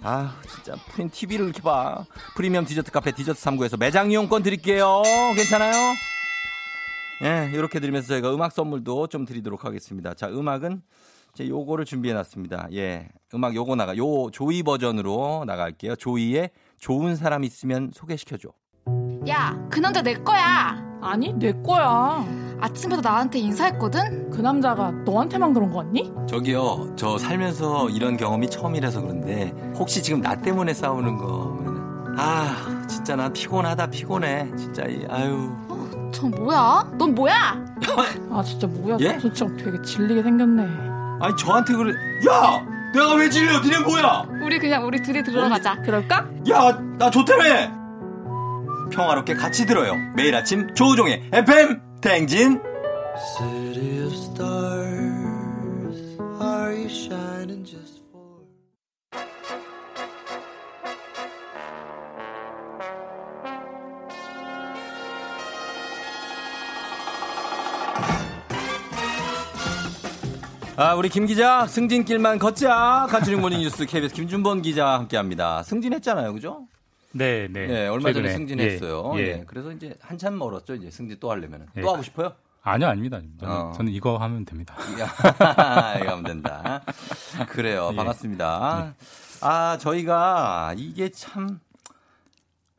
아 0.03 0.39
진짜 0.49 0.75
프린 0.91 1.09
TV를 1.11 1.47
이렇게 1.47 1.63
봐. 1.63 2.05
프리미엄 2.37 2.65
디저트 2.65 2.91
카페 2.91 3.13
디저트 3.13 3.41
3구에서 3.41 3.79
매장 3.79 4.11
이용권 4.11 4.43
드릴게요. 4.43 5.03
괜찮아요? 5.35 5.95
예, 7.23 7.51
이렇게 7.55 7.81
드리면서 7.81 8.09
저희가 8.09 8.35
음악 8.35 8.53
선물도 8.53 9.07
좀 9.07 9.25
드리도록 9.25 9.65
하겠습니다. 9.65 10.15
자, 10.15 10.29
음악은 10.29 10.83
제 11.33 11.49
요거를 11.49 11.85
준비해 11.85 12.15
놨습니다. 12.15 12.69
예. 12.73 13.09
음악 13.35 13.55
요거 13.55 13.77
나가. 13.77 13.97
요 13.97 14.31
조이 14.31 14.63
버전으로 14.63 15.45
나갈게요. 15.47 15.97
조이의 15.97 16.51
좋은 16.79 17.17
사람 17.17 17.45
있으면 17.45 17.91
소개시켜 17.95 18.37
줘. 18.37 18.51
야, 19.29 19.57
그 19.71 19.81
남자 19.81 20.03
내 20.03 20.15
거야. 20.15 20.77
아니, 21.01 21.33
내 21.35 21.53
거야. 21.53 22.25
아침부터 22.61 23.03
나한테 23.03 23.39
인사했거든? 23.41 24.31
그 24.31 24.41
남자가 24.41 24.91
너한테만 24.91 25.53
그런 25.53 25.71
거 25.71 25.79
같니? 25.79 26.13
저기요. 26.29 26.93
저 26.97 27.19
살면서 27.19 27.91
이런 27.91 28.17
경험이 28.17 28.49
처음이라서 28.49 29.03
그런데 29.03 29.53
혹시 29.77 30.03
지금 30.03 30.21
나 30.21 30.35
때문에 30.35 30.73
싸우는 30.73 31.17
거면 31.17 32.15
아, 32.19 32.85
진짜 32.89 33.17
나 33.17 33.29
피곤하다 33.29 33.89
피곤해. 33.89 34.51
진짜 34.57 34.85
이 34.85 35.05
아유. 35.11 35.51
저 36.13 36.27
뭐야? 36.29 36.89
넌 36.97 37.15
뭐야? 37.15 37.35
아, 38.31 38.43
진짜 38.43 38.67
뭐야. 38.67 38.97
예? 39.01 39.19
저 39.21 39.33
진짜 39.33 39.47
되게 39.65 39.81
질리게 39.83 40.23
생겼네. 40.23 40.63
아니 41.21 41.37
저한테 41.37 41.75
그래. 41.75 41.93
야! 42.31 42.65
내가 42.95 43.15
왜 43.15 43.29
질려? 43.29 43.61
니네 43.61 43.81
뭐야? 43.81 44.27
우리 44.43 44.59
그냥 44.59 44.87
우리 44.87 45.03
둘이 45.03 45.23
들어가자. 45.23 45.75
그럴까? 45.83 46.29
야, 46.51 46.79
나 46.99 47.11
좋다며! 47.11 47.84
평화롭게 48.95 49.35
같이 49.35 49.67
들어요. 49.67 49.97
매일 50.17 50.35
아침 50.35 50.73
조우종의 50.75 51.31
FM 51.33 51.81
for? 52.01 52.61
아, 70.77 70.95
우리 70.95 71.09
김 71.09 71.27
기자, 71.27 71.69
승진길만 71.69 72.41
걷자. 72.41 73.07
간추린 73.09 73.41
모닝 73.41 73.61
뉴스 73.61 73.87
KBS 73.87 74.13
김준범 74.13 74.63
기자와 74.63 74.99
함께 74.99 75.17
합니다. 75.17 75.63
승진했잖아요, 75.63 76.33
그죠? 76.33 76.67
네, 77.15 77.47
네. 77.49 77.67
네, 77.67 77.87
얼마 77.89 78.13
전에 78.13 78.29
최근에. 78.29 78.33
승진했어요. 78.33 79.13
예, 79.17 79.21
예. 79.21 79.27
예, 79.29 79.45
그래서 79.47 79.71
이제 79.73 79.95
한참 80.01 80.37
멀었죠, 80.37 80.75
이제 80.75 80.91
승진 80.91 81.17
또 81.21 81.31
하려면. 81.31 81.67
예. 81.77 81.81
또 81.81 81.93
하고 81.93 82.03
싶어요? 82.03 82.33
아니요, 82.63 82.89
아닙니다. 82.89 83.21
저는, 83.39 83.55
어. 83.55 83.73
저는 83.73 83.93
이거 83.93 84.17
하면 84.17 84.45
됩니다. 84.45 84.75
이거 86.01 86.11
하면 86.11 86.25
된다. 86.25 86.83
그래요. 87.51 87.91
예. 87.93 87.97
반갑습니다. 87.97 88.95
아, 89.43 89.79
저희가 89.79 90.75
이게 90.77 91.11
참, 91.11 91.61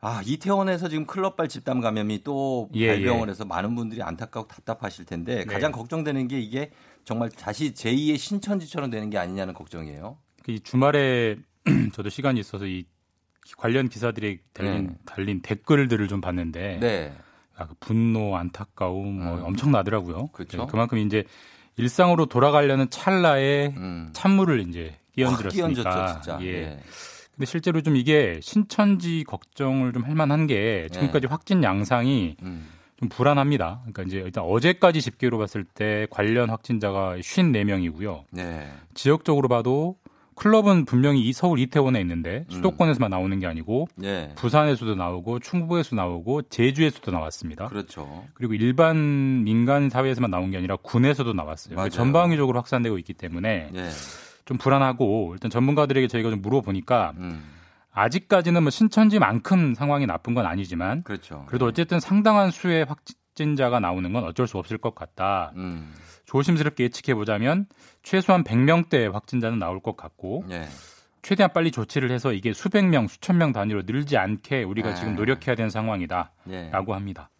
아, 0.00 0.20
이태원에서 0.24 0.88
지금 0.88 1.06
클럽발 1.06 1.48
집단 1.48 1.80
감염이 1.80 2.22
또 2.22 2.68
예, 2.74 2.88
발병을 2.88 3.28
예. 3.28 3.30
해서 3.30 3.44
많은 3.46 3.74
분들이 3.74 4.02
안타깝고 4.02 4.48
답답하실 4.48 5.06
텐데 5.06 5.36
네. 5.36 5.44
가장 5.44 5.72
걱정되는 5.72 6.28
게 6.28 6.38
이게 6.40 6.72
정말 7.04 7.30
다시 7.30 7.72
제2의 7.72 8.18
신천지처럼 8.18 8.90
되는 8.90 9.08
게 9.08 9.16
아니냐는 9.16 9.54
걱정이에요. 9.54 10.18
이 10.48 10.60
주말에 10.60 11.36
저도 11.94 12.10
시간이 12.10 12.38
있어서 12.40 12.66
이 12.66 12.84
관련 13.56 13.88
기사들이 13.88 14.38
달린, 14.52 14.86
네. 14.88 14.94
달린 15.04 15.42
댓글들을 15.42 16.08
좀 16.08 16.20
봤는데 16.20 16.78
네. 16.80 17.12
아, 17.56 17.66
그 17.66 17.74
분노, 17.80 18.36
안타까움 18.36 19.24
뭐 19.24 19.38
음. 19.38 19.44
엄청나더라고요. 19.44 20.28
그렇죠. 20.28 20.58
네, 20.58 20.66
그만큼 20.70 20.98
이제 20.98 21.24
일상으로 21.76 22.26
돌아가려는 22.26 22.88
찰나에 22.90 23.74
음. 23.76 24.10
찬물을 24.12 24.60
이제. 24.68 24.94
끼얹었죠, 25.14 26.20
진짜. 26.22 26.38
예. 26.42 26.46
예. 26.46 26.78
근데 27.34 27.46
실제로 27.46 27.80
좀 27.82 27.96
이게 27.96 28.38
신천지 28.42 29.24
걱정을 29.24 29.92
좀 29.92 30.04
할 30.04 30.14
만한 30.14 30.46
게 30.46 30.88
지금까지 30.92 31.26
확진 31.26 31.62
양상이 31.62 32.36
음. 32.42 32.68
좀 32.96 33.08
불안합니다. 33.10 33.80
그러니까 33.82 34.02
이제 34.04 34.18
일단 34.18 34.44
어제까지 34.44 35.00
집계로 35.02 35.36
봤을 35.38 35.64
때 35.64 36.06
관련 36.10 36.48
확진자가 36.50 37.16
54명이고요. 37.18 38.24
네. 38.30 38.70
지역적으로 38.94 39.48
봐도 39.48 39.96
클럽은 40.36 40.84
분명히 40.84 41.20
이 41.22 41.32
서울 41.32 41.58
이태원에 41.58 42.00
있는데 42.00 42.44
수도권에서만 42.48 43.10
나오는 43.10 43.38
게 43.40 43.46
아니고 43.46 43.88
예. 44.04 44.32
부산에서도 44.36 44.94
나오고 44.94 45.40
충북에서 45.40 45.96
나오고 45.96 46.42
제주에서도 46.42 47.10
나왔습니다. 47.10 47.66
그렇죠. 47.68 48.24
그리고 48.34 48.54
일반 48.54 49.44
민간 49.44 49.88
사회에서만 49.90 50.30
나온 50.30 50.50
게 50.50 50.58
아니라 50.58 50.76
군에서도 50.76 51.32
나왔어요. 51.32 51.74
그러니까 51.74 51.94
전방위적으로 51.94 52.58
확산되고 52.58 52.98
있기 52.98 53.14
때문에 53.14 53.70
예. 53.74 53.88
좀 54.44 54.58
불안하고 54.58 55.32
일단 55.32 55.50
전문가들에게 55.50 56.06
저희가 56.06 56.30
좀 56.30 56.42
물어보니까 56.42 57.14
음. 57.16 57.42
아직까지는 57.92 58.62
뭐 58.62 58.70
신천지만큼 58.70 59.74
상황이 59.74 60.06
나쁜 60.06 60.34
건 60.34 60.44
아니지만 60.44 61.02
그렇죠. 61.02 61.44
그래도 61.46 61.64
어쨌든 61.64 61.98
상당한 61.98 62.50
수의 62.50 62.84
확 62.84 62.98
진자가 63.36 63.78
나오는 63.78 64.12
건 64.12 64.24
어쩔 64.24 64.48
수 64.48 64.58
없을 64.58 64.78
것 64.78 64.94
같다. 64.94 65.52
음. 65.56 65.94
조심스럽게 66.24 66.84
예측해 66.84 67.14
보자면 67.14 67.66
최소한 68.02 68.42
100명대 68.42 69.12
확진자는 69.12 69.60
나올 69.60 69.80
것 69.80 69.96
같고 69.96 70.44
예. 70.50 70.66
최대한 71.22 71.52
빨리 71.52 71.70
조치를 71.70 72.10
해서 72.10 72.32
이게 72.32 72.52
수백 72.52 72.84
명, 72.86 73.06
수천 73.06 73.38
명 73.38 73.52
단위로 73.52 73.82
늘지 73.86 74.16
않게 74.16 74.64
우리가 74.64 74.90
아. 74.90 74.94
지금 74.94 75.14
노력해야 75.14 75.54
되는 75.54 75.70
상황이다라고 75.70 76.32
예. 76.50 76.70
합니다. 76.92 77.30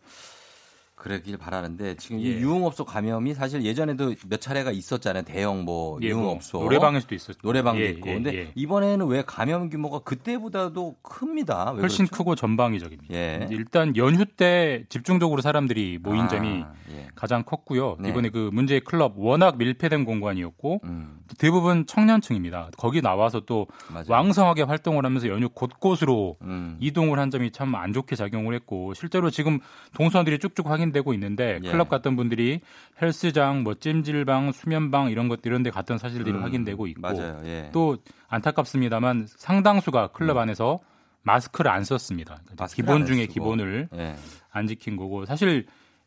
그러길 1.06 1.36
바라는데 1.36 1.94
지금 1.94 2.20
예. 2.20 2.24
이 2.24 2.32
유흥업소 2.40 2.84
감염이 2.84 3.32
사실 3.32 3.62
예전에도 3.62 4.12
몇 4.28 4.40
차례가 4.40 4.72
있었잖아요. 4.72 5.22
대형 5.22 5.64
뭐 5.64 6.00
예, 6.02 6.12
뭐 6.12 6.22
유흥업소 6.22 6.58
노래방에서도 6.58 7.14
있었죠. 7.14 7.38
노래방도 7.44 7.80
예, 7.80 7.90
있고. 7.90 8.10
예, 8.10 8.14
근데 8.14 8.34
예. 8.34 8.52
이번에는 8.56 9.06
왜 9.06 9.22
감염 9.24 9.70
규모가 9.70 10.00
그때보다도 10.00 10.96
큽니다. 11.02 11.70
왜 11.74 11.80
훨씬 11.80 12.06
그렇죠? 12.06 12.16
크고 12.16 12.34
전방위적입니다. 12.34 13.14
예. 13.14 13.46
일단 13.52 13.96
연휴 13.96 14.24
때 14.24 14.84
집중적으로 14.88 15.42
사람들이 15.42 15.98
모인 16.02 16.22
아, 16.22 16.28
점이 16.28 16.64
예. 16.90 17.08
가장 17.14 17.44
컸고요. 17.44 17.96
네. 18.00 18.08
이번에 18.08 18.30
그 18.30 18.50
문제의 18.52 18.80
클럽 18.80 19.14
워낙 19.16 19.58
밀폐된 19.58 20.04
공간이었고 20.04 20.80
음, 20.84 21.18
대부분 21.38 21.86
청년층입니다. 21.86 22.70
거기 22.76 23.00
나와서 23.02 23.40
또 23.40 23.66
맞아요. 23.90 24.06
왕성하게 24.08 24.62
활동을 24.62 25.04
하면서 25.04 25.28
연휴 25.28 25.48
곳곳으로 25.48 26.36
음, 26.42 26.76
이동을 26.80 27.18
한 27.18 27.30
점이 27.30 27.50
참 27.52 27.74
안 27.74 27.92
좋게 27.92 28.16
작용을 28.16 28.54
했고 28.54 28.94
실제로 28.94 29.28
지금 29.30 29.58
동선들이 29.94 30.38
쭉쭉 30.38 30.70
확인되고 30.70 31.12
있는데 31.14 31.58
예. 31.62 31.70
클럽 31.70 31.88
갔던 31.88 32.16
분들이 32.16 32.60
헬스장, 33.02 33.62
뭐 33.62 33.74
찜질방, 33.74 34.52
수면방 34.52 35.10
이런 35.10 35.28
것 35.28 35.40
이런 35.44 35.62
데 35.62 35.70
갔던 35.70 35.98
사실들이 35.98 36.36
음, 36.36 36.42
확인되고 36.42 36.86
있고. 36.86 37.08
예. 37.44 37.70
또 37.72 37.98
안타깝습니다만 38.28 39.26
상당수가 39.28 40.08
클럽 40.08 40.36
안에서 40.38 40.80
마스크를 41.22 41.70
안 41.70 41.84
썼습니다. 41.84 42.40
음. 42.50 42.56
마스크를 42.58 42.88
안 42.88 42.96
기본 42.98 43.06
중에 43.06 43.22
쓰고. 43.24 43.32
기본을 43.34 43.88
예. 43.96 44.14
안 44.50 44.66
지킨 44.66 44.96
거고 44.96 45.24
사실 45.26 45.66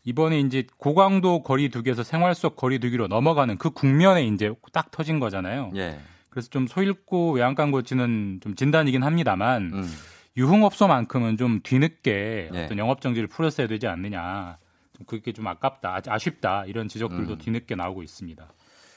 이번에 0.10 0.39
이제 0.39 0.66
고강도 0.78 1.43
거리두기에서 1.43 2.01
생활 2.01 2.34
속 2.34 2.55
거리두기로 2.55 3.07
넘어가는 3.07 3.57
그 3.60 3.70
국면에 3.70 4.26
이제 4.26 4.51
딱 4.74 4.89
터진 4.89 5.20
거잖아요. 5.20 5.72
예. 5.76 5.99
그래서 6.32 6.49
좀 6.49 6.66
소잃고 6.66 7.34
외양간 7.34 7.72
고치는 7.72 8.39
좀 8.41 8.55
진단이긴 8.55 9.03
합니다만 9.03 9.72
음, 9.72 9.95
유흥업소만큼은 10.36 11.38
좀 11.38 11.60
뒤늦게 11.62 12.49
예. 12.53 12.64
어떤 12.66 12.80
영업 12.80 13.01
정지를 13.01 13.28
풀었어야 13.28 13.68
되지 13.68 13.86
않느냐. 13.86 14.57
좀 14.97 15.05
그게 15.05 15.32
좀 15.32 15.45
아깝다, 15.45 15.95
아- 15.97 16.01
아쉽다 16.07 16.66
이런 16.66 16.88
지적들도 16.88 17.34
음. 17.34 17.38
뒤늦게 17.38 17.76
나오고 17.76 18.01
있습니다. 18.01 18.47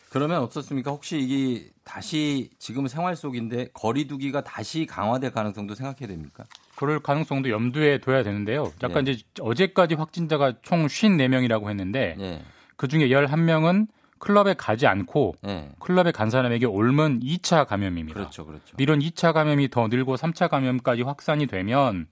그러면 0.09 0.41
어떻습니까? 0.43 0.91
혹시 0.91 1.19
이게 1.19 1.71
다시 1.85 2.49
지금 2.59 2.87
생활 2.89 3.17
속인데 3.17 3.69
거리두기가 3.75 4.45
다시 4.45 4.87
강화될 4.87 5.31
가능성도 5.33 5.75
생각해야 5.75 6.09
됩니까? 6.09 6.45
그럴 6.77 7.01
가능성도 7.01 7.51
염두에 7.51 7.99
둬야 7.99 8.23
되는데요. 8.23 8.73
약간 8.83 9.07
예. 9.07 9.13
이제 9.13 9.25
어제까지 9.41 9.95
확진자가 9.95 10.55
총 10.63 10.87
54명이라고 10.87 11.69
했는데 11.69 12.17
예. 12.19 12.43
그 12.77 12.89
중에 12.89 13.09
11명은 13.09 13.89
클럽에 14.19 14.55
가지 14.55 14.87
않고 14.87 15.35
예. 15.47 15.71
클럽에 15.81 16.13
간 16.13 16.31
사람에게 16.31 16.67
옮은 16.67 17.21
2차 17.21 17.67
감염입니다. 17.67 18.19
그렇죠. 18.19 18.47
그렇죠. 18.47 18.75
이런 18.79 19.01
2차 19.01 19.33
감염이 19.33 19.69
더 19.69 19.89
늘고 19.89 20.17
3차 20.17 20.49
감염까지 20.49 21.03
확산이 21.03 21.47
되면 21.47 22.07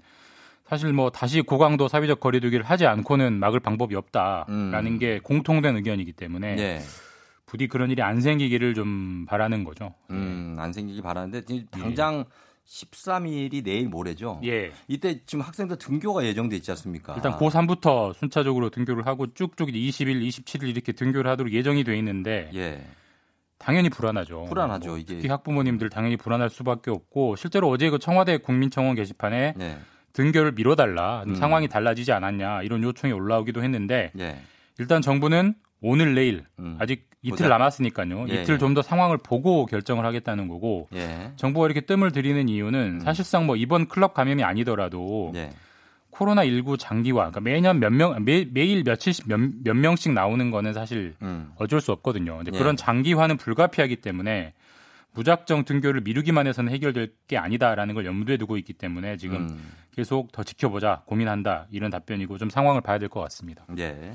사실 0.66 0.92
뭐 0.92 1.10
다시 1.10 1.40
고강도 1.40 1.88
사회적 1.88 2.20
거리두기를 2.20 2.64
하지 2.64 2.86
않고는 2.86 3.34
막을 3.40 3.60
방법이 3.60 3.96
없다라는 3.96 4.86
음. 4.86 4.98
게 4.98 5.20
공통된 5.20 5.76
의견이기 5.76 6.12
때문에 6.12 6.56
예. 6.58 6.80
부디 7.46 7.66
그런 7.66 7.90
일이 7.90 8.02
안 8.02 8.20
생기기를 8.20 8.74
좀 8.74 9.26
바라는 9.26 9.64
거죠. 9.64 9.94
음, 10.10 10.56
안 10.58 10.72
생기기 10.72 11.02
바라는데 11.02 11.42
당장 11.72 12.24
13일이 12.66 13.64
내일 13.64 13.88
모레죠. 13.88 14.40
예. 14.44 14.72
이때 14.86 15.20
지금 15.26 15.42
학생들 15.42 15.76
등교가 15.78 16.24
예정돼 16.24 16.56
있지 16.56 16.70
않습니까? 16.70 17.14
일단 17.16 17.32
고3부터 17.32 18.14
순차적으로 18.14 18.70
등교를 18.70 19.06
하고 19.06 19.26
쭉쭉 19.34 19.68
20일, 19.68 20.26
27일 20.28 20.68
이렇게 20.68 20.92
등교를 20.92 21.30
하도록 21.32 21.52
예정이 21.52 21.84
돼 21.84 21.96
있는데 21.98 22.50
예. 22.54 22.86
당연히 23.58 23.90
불안하죠. 23.90 24.44
불안하죠, 24.44 24.88
뭐 24.90 24.98
이게. 24.98 25.16
특히 25.16 25.28
학부모님들 25.28 25.90
당연히 25.90 26.16
불안할 26.16 26.48
수밖에 26.48 26.90
없고 26.90 27.36
실제로 27.36 27.68
어제 27.68 27.90
그 27.90 27.98
청와대 27.98 28.38
국민청원 28.38 28.94
게시판에 28.94 29.54
네. 29.56 29.78
등교를 30.14 30.52
미뤄달라 30.52 31.24
음. 31.26 31.34
상황이 31.34 31.68
달라지지 31.68 32.10
않았냐 32.12 32.62
이런 32.62 32.82
요청이 32.82 33.12
올라오기도 33.12 33.62
했는데 33.62 34.12
예. 34.18 34.40
일단 34.78 35.02
정부는 35.02 35.54
오늘 35.82 36.14
내일 36.14 36.46
음. 36.58 36.76
아직 36.80 37.09
이틀. 37.22 37.48
남았으니까요. 37.48 38.26
예, 38.30 38.42
이틀 38.42 38.54
예. 38.54 38.58
좀더 38.58 38.82
상황을 38.82 39.18
보고 39.18 39.66
결정을 39.66 40.04
하겠다는 40.04 40.48
거고 40.48 40.88
예. 40.94 41.32
정부가 41.36 41.66
이렇게 41.66 41.80
뜸을 41.82 42.12
들이는 42.12 42.48
이유는 42.48 43.00
사실상 43.00 43.46
뭐 43.46 43.56
이번 43.56 43.88
클럽 43.88 44.14
감염이 44.14 44.42
아니더라도 44.42 45.30
음. 45.30 45.36
예. 45.36 45.50
코로나 46.10 46.44
19 46.44 46.76
장기화 46.78 47.16
그러니까 47.30 47.40
매년 47.40 47.78
몇명 47.78 48.24
매, 48.24 48.44
매일 48.50 48.82
며칠씩 48.84 49.28
몇, 49.28 49.38
몇 49.62 49.74
명씩 49.74 50.12
나오는 50.12 50.50
거는 50.50 50.72
사실 50.72 51.14
음. 51.22 51.52
어쩔 51.56 51.80
수 51.80 51.92
없거든요. 51.92 52.38
근데 52.38 52.50
예. 52.54 52.58
그런 52.58 52.76
장기화는 52.76 53.36
불가피하기 53.36 53.96
때문에 53.96 54.52
무작정 55.12 55.64
등교를 55.64 56.02
미루기만 56.02 56.46
해서는 56.46 56.72
해결될 56.72 57.12
게 57.26 57.36
아니다라는 57.36 57.94
걸 57.94 58.06
염두에 58.06 58.36
두고 58.36 58.56
있기 58.58 58.72
때문에 58.74 59.16
지금 59.16 59.36
음. 59.48 59.72
계속 59.94 60.30
더 60.32 60.42
지켜보자 60.44 61.02
고민한다 61.06 61.66
이런 61.70 61.90
답변이고 61.90 62.38
좀 62.38 62.48
상황을 62.48 62.80
봐야 62.80 62.98
될 62.98 63.08
것 63.08 63.20
같습니다. 63.20 63.64
예. 63.78 64.14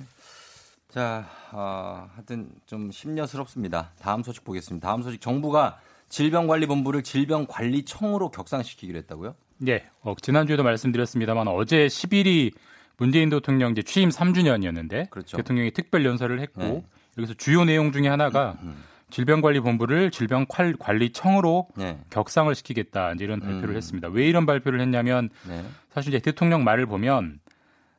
자, 0.96 1.28
어, 1.52 2.08
하여튼 2.16 2.48
좀 2.66 2.90
심려스럽습니다. 2.90 3.92
다음 4.00 4.24
소식 4.24 4.46
보겠습니다. 4.46 4.88
다음 4.88 5.04
소식 5.04 5.20
정부가 5.20 5.78
질병관리본부를 6.08 7.04
질병관리청으로 7.04 8.32
격상시키기로 8.32 8.98
했다고요? 9.00 9.36
네, 9.58 9.84
어, 10.04 10.16
지난주에도 10.22 10.64
말씀드렸습니다만 10.64 11.50
어제 11.50 11.88
10일이 11.88 12.54
문재인 12.96 13.30
대통령 13.30 13.74
이제 13.74 13.82
취임 13.82 14.08
3주년이었는데 14.08 15.10
그렇죠. 15.10 15.36
대통령이 15.36 15.72
특별 15.72 16.06
연설을 16.06 16.40
했고 16.40 16.62
네. 16.62 16.86
여기서 17.18 17.34
주요 17.34 17.66
내용 17.66 17.92
중에 17.92 18.08
하나가 18.08 18.58
음. 18.62 18.82
질병관리본부를 19.10 20.12
질병관리청으로 20.12 21.68
네. 21.76 22.00
격상을 22.10 22.56
시키겠다 22.56 23.12
이제 23.12 23.26
이런 23.26 23.42
발표를 23.42 23.72
음. 23.72 23.76
했습니다. 23.76 24.08
왜 24.08 24.30
이런 24.30 24.46
발표를 24.46 24.80
했냐면 24.80 25.30
네. 25.46 25.62
사실 25.94 26.14
이제 26.14 26.20
대통령 26.20 26.64
말을 26.64 26.86
보면 26.86 27.42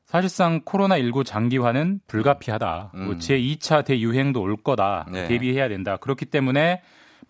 사실상 0.06 0.60
코로나19 0.62 1.26
장기화는 1.26 2.00
불가피하다. 2.06 2.92
뭐 2.94 3.02
음. 3.02 3.18
제2차 3.18 3.84
대유행도 3.84 4.40
올 4.40 4.56
거다. 4.56 5.06
네. 5.10 5.26
대비해야 5.26 5.68
된다. 5.68 5.96
그렇기 5.96 6.26
때문에 6.26 6.80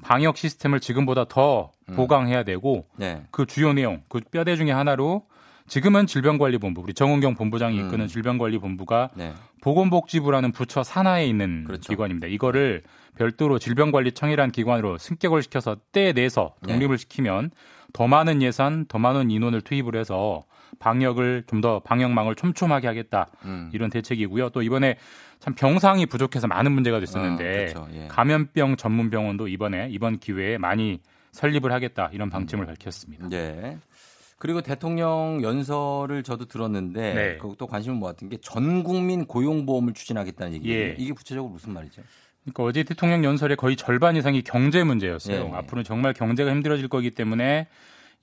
방역 0.03 0.37
시스템을 0.37 0.81
지금보다 0.81 1.25
더 1.25 1.73
음. 1.89 1.97
보강해야 1.97 2.45
되고 2.45 2.87
네. 2.97 3.23
그 3.31 3.47
주요 3.47 3.73
내용, 3.73 4.03
그 4.09 4.21
뼈대 4.31 4.57
중에 4.57 4.71
하나로 4.71 5.25
지금은 5.69 6.07
질병관리본부, 6.07 6.83
우리 6.83 6.93
정은경 6.93 7.35
본부장이 7.35 7.81
음. 7.81 7.87
이끄는 7.87 8.07
질병관리본부가 8.09 9.11
네. 9.15 9.33
보건복지부라는 9.63 10.53
부처 10.53 10.83
산하에 10.83 11.27
있는 11.27 11.65
그렇죠. 11.65 11.93
기관입니다. 11.93 12.29
이거를 12.29 12.83
별도로 13.17 13.59
질병관리청이라는 13.59 14.53
기관으로 14.53 14.99
승격을 14.99 15.43
시켜서 15.43 15.77
떼내서 15.93 16.55
네. 16.61 16.75
독립을 16.75 16.99
시키면 16.99 17.51
더 17.95 18.07
많은 18.07 18.43
예산, 18.43 18.85
더 18.87 18.99
많은 18.99 19.31
인원을 19.31 19.63
투입을 19.63 19.97
해서 19.97 20.45
방역을 20.79 21.45
좀 21.47 21.61
더 21.61 21.81
방역망을 21.81 22.35
촘촘하게 22.35 22.87
하겠다. 22.87 23.29
음. 23.45 23.71
이런 23.73 23.89
대책이고요. 23.91 24.51
또 24.51 24.63
이번에 24.63 24.97
참 25.39 25.55
병상이 25.55 26.07
부족해서 26.07 26.47
많은 26.47 26.73
문제가 26.73 27.01
됐었는데 27.01 27.45
아, 27.49 27.73
그렇죠. 27.73 27.89
예. 27.95 28.09
감염병 28.09 28.77
전문 28.77 29.09
병원도 29.11 29.49
이번에 29.49 29.89
이번 29.91 30.19
기회에 30.19 30.59
많이 30.59 31.01
설립을 31.33 31.73
하겠다. 31.73 32.11
이런 32.13 32.29
방침을 32.31 32.67
밝혔습니다. 32.67 33.29
네. 33.29 33.79
그리고 34.39 34.61
대통령 34.61 35.41
연설을 35.43 36.23
저도 36.23 36.45
들었는데 36.45 37.15
네. 37.15 37.37
그것도 37.39 37.67
관심을 37.67 37.97
모았던 37.97 38.29
게 38.29 38.37
전 38.43 38.83
국민 38.85 39.25
고용보험을 39.25 39.95
추진하겠다는 39.95 40.53
얘기예요. 40.55 40.89
예. 40.91 40.95
이게 40.99 41.13
구체적으로 41.13 41.53
무슨 41.53 41.73
말이죠? 41.73 42.03
그러니까 42.45 42.63
어제 42.65 42.83
대통령 42.83 43.25
연설의 43.25 43.57
거의 43.57 43.77
절반 43.77 44.15
이상이 44.17 44.43
경제 44.43 44.85
문제였어요. 44.85 45.51
예. 45.53 45.57
앞으로 45.57 45.83
정말 45.83 46.13
경제가 46.13 46.51
힘들어질 46.51 46.89
거기 46.89 47.11
때문에 47.11 47.67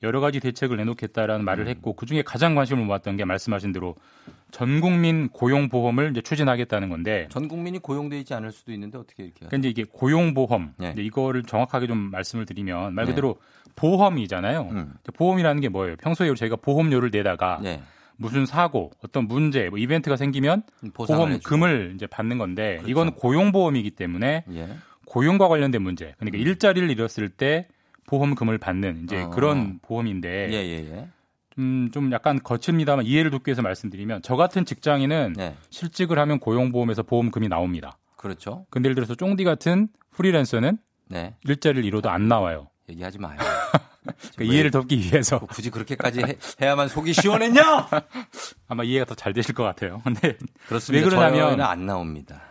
여러 0.03 0.19
가지 0.19 0.39
대책을 0.39 0.77
내놓겠다라는 0.77 1.43
음. 1.43 1.45
말을 1.45 1.67
했고 1.67 1.93
그 1.93 2.05
중에 2.05 2.21
가장 2.21 2.55
관심을 2.55 2.83
모았던 2.85 3.17
게 3.17 3.25
말씀하신 3.25 3.71
대로 3.71 3.95
전 4.51 4.81
국민 4.81 5.29
고용 5.29 5.69
보험을 5.69 6.11
이제 6.11 6.21
추진하겠다는 6.21 6.89
건데 6.89 7.27
전 7.31 7.47
국민이 7.47 7.79
고용돼 7.79 8.19
있지 8.19 8.33
않을 8.33 8.51
수도 8.51 8.71
있는데 8.73 8.97
어떻게 8.97 9.23
이렇게 9.23 9.45
그러니까 9.47 9.57
이제 9.57 9.69
이게 9.69 9.85
고용 9.89 10.33
보험 10.33 10.73
네. 10.77 10.91
이제 10.91 11.01
이거를 11.01 11.43
정확하게 11.43 11.87
좀 11.87 11.97
말씀을 11.97 12.45
드리면 12.45 12.93
말 12.93 13.05
네. 13.05 13.11
그대로 13.11 13.37
보험이잖아요. 13.75 14.69
음. 14.71 14.93
보험이라는 15.13 15.61
게 15.61 15.69
뭐예요? 15.69 15.95
평소에 15.95 16.33
저희가 16.35 16.57
보험료를 16.57 17.09
내다가 17.11 17.59
네. 17.63 17.81
무슨 18.15 18.45
사고, 18.45 18.91
어떤 19.03 19.27
문제, 19.27 19.69
뭐 19.69 19.79
이벤트가 19.79 20.15
생기면 20.15 20.63
해주고. 20.83 21.05
보험금을 21.05 21.93
이제 21.95 22.05
받는 22.05 22.37
건데 22.37 22.75
그렇죠. 22.75 22.89
이건 22.89 23.15
고용 23.15 23.51
보험이기 23.51 23.91
때문에 23.91 24.45
예. 24.53 24.69
고용과 25.05 25.47
관련된 25.47 25.81
문제. 25.81 26.13
그러니까 26.17 26.37
일자리를 26.37 26.89
잃었을 26.91 27.29
때 27.29 27.67
보험금을 28.07 28.57
받는 28.57 29.01
이제 29.03 29.21
어. 29.23 29.29
그런 29.29 29.79
보험인데 29.81 30.49
예, 30.51 30.55
예, 30.55 30.91
예. 30.97 31.07
좀, 31.55 31.89
좀 31.91 32.11
약간 32.11 32.41
거칩니다만 32.41 33.05
이해를 33.05 33.31
돕기 33.31 33.49
위해서 33.49 33.61
말씀드리면 33.61 34.21
저 34.23 34.35
같은 34.35 34.65
직장인은 34.65 35.33
네. 35.37 35.55
실직을 35.69 36.17
하면 36.19 36.39
고용보험에서 36.39 37.03
보험금이 37.03 37.47
나옵니다. 37.47 37.97
그렇죠. 38.17 38.65
근데 38.69 38.87
예를 38.87 38.95
들어서 38.95 39.15
쫑디 39.15 39.43
같은 39.43 39.87
프리랜서는 40.11 40.77
네. 41.09 41.35
일자리를 41.45 41.83
잃어도 41.85 42.09
안 42.09 42.27
나와요. 42.27 42.67
얘기하지 42.89 43.19
마요. 43.19 43.37
그러니까 44.35 44.53
이해를 44.53 44.71
돕기 44.71 44.97
위해서 44.97 45.39
굳이 45.39 45.69
그렇게까지 45.69 46.21
해, 46.21 46.35
해야만 46.61 46.89
속이 46.89 47.13
시원했냐? 47.13 47.61
아마 48.67 48.83
이해가 48.83 49.05
더 49.05 49.15
잘 49.15 49.31
되실 49.33 49.55
것 49.55 49.63
같아요. 49.63 50.01
근데 50.03 50.37
그렇습니다. 50.67 51.05
왜 51.05 51.09
그러냐면 51.09 51.61
안 51.61 51.85
나옵니다. 51.85 52.41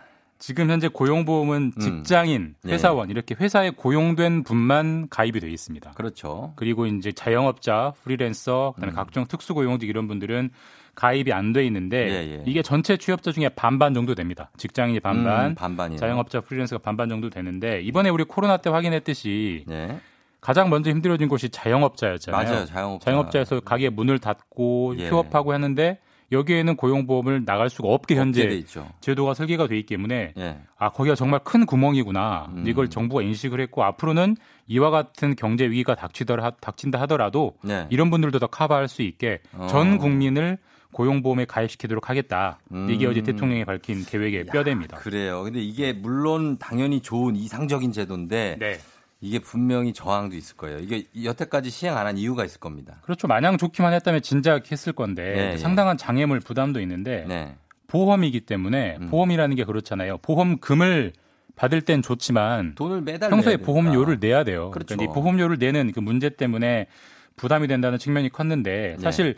지금 0.42 0.68
현재 0.70 0.88
고용보험은 0.88 1.72
음. 1.76 1.80
직장인, 1.80 2.56
네. 2.64 2.72
회사원 2.72 3.10
이렇게 3.10 3.36
회사에 3.38 3.70
고용된 3.70 4.42
분만 4.42 5.06
가입이 5.08 5.38
되어 5.38 5.48
있습니다. 5.48 5.92
그렇죠. 5.92 6.52
그리고 6.56 6.86
이제 6.86 7.12
자영업자, 7.12 7.92
프리랜서, 8.02 8.72
그다음에 8.74 8.92
음. 8.92 8.96
각종 8.96 9.24
특수고용직 9.26 9.88
이런 9.88 10.08
분들은 10.08 10.50
가입이 10.96 11.32
안 11.32 11.52
돼 11.52 11.64
있는데 11.66 12.08
예, 12.08 12.38
예. 12.38 12.42
이게 12.44 12.60
전체 12.60 12.96
취업자 12.96 13.30
중에 13.30 13.50
반반 13.50 13.94
정도 13.94 14.16
됩니다. 14.16 14.50
직장인이 14.56 14.98
반반, 14.98 15.54
음. 15.60 15.96
자영업자, 15.96 16.40
프리랜서가 16.40 16.82
반반 16.82 17.08
정도 17.08 17.30
되는데 17.30 17.80
이번에 17.80 18.08
우리 18.08 18.24
코로나 18.24 18.56
때 18.56 18.68
확인했듯이 18.68 19.64
네. 19.68 20.00
가장 20.40 20.70
먼저 20.70 20.90
힘들어진 20.90 21.28
곳이 21.28 21.50
자영업자였잖아요. 21.50 22.66
맞아요. 22.66 22.98
자영업자. 22.98 23.38
에서 23.38 23.60
가게 23.60 23.90
문을 23.90 24.18
닫고 24.18 24.96
예. 24.98 25.08
휴업하고 25.08 25.52
하는데 25.52 26.00
여기에는 26.32 26.76
고용보험을 26.76 27.44
나갈 27.44 27.68
수가 27.68 27.88
없게 27.88 28.16
현재. 28.16 28.64
제도가 29.00 29.34
설계가 29.34 29.68
돼 29.68 29.78
있기 29.78 29.94
때문에 29.94 30.32
예. 30.36 30.58
아 30.78 30.90
거기가 30.90 31.14
정말 31.14 31.40
큰 31.44 31.66
구멍이구나. 31.66 32.50
음. 32.56 32.64
이걸 32.66 32.88
정부가 32.88 33.22
인식을 33.22 33.60
했고 33.60 33.84
앞으로는 33.84 34.36
이와 34.66 34.90
같은 34.90 35.36
경제 35.36 35.64
위기가 35.68 35.94
닥치더라 35.94 36.52
닥친다 36.60 37.00
하더라도 37.02 37.54
네. 37.62 37.86
이런 37.90 38.10
분들도 38.10 38.38
더 38.38 38.46
커버할 38.46 38.88
수 38.88 39.02
있게 39.02 39.40
어. 39.52 39.66
전 39.68 39.98
국민을 39.98 40.58
고용보험에 40.92 41.44
가입시키도록 41.46 42.08
하겠다. 42.10 42.58
음. 42.72 42.88
이게 42.90 43.06
어제 43.06 43.22
대통령이 43.22 43.64
밝힌 43.64 44.04
계획의 44.04 44.46
뼈대입니다. 44.46 44.98
그래요. 44.98 45.42
근데 45.42 45.60
이게 45.60 45.92
물론 45.92 46.58
당연히 46.58 47.00
좋은 47.00 47.36
이상적인 47.36 47.92
제도인데 47.92 48.56
네. 48.58 48.78
이게 49.24 49.38
분명히 49.38 49.92
저항도 49.92 50.34
있을 50.36 50.56
거예요. 50.56 50.80
이게 50.80 51.04
여태까지 51.24 51.70
시행 51.70 51.96
안 51.96 52.02
한 52.06 52.18
이유가 52.18 52.44
있을 52.44 52.58
겁니다. 52.58 52.96
그렇죠. 53.02 53.28
마냥 53.28 53.56
좋기만 53.56 53.92
했다면 53.94 54.20
진작 54.22 54.70
했을 54.72 54.92
건데 54.92 55.22
네, 55.52 55.56
상당한 55.58 55.96
장애물 55.96 56.40
부담도 56.40 56.80
있는데 56.80 57.24
네. 57.28 57.54
보험이기 57.86 58.40
때문에 58.40 58.98
음. 59.00 59.08
보험이라는 59.08 59.54
게 59.54 59.64
그렇잖아요. 59.64 60.18
보험금을 60.18 61.12
받을 61.54 61.82
땐 61.82 62.02
좋지만 62.02 62.74
돈을 62.74 63.02
매달 63.02 63.30
평소에. 63.30 63.58
보험료를 63.58 64.18
내야 64.18 64.42
돼요. 64.42 64.70
그렇죠. 64.72 64.96
그러니까 64.96 65.12
이 65.12 65.14
보험료를 65.14 65.58
내는 65.58 65.92
그 65.92 66.00
문제 66.00 66.28
때문에 66.28 66.88
부담이 67.36 67.68
된다는 67.68 67.98
측면이 67.98 68.30
컸는데 68.30 68.96
네. 68.98 69.02
사실 69.02 69.36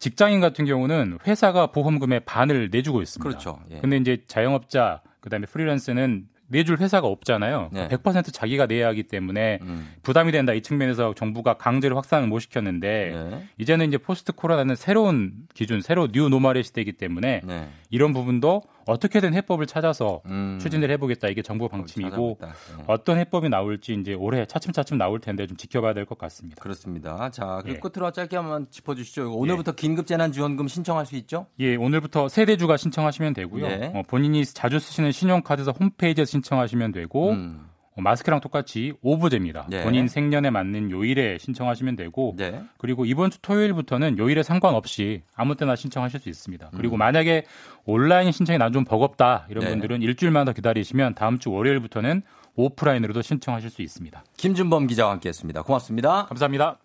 직장인 0.00 0.40
같은 0.40 0.64
경우는 0.64 1.18
회사가 1.26 1.68
보험금의 1.68 2.20
반을 2.26 2.70
내주고 2.72 3.00
있습니다. 3.00 3.28
그렇죠. 3.28 3.60
예. 3.70 3.78
근데 3.78 3.96
이제 3.98 4.24
자영업자 4.26 5.02
그다음에 5.20 5.46
프리랜서는 5.46 6.26
내줄 6.48 6.78
회사가 6.78 7.06
없잖아요. 7.06 7.70
네. 7.72 7.88
100% 7.88 8.32
자기가 8.32 8.66
내야 8.66 8.88
하기 8.88 9.04
때문에 9.04 9.58
음. 9.62 9.88
부담이 10.02 10.32
된다 10.32 10.52
이 10.52 10.60
측면에서 10.60 11.14
정부가 11.14 11.54
강제로 11.54 11.96
확산을 11.96 12.28
못 12.28 12.40
시켰는데 12.40 13.28
네. 13.30 13.44
이제는 13.58 13.88
이제 13.88 13.98
post 13.98 14.32
코로나는 14.32 14.74
새로운 14.76 15.32
기준, 15.54 15.80
새로 15.80 16.08
new 16.08 16.28
normal의 16.28 16.64
시대이기 16.64 16.92
때문에 16.92 17.40
네. 17.44 17.68
이런 17.90 18.12
부분도 18.12 18.62
어떻게든 18.86 19.34
해법을 19.34 19.66
찾아서 19.66 20.22
음. 20.26 20.58
추진을 20.60 20.90
해보겠다 20.92 21.28
이게 21.28 21.42
정부 21.42 21.68
방침이고. 21.68 22.38
네. 22.40 22.48
어떤 22.86 23.18
해법이 23.18 23.48
나올지 23.48 23.94
이제 24.00 24.14
올해 24.14 24.46
차츰차츰 24.46 24.98
나올 24.98 25.20
텐데 25.20 25.46
좀 25.46 25.56
지켜봐야 25.56 25.92
될 25.94 26.04
것 26.04 26.18
같습니다. 26.18 26.60
그렇습니다. 26.62 27.30
자, 27.30 27.60
그리고 27.62 27.76
예. 27.76 27.80
끝으로 27.90 28.10
짧게 28.10 28.36
한번 28.36 28.66
짚어주시죠. 28.70 29.32
오늘부터 29.34 29.72
긴급재난지원금 29.72 30.68
신청할 30.68 31.06
수 31.06 31.16
있죠? 31.16 31.46
예, 31.60 31.76
오늘부터 31.76 32.28
세대주가 32.28 32.76
신청하시면 32.76 33.32
되고요. 33.34 33.66
네. 33.68 33.92
어, 33.94 34.02
본인이 34.06 34.44
자주 34.44 34.78
쓰시는 34.78 35.12
신용카드사 35.12 35.72
홈페이지에서 35.78 36.30
신청하시면 36.30 36.92
되고 36.92 37.30
음. 37.30 37.68
어, 37.96 38.02
마스크랑 38.02 38.40
똑같이 38.40 38.92
오브제입니다. 39.02 39.66
네. 39.70 39.82
본인 39.82 40.08
생년에 40.08 40.50
맞는 40.50 40.90
요일에 40.90 41.38
신청하시면 41.38 41.96
되고 41.96 42.34
네. 42.36 42.62
그리고 42.76 43.04
이번 43.06 43.30
주 43.30 43.38
토요일부터는 43.40 44.18
요일에 44.18 44.42
상관없이 44.42 45.22
아무 45.34 45.56
때나 45.56 45.76
신청하실 45.76 46.20
수 46.20 46.28
있습니다. 46.28 46.70
그리고 46.76 46.96
음. 46.96 46.98
만약에 46.98 47.44
온라인 47.84 48.30
신청이 48.30 48.58
난 48.58 48.74
좀 48.74 48.84
버겁다 48.84 49.46
이런 49.50 49.64
네. 49.64 49.70
분들은 49.70 50.02
일주일만 50.02 50.46
더 50.46 50.52
기다리시면 50.52 51.14
다음 51.14 51.38
주 51.38 51.52
월요일부터는 51.52 52.22
오프라인으로도 52.56 53.22
신청하실 53.22 53.70
수 53.70 53.82
있습니다. 53.82 54.24
김준범 54.36 54.88
기자와 54.88 55.12
함께했습니다. 55.12 55.62
고맙습니다. 55.62 56.26
감사합니다. 56.26 56.78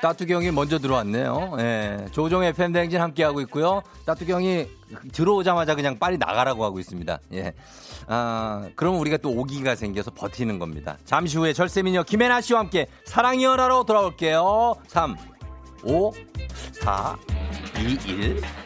따뚜경이 0.00 0.50
먼저 0.50 0.78
들어왔네요. 0.78 1.56
예, 1.58 2.06
조종의 2.12 2.52
팬댕진 2.52 3.00
함께하고 3.00 3.40
있고요. 3.42 3.82
따뚜경이 4.04 4.66
들어오자마자 5.12 5.74
그냥 5.74 5.98
빨리 5.98 6.18
나가라고 6.18 6.64
하고 6.64 6.78
있습니다. 6.78 7.18
예. 7.32 7.54
아, 8.06 8.68
그럼 8.76 9.00
우리가 9.00 9.16
또 9.18 9.30
오기가 9.30 9.74
생겨서 9.74 10.10
버티는 10.12 10.58
겁니다. 10.58 10.96
잠시 11.04 11.38
후에 11.38 11.52
절세미녀 11.52 12.02
김혜나 12.04 12.40
씨와 12.40 12.60
함께 12.60 12.86
사랑이여라로 13.04 13.84
돌아올게요. 13.84 14.74
3, 14.86 15.16
5, 15.82 16.12
4, 16.82 17.16
2, 17.78 18.10
1. 18.10 18.65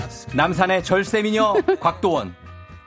남산의 0.33 0.83
절세미녀 0.83 1.53
곽도원. 1.79 2.35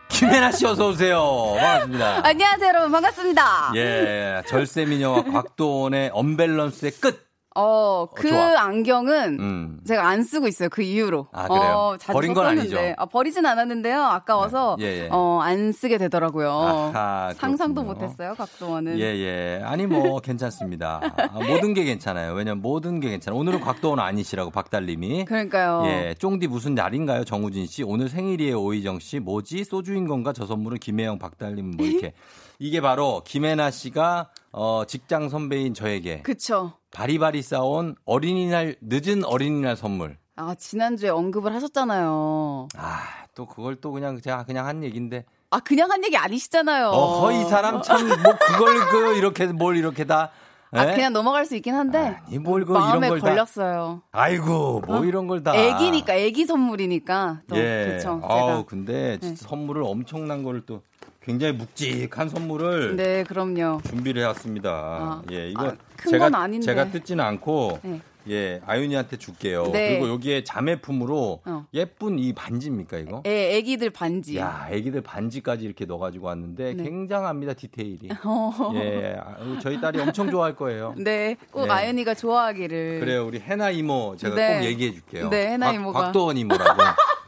김혜나 0.08 0.52
씨 0.52 0.64
어서 0.66 0.88
오세요. 0.88 1.54
반갑습니다. 1.58 2.20
안녕하세요, 2.26 2.68
여러분. 2.68 2.92
반갑습니다. 2.92 3.72
예, 3.74 4.42
절세미녀와 4.46 5.24
곽도원의 5.24 6.10
언밸런스의 6.12 6.92
끝. 7.00 7.26
어, 7.56 8.08
그 8.14 8.28
좋아. 8.30 8.60
안경은 8.62 9.38
음. 9.38 9.80
제가 9.86 10.06
안 10.08 10.24
쓰고 10.24 10.48
있어요. 10.48 10.68
그 10.68 10.82
이후로. 10.82 11.28
아, 11.32 11.46
그래요? 11.46 11.72
어, 11.76 11.96
자주 11.96 12.12
버린 12.12 12.34
건 12.34 12.44
썼었는데. 12.44 12.76
아니죠? 12.76 12.94
아, 12.98 13.06
버리진 13.06 13.46
않았는데요. 13.46 14.02
아까워서 14.02 14.76
예, 14.80 15.04
예. 15.04 15.08
어, 15.12 15.38
안 15.40 15.70
쓰게 15.70 15.98
되더라고요. 15.98 16.50
아하, 16.50 17.32
상상도 17.36 17.82
그렇군요. 17.84 18.06
못했어요. 18.06 18.34
각도원은. 18.34 18.98
예, 18.98 19.02
예. 19.04 19.60
아니, 19.64 19.86
뭐, 19.86 20.18
괜찮습니다. 20.20 21.00
아, 21.16 21.38
모든 21.46 21.74
게 21.74 21.84
괜찮아요. 21.84 22.34
왜냐면 22.34 22.60
모든 22.60 22.98
게 22.98 23.10
괜찮아요. 23.10 23.38
오늘은 23.38 23.60
곽도원 23.60 24.00
아니시라고, 24.00 24.50
박달 24.50 24.86
님이. 24.86 25.24
그러니까요. 25.24 25.82
예, 25.86 26.14
쫑디 26.18 26.48
무슨 26.48 26.74
날인가요, 26.74 27.24
정우진 27.24 27.66
씨? 27.66 27.84
오늘 27.84 28.08
생일이에요, 28.08 28.60
오희정 28.60 28.98
씨. 28.98 29.20
뭐지? 29.20 29.62
소주인 29.64 30.08
건가? 30.08 30.32
저 30.32 30.44
선물은 30.46 30.78
김혜영, 30.78 31.20
박달 31.20 31.54
님, 31.54 31.70
뭐 31.76 31.86
이렇게. 31.86 32.12
이게 32.58 32.80
바로 32.80 33.22
김혜나 33.24 33.70
씨가 33.70 34.30
어, 34.52 34.84
직장 34.86 35.28
선배인 35.28 35.74
저에게 35.74 36.22
그쵸. 36.22 36.72
바리바리 36.92 37.42
싸온 37.42 37.96
어린이날, 38.04 38.76
늦은 38.80 39.24
어린이날 39.24 39.76
선물. 39.76 40.16
아, 40.36 40.54
지난주에 40.54 41.10
언급을 41.10 41.54
하셨잖아요. 41.54 42.68
아, 42.76 42.98
또 43.34 43.46
그걸 43.46 43.76
또 43.76 43.92
그냥 43.92 44.20
제가 44.20 44.44
그냥 44.44 44.66
한 44.66 44.82
얘기인데. 44.84 45.24
아, 45.50 45.60
그냥 45.60 45.90
한 45.90 46.04
얘기 46.04 46.16
아니시잖아요. 46.16 46.88
어, 46.88 47.32
이 47.32 47.44
사람 47.44 47.82
참, 47.82 48.06
뭐, 48.08 48.36
그걸 48.38 48.78
그, 48.90 49.14
이렇게, 49.16 49.46
뭘 49.46 49.76
이렇게 49.76 50.04
다. 50.04 50.30
아, 50.72 50.90
예? 50.90 50.94
그냥 50.94 51.12
넘어갈 51.12 51.46
수 51.46 51.54
있긴 51.54 51.74
한데. 51.74 52.16
아니, 52.26 52.38
뭘 52.38 52.64
그, 52.64 52.72
마음에 52.72 53.06
이런 53.06 53.10
걸 53.10 53.20
다. 53.20 53.28
걸렸어요. 53.28 54.02
아이고, 54.10 54.80
뭐 54.80 54.98
어? 54.98 55.04
이런 55.04 55.28
걸 55.28 55.44
다. 55.44 55.54
애기니까, 55.54 56.14
애기 56.14 56.46
선물이니까. 56.46 57.42
또, 57.48 57.56
예. 57.56 58.00
아우, 58.04 58.20
제가. 58.20 58.64
근데 58.66 59.18
네. 59.20 59.36
선물을 59.36 59.82
엄청난 59.84 60.42
거를 60.42 60.66
또 60.66 60.82
굉장히 61.24 61.54
묵직한 61.54 62.28
선물을 62.28 62.96
네, 62.96 63.24
그럼요. 63.24 63.80
준비를 63.88 64.22
해왔습니다. 64.22 65.22
예, 65.32 65.48
이거 65.48 65.68
아, 65.68 65.76
큰 65.96 66.10
제가 66.10 66.26
건 66.30 66.34
아닌데. 66.34 66.66
제가 66.66 66.90
뜯지는 66.90 67.24
않고 67.24 67.78
네. 67.82 68.00
예, 68.28 68.60
아윤이한테 68.66 69.16
줄게요. 69.16 69.70
네. 69.72 69.90
그리고 69.98 70.08
여기에 70.10 70.44
자매품으로 70.44 71.40
어. 71.44 71.66
예쁜 71.72 72.18
이 72.18 72.32
반지입니까 72.34 72.98
이거? 72.98 73.22
예, 73.26 73.56
애기들 73.56 73.88
반지. 73.90 74.36
야, 74.36 74.68
애기들 74.70 75.00
반지까지 75.02 75.64
이렇게 75.64 75.86
넣어가지고 75.86 76.26
왔는데 76.26 76.74
네. 76.74 76.82
굉장합니다 76.84 77.54
디테일이. 77.54 78.08
어. 78.24 78.72
예, 78.74 79.16
아, 79.18 79.58
저희 79.62 79.80
딸이 79.80 80.00
엄청 80.00 80.30
좋아할 80.30 80.54
거예요. 80.56 80.94
네, 81.02 81.36
꼭 81.50 81.64
네. 81.66 81.70
아연이가 81.70 82.14
좋아하기를. 82.14 83.00
그래요, 83.00 83.26
우리 83.26 83.40
해나 83.40 83.70
이모 83.70 84.14
제가 84.18 84.34
네. 84.34 84.58
꼭 84.58 84.64
얘기해 84.66 84.92
줄게요. 84.92 85.30
네, 85.30 85.52
해나 85.52 85.66
곽- 85.66 85.74
이모가. 85.74 86.00
곽도원 86.04 86.36
이모라고. 86.36 86.82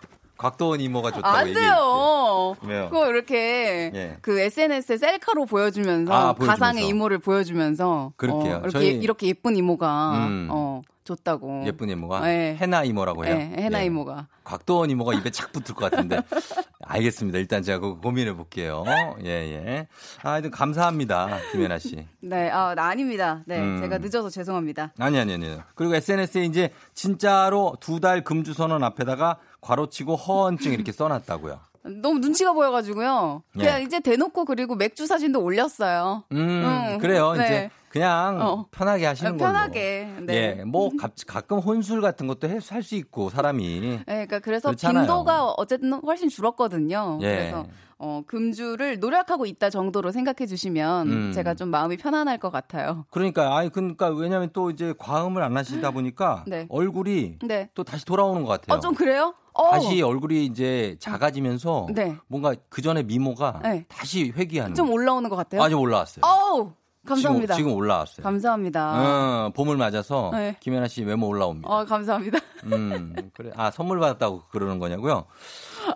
곽도원 0.50 0.80
이모가 0.80 1.10
좋다고 1.10 1.36
안 1.36 1.52
돼요. 1.52 2.56
그거 2.88 3.08
이렇게 3.08 3.90
예. 3.94 4.16
그 4.20 4.38
SNS에 4.38 4.96
셀카로 4.96 5.46
보여주면서, 5.46 6.12
아, 6.12 6.32
보여주면서. 6.34 6.46
가상의 6.52 6.86
이모를 6.88 7.18
보여주면서 7.18 8.12
그렇게요. 8.16 8.54
어, 8.56 8.58
이렇게 8.60 8.70
저희- 8.70 8.94
이렇게 8.94 9.26
예쁜 9.28 9.56
이모가 9.56 10.26
음. 10.28 10.48
어, 10.50 10.82
줬다고. 11.04 11.64
예쁜 11.66 11.88
이모가 11.88 12.20
네. 12.20 12.56
해나 12.60 12.82
이모라고 12.84 13.24
해요. 13.26 13.36
네, 13.36 13.54
해나 13.58 13.80
예. 13.82 13.86
이모가. 13.86 14.26
곽도원 14.44 14.90
이모가 14.90 15.14
입에 15.14 15.30
착 15.30 15.52
붙을 15.52 15.74
것 15.74 15.90
같은데. 15.90 16.20
알겠습니다. 16.88 17.38
일단 17.38 17.62
제가 17.64 17.78
그거 17.80 17.98
고민해 18.00 18.34
볼게요. 18.34 18.84
예, 19.24 19.28
예. 19.30 19.86
아, 20.22 20.32
하여튼 20.32 20.50
감사합니다. 20.52 21.38
김혜나 21.52 21.78
씨. 21.80 22.06
네, 22.22 22.48
아, 22.50 22.74
나 22.76 22.86
아닙니다. 22.86 23.42
네, 23.46 23.58
음. 23.58 23.80
제가 23.80 23.98
늦어서 23.98 24.30
죄송합니다. 24.30 24.92
아니, 24.98 25.18
아니, 25.18 25.34
아니. 25.34 25.56
그리고 25.74 25.94
SNS에 25.96 26.44
이제 26.44 26.70
진짜로 26.94 27.76
두 27.80 27.98
달 28.00 28.22
금주 28.22 28.52
선언 28.52 28.84
앞에다가 28.84 29.38
괄호치고 29.66 30.14
허언증 30.16 30.72
이렇게 30.72 30.92
써놨다고요. 30.92 31.58
너무 32.02 32.18
눈치가 32.18 32.52
보여가지고 32.52 33.02
예. 33.02 33.58
그냥 33.58 33.82
이제 33.82 34.00
대놓고 34.00 34.44
그리고 34.44 34.74
맥주 34.74 35.06
사진도 35.06 35.40
올렸어요. 35.42 36.24
음, 36.32 36.38
응, 36.64 36.98
그래요. 36.98 37.32
네. 37.34 37.44
이제 37.44 37.70
그냥 37.88 38.40
어. 38.42 38.66
편하게 38.72 39.06
하시는 39.06 39.36
걸로. 39.36 39.52
편하게. 39.52 40.08
네. 40.22 40.34
예, 40.58 40.64
뭐 40.64 40.90
가, 40.96 41.08
가끔 41.26 41.58
혼술 41.58 42.00
같은 42.00 42.26
것도 42.26 42.48
할 42.48 42.60
수 42.82 42.94
있고 42.96 43.30
사람이. 43.30 43.80
네, 43.80 44.02
그러니까 44.04 44.38
그래서 44.40 44.68
그렇잖아요. 44.70 45.04
빈도가 45.06 45.52
어쨌든 45.56 45.92
훨씬 45.94 46.28
줄었거든요. 46.28 47.18
예. 47.22 47.26
그래서 47.36 47.66
어, 47.98 48.22
금주를 48.26 48.98
노력하고 48.98 49.46
있다 49.46 49.70
정도로 49.70 50.10
생각해 50.12 50.46
주시면 50.46 51.08
음. 51.10 51.32
제가 51.32 51.54
좀 51.54 51.70
마음이 51.70 51.96
편안할 51.96 52.38
것 52.38 52.50
같아요. 52.50 53.06
그러니까 53.10 53.56
아니 53.56 53.70
그러니까 53.70 54.08
왜냐면 54.10 54.50
또 54.52 54.70
이제 54.70 54.92
과음을 54.98 55.42
안 55.42 55.56
하시다 55.56 55.92
보니까 55.92 56.44
네. 56.48 56.66
얼굴이 56.68 57.38
네. 57.46 57.70
또 57.74 57.84
다시 57.84 58.04
돌아오는 58.04 58.42
것 58.42 58.48
같아요. 58.48 58.76
어, 58.76 58.80
좀 58.80 58.92
그래요? 58.94 59.34
어. 59.56 59.70
다시 59.70 60.02
얼굴이 60.02 60.44
이제 60.46 60.96
작아지면서 60.98 61.86
네. 61.94 62.16
뭔가 62.26 62.54
그 62.68 62.82
전에 62.82 63.02
미모가 63.02 63.60
네. 63.62 63.84
다시 63.88 64.30
회귀하는. 64.36 64.74
좀 64.74 64.90
올라오는 64.90 65.28
것 65.30 65.36
같아요. 65.36 65.62
아직 65.62 65.74
올라왔어요. 65.78 66.24
어우, 66.24 66.72
감사합니다. 67.06 67.54
지금, 67.54 67.68
지금 67.70 67.78
올라왔어요. 67.78 68.22
감사합니다. 68.24 69.46
어, 69.46 69.50
봄을 69.54 69.76
맞아서 69.76 70.30
네. 70.32 70.56
김연아 70.60 70.88
씨 70.88 71.02
외모 71.04 71.28
올라옵니다. 71.28 71.68
어, 71.68 71.84
감사합니다. 71.84 72.38
음, 72.64 73.14
그래. 73.34 73.50
아, 73.56 73.70
선물 73.70 73.98
받았다고 74.00 74.42
그러는 74.50 74.78
거냐고요? 74.78 75.24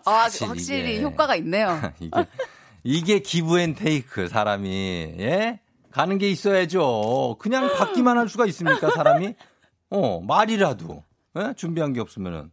아, 0.05 0.29
확실히 0.47 0.95
이게- 0.97 1.03
효과가 1.03 1.37
있네요. 1.37 1.79
이게, 2.01 2.27
이게 2.85 3.19
give 3.21 3.59
and 3.61 3.75
take, 3.75 4.29
사람이. 4.29 5.15
예? 5.19 5.61
가는 5.91 6.19
게 6.19 6.31
있어야죠. 6.31 7.37
그냥 7.41 7.69
받기만 7.77 8.17
할 8.17 8.29
수가 8.29 8.47
있습니까, 8.47 8.91
사람이? 8.91 9.35
어, 9.91 10.21
말이라도. 10.21 11.03
예? 11.39 11.53
준비한 11.57 11.93
게 11.93 12.01
없으면은. 12.01 12.51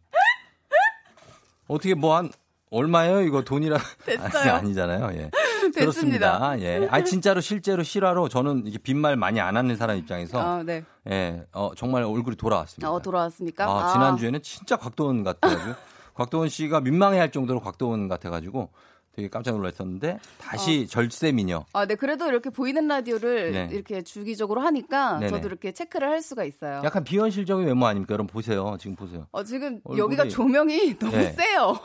어떻게 1.68 1.94
뭐 1.94 2.16
한, 2.16 2.30
얼마예요? 2.70 3.22
이거 3.22 3.42
돈이라. 3.42 3.78
됐어요. 4.04 4.40
아니, 4.40 4.50
아니 4.50 4.74
잖아요. 4.74 5.10
예. 5.14 5.30
그렇습니다. 5.74 6.58
예. 6.60 6.86
아, 6.90 7.02
진짜로 7.04 7.40
실제로 7.40 7.82
실화로 7.82 8.28
저는 8.28 8.64
이게 8.66 8.78
빈말 8.78 9.16
많이 9.16 9.40
안 9.40 9.56
하는 9.56 9.76
사람 9.76 9.96
입장에서. 9.96 10.40
아, 10.40 10.62
네. 10.62 10.84
예. 11.08 11.46
어, 11.52 11.70
정말 11.76 12.02
얼굴이 12.02 12.36
돌아왔습니다. 12.36 12.90
어, 12.90 13.00
돌아왔습니까? 13.00 13.64
아, 13.64 13.92
지난주에는 13.92 14.42
진짜 14.42 14.76
곽도원 14.76 15.24
같아가지고 15.24 15.74
곽도원 16.14 16.48
씨가 16.48 16.80
민망해 16.80 17.18
할 17.18 17.30
정도로 17.30 17.60
곽도원 17.60 18.08
같아 18.08 18.30
가지고 18.30 18.70
되게 19.18 19.26
깜짝 19.28 19.56
놀랐었는데 19.56 20.20
다시 20.38 20.86
절세 20.86 21.32
미녀. 21.32 21.64
아, 21.72 21.86
네. 21.86 21.96
그래도 21.96 22.28
이렇게 22.28 22.50
보이는 22.50 22.86
라디오를 22.86 23.50
네. 23.50 23.68
이렇게 23.72 24.02
주기적으로 24.02 24.60
하니까 24.60 25.18
네네. 25.18 25.30
저도 25.30 25.48
이렇게 25.48 25.72
체크를 25.72 26.08
할 26.08 26.22
수가 26.22 26.44
있어요. 26.44 26.82
약간 26.84 27.02
비현실적인 27.02 27.66
외모 27.66 27.86
아닙니까? 27.86 28.12
여러분 28.12 28.28
보세요. 28.28 28.76
지금 28.78 28.94
보세요. 28.94 29.26
어, 29.32 29.42
지금 29.42 29.80
얼굴이- 29.82 29.98
여기가 29.98 30.28
조명이 30.28 30.96
너무 31.00 31.10
네. 31.16 31.32
세요. 31.34 31.76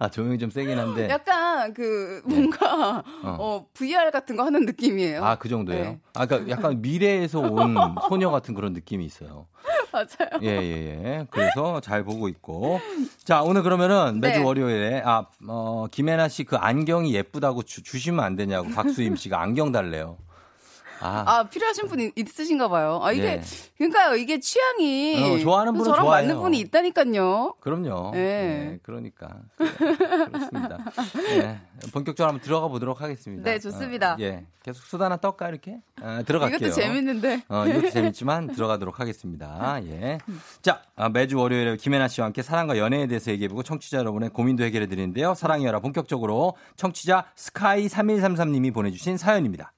아 0.00 0.08
조명이 0.10 0.36
좀 0.38 0.50
세긴 0.50 0.76
한데. 0.80 1.06
약간 1.10 1.72
그 1.72 2.20
뭔가 2.24 3.04
어. 3.22 3.36
어, 3.38 3.66
VR 3.72 4.10
같은 4.10 4.34
거 4.36 4.42
하는 4.44 4.64
느낌이에요. 4.66 5.24
아 5.24 5.36
그 5.36 5.48
정도예요. 5.48 5.84
네. 5.84 6.00
아 6.14 6.26
그러니까 6.26 6.50
약간 6.50 6.82
미래에서 6.82 7.38
온 7.38 7.76
소녀 8.08 8.32
같은 8.32 8.52
그런 8.54 8.72
느낌이 8.72 9.04
있어요. 9.04 9.46
맞아요. 9.92 10.40
예, 10.42 10.48
예, 10.48 11.04
예. 11.04 11.26
그래서 11.30 11.80
잘 11.80 12.02
보고 12.04 12.28
있고. 12.28 12.80
자, 13.24 13.42
오늘 13.42 13.62
그러면은 13.62 14.20
매주 14.20 14.38
네. 14.40 14.44
월요일에, 14.44 15.02
아, 15.04 15.26
어, 15.48 15.86
김혜나 15.90 16.28
씨 16.28 16.44
그 16.44 16.56
안경이 16.56 17.14
예쁘다고 17.14 17.62
주, 17.62 17.82
주시면 17.82 18.24
안 18.24 18.36
되냐고 18.36 18.68
박수임 18.70 19.16
씨가 19.16 19.40
안경 19.40 19.72
달래요. 19.72 20.18
아, 21.00 21.24
아, 21.26 21.42
필요하신 21.48 21.88
분 21.88 22.10
있으신가 22.14 22.68
봐요. 22.68 23.00
아, 23.02 23.12
이게, 23.12 23.24
예. 23.24 23.42
그러니까요. 23.76 24.16
이게 24.16 24.38
취향이. 24.40 25.22
어, 25.22 25.38
좋아하는 25.38 25.72
분은 25.72 25.84
저랑 25.84 26.04
좋아해요. 26.04 26.28
맞는 26.28 26.42
분이 26.42 26.58
있다니까요. 26.60 27.54
그럼요. 27.60 28.10
네. 28.12 28.20
네, 28.20 28.78
그러니까. 28.82 29.28
그렇습니다. 29.56 30.78
네, 31.14 31.60
본격적으로 31.92 32.32
한번 32.32 32.40
들어가 32.40 32.68
보도록 32.68 33.00
하겠습니다. 33.00 33.42
네, 33.50 33.58
좋습니다. 33.58 34.14
어, 34.14 34.16
예. 34.20 34.46
계속 34.62 34.82
수다나 34.84 35.16
떨까, 35.18 35.48
이렇게? 35.48 35.80
아, 36.02 36.22
들어갈게요. 36.22 36.56
이것도 36.56 36.72
재밌는데. 36.72 37.44
어, 37.48 37.66
이것도 37.66 37.90
재밌지만 37.90 38.48
들어가도록 38.48 38.98
하겠습니다. 38.98 39.80
예. 39.84 40.18
자, 40.62 40.82
아, 40.96 41.08
매주 41.08 41.38
월요일에 41.38 41.76
김혜나 41.76 42.08
씨와 42.08 42.26
함께 42.26 42.42
사랑과 42.42 42.76
연애에 42.76 43.06
대해서 43.06 43.30
얘기해보고 43.30 43.62
청취자 43.62 43.98
여러분의 43.98 44.30
고민도 44.30 44.64
해결해 44.64 44.86
드리는데요. 44.86 45.34
열화 45.62 45.80
본격적으로 45.80 46.56
청취자 46.76 47.26
스카이 47.34 47.86
3133님이 47.86 48.74
보내주신 48.74 49.16
사연입니다. 49.16 49.72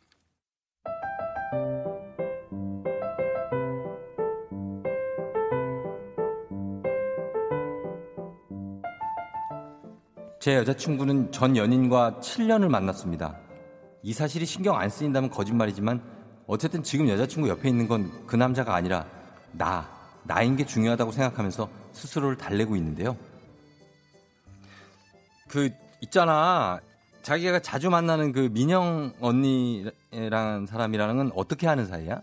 제 10.49 10.55
여자친구는 10.57 11.31
전 11.31 11.59
연인과 11.59 12.21
7년을 12.23 12.71
만났습니다. 12.71 13.39
이 14.03 14.15
사실이 14.15 14.47
신경 14.47 14.79
안 14.79 14.89
쓰인다면 14.89 15.29
거짓말이지만 15.29 16.03
어쨌든 16.47 16.83
지금 16.83 17.07
여자친구 17.07 17.51
옆에 17.51 17.69
있는 17.69 17.87
건 17.87 18.11
그 18.27 18.35
남자가 18.35 18.75
아니라 18.75 19.05
나, 19.53 19.87
나인 20.23 20.57
게 20.57 20.65
중요하다고 20.65 21.13
생각하면서 21.13 21.69
스스로를 21.93 22.39
달래고 22.39 22.77
있는데요. 22.77 23.15
그 25.49 25.69
있잖아. 26.01 26.81
자기가 27.21 27.59
자주 27.59 27.91
만나는 27.91 28.33
그 28.33 28.49
민영 28.51 29.13
언니라는 29.21 30.65
사람이라는 30.67 31.17
건 31.19 31.31
어떻게 31.37 31.67
하는 31.67 31.85
사이야? 31.85 32.23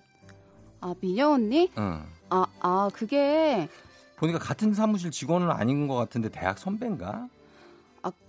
아, 0.81 0.95
미녀 0.99 1.29
언니? 1.29 1.71
응. 1.77 2.03
아, 2.31 2.47
아, 2.59 2.89
그게, 2.91 3.69
보니까 4.15 4.39
같은 4.39 4.73
사무실 4.73 5.11
직원은 5.11 5.51
아닌 5.51 5.87
것 5.87 5.93
같은데 5.93 6.29
대학 6.29 6.57
선배인가? 6.57 7.27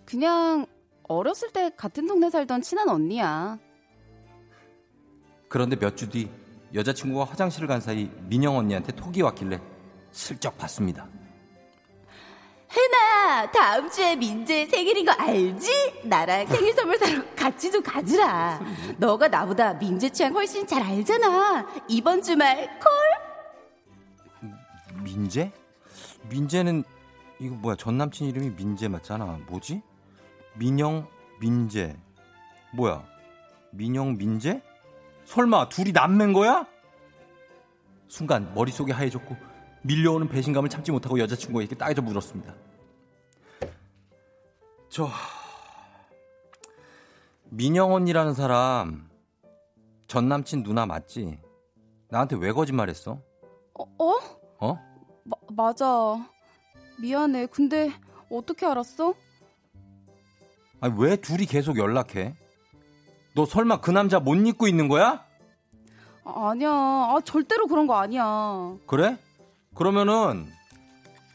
아, 0.07 0.11
그냥 0.11 0.67
어렸을 1.09 1.51
때 1.53 1.71
같은 1.77 2.07
동네 2.07 2.31
살던 2.31 2.63
친한 2.63 2.89
언니야. 2.89 3.59
그런데 5.49 5.77
몇 5.77 5.95
주 5.97 6.09
뒤 6.09 6.29
여자친구가 6.75 7.25
화장실을 7.25 7.69
간 7.69 7.81
사이 7.81 8.11
민영 8.29 8.57
언니한테 8.57 8.93
톡이 8.93 9.23
왔길래 9.23 9.61
슬쩍 10.11 10.57
봤습니다. 10.59 11.09
혜나 12.71 13.51
다음 13.53 13.89
주에 13.89 14.17
민재 14.17 14.67
생일인 14.67 15.07
거 15.07 15.13
알지? 15.13 16.01
나랑 16.05 16.47
생일 16.49 16.75
선물 16.75 16.99
사러 16.99 17.23
같이 17.35 17.71
좀 17.71 17.83
가주라. 17.83 18.61
너가 18.99 19.29
나보다 19.29 19.75
민재 19.75 20.09
취향 20.11 20.35
훨씬 20.35 20.67
잘 20.67 20.83
알잖아. 20.83 21.67
이번 21.89 22.21
주말 22.23 22.69
콜? 22.81 22.91
민재? 25.05 25.53
민재는 26.29 26.83
이거 27.39 27.55
뭐야 27.55 27.77
전 27.77 27.97
남친 27.99 28.27
이름이 28.29 28.51
민재 28.57 28.89
맞잖아. 28.89 29.25
뭐지? 29.47 29.81
민영 30.59 31.07
민재 31.41 31.97
뭐야? 32.75 33.05
민영 33.71 34.17
민재? 34.17 34.63
설마 35.25 35.69
둘이 35.69 35.93
남매인 35.93 36.33
거야? 36.33 36.67
순간 38.09 38.53
머릿속이 38.55 38.93
하얘졌고 38.93 39.37
밀려오는 39.83 40.29
배신감을 40.29 40.69
참지 40.69 40.91
못하고 40.91 41.19
여자친구에게 41.19 41.75
따져 41.77 42.03
물었습니다. 42.03 42.55
저 44.89 45.09
민영 47.51 47.93
언니라는 47.93 48.35
사람 48.35 49.09
전 50.07 50.29
남친 50.29 50.63
누나 50.63 50.87
맞지? 50.87 51.39
나한테 52.09 52.37
왜 52.37 52.53
거짓말했어? 52.53 53.21
어? 53.75 53.85
어? 53.99 54.15
어? 54.59 54.79
마, 55.25 55.37
맞아. 55.51 55.87
미안해. 57.01 57.47
근데 57.47 57.93
어떻게 58.31 58.65
알았어? 58.65 59.15
아니 60.81 60.95
왜 60.99 61.17
둘이 61.17 61.47
계속 61.47 61.79
연락해? 61.79 62.35
너 63.35 63.45
설마 63.47 63.81
그 63.81 63.91
남자 63.91 64.19
못 64.19 64.35
잊고 64.35 64.67
있는 64.69 64.89
거야? 64.89 65.25
아, 66.25 66.51
아니야. 66.51 66.71
아, 66.71 67.19
절대로 67.25 67.67
그런 67.67 67.87
거 67.87 67.95
아니야. 67.97 68.75
그래? 68.87 69.17
그러면은 69.75 70.47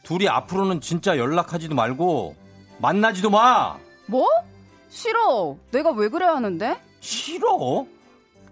둘이 0.03 0.27
앞으로는 0.27 0.81
진짜 0.81 1.17
연락하지도 1.17 1.75
말고 1.75 2.35
만나지도 2.79 3.29
마. 3.29 3.77
뭐? 4.07 4.27
싫어. 4.89 5.55
내가 5.71 5.91
왜 5.91 6.09
그래야 6.09 6.35
하는데? 6.35 6.77
싫어? 6.99 7.85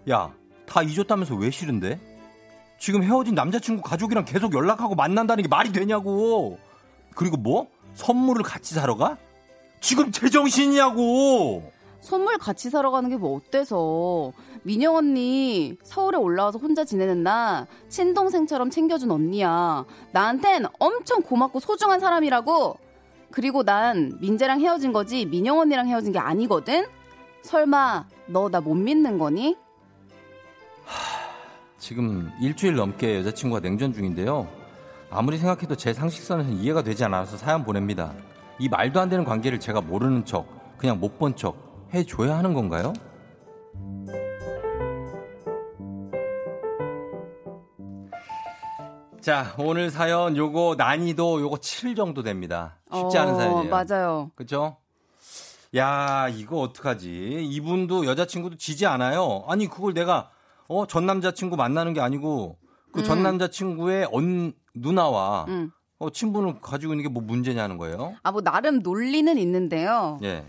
야, 0.08 0.32
다 0.66 0.82
잊었다면서 0.82 1.34
왜 1.34 1.50
싫은데? 1.50 2.00
지금 2.78 3.02
헤어진 3.02 3.34
남자친구 3.34 3.82
가족이랑 3.82 4.24
계속 4.24 4.54
연락하고 4.54 4.94
만난다는 4.94 5.42
게 5.42 5.48
말이 5.48 5.70
되냐고. 5.72 6.58
그리고 7.14 7.36
뭐? 7.36 7.68
선물을 7.94 8.42
같이 8.44 8.74
사러 8.74 8.96
가? 8.96 9.18
지금 9.80 10.10
제정신이냐고. 10.12 11.70
선물 12.00 12.38
같이 12.38 12.70
사러 12.70 12.90
가는 12.90 13.10
게 13.10 13.16
뭐 13.16 13.36
어때서? 13.36 14.32
민영 14.62 14.96
언니 14.96 15.76
서울에 15.82 16.18
올라와서 16.18 16.58
혼자 16.58 16.84
지내는 16.84 17.22
나 17.22 17.66
친동생처럼 17.88 18.70
챙겨준 18.70 19.10
언니야. 19.10 19.84
나한텐 20.12 20.66
엄청 20.78 21.22
고맙고 21.22 21.60
소중한 21.60 22.00
사람이라고. 22.00 22.76
그리고 23.30 23.62
난 23.62 24.18
민재랑 24.20 24.60
헤어진 24.60 24.92
거지 24.92 25.24
민영 25.24 25.58
언니랑 25.58 25.88
헤어진 25.88 26.12
게 26.12 26.18
아니거든. 26.18 26.86
설마 27.42 28.06
너 28.26 28.48
나 28.50 28.60
못 28.60 28.74
믿는 28.74 29.18
거니? 29.18 29.56
지금 31.78 32.30
일주일 32.40 32.74
넘게 32.76 33.18
여자친구가 33.18 33.60
냉전 33.60 33.92
중인데요. 33.94 34.46
아무리 35.10 35.38
생각해도 35.38 35.74
제 35.76 35.92
상식선에서는 35.94 36.58
이해가 36.58 36.82
되지 36.82 37.04
않아서 37.04 37.36
사연 37.36 37.64
보냅니다. 37.64 38.12
이 38.60 38.68
말도 38.68 39.00
안 39.00 39.08
되는 39.08 39.24
관계를 39.24 39.58
제가 39.58 39.80
모르는 39.80 40.24
척, 40.24 40.46
그냥 40.78 41.00
못 41.00 41.18
본 41.18 41.34
척 41.34 41.56
해줘야 41.94 42.36
하는 42.36 42.54
건가요? 42.54 42.92
자, 49.20 49.54
오늘 49.58 49.90
사연 49.90 50.36
요거 50.36 50.76
난이도 50.78 51.40
요거 51.42 51.58
7 51.58 51.94
정도 51.94 52.22
됩니다. 52.22 52.76
쉽지 52.92 53.18
않은 53.18 53.34
어, 53.34 53.36
사연이에요. 53.36 53.70
맞아요. 53.70 54.30
그죠? 54.34 54.76
야, 55.76 56.28
이거 56.30 56.58
어떡하지? 56.60 57.46
이분도 57.50 58.06
여자친구도 58.06 58.56
지지 58.56 58.86
않아요. 58.86 59.44
아니, 59.46 59.66
그걸 59.68 59.92
내가, 59.94 60.30
어, 60.68 60.86
전 60.86 61.06
남자친구 61.06 61.56
만나는 61.56 61.92
게 61.92 62.00
아니고, 62.00 62.58
그전 62.92 63.18
음. 63.18 63.22
남자친구의 63.22 64.08
언, 64.10 64.52
누나와, 64.74 65.44
음. 65.48 65.70
어, 66.00 66.10
친분을 66.10 66.60
가지고 66.60 66.94
있는 66.94 67.04
게 67.04 67.10
뭐 67.10 67.22
문제냐는 67.22 67.76
거예요? 67.76 68.14
아, 68.22 68.32
뭐, 68.32 68.40
나름 68.42 68.78
논리는 68.80 69.36
있는데요. 69.38 70.18
예. 70.22 70.44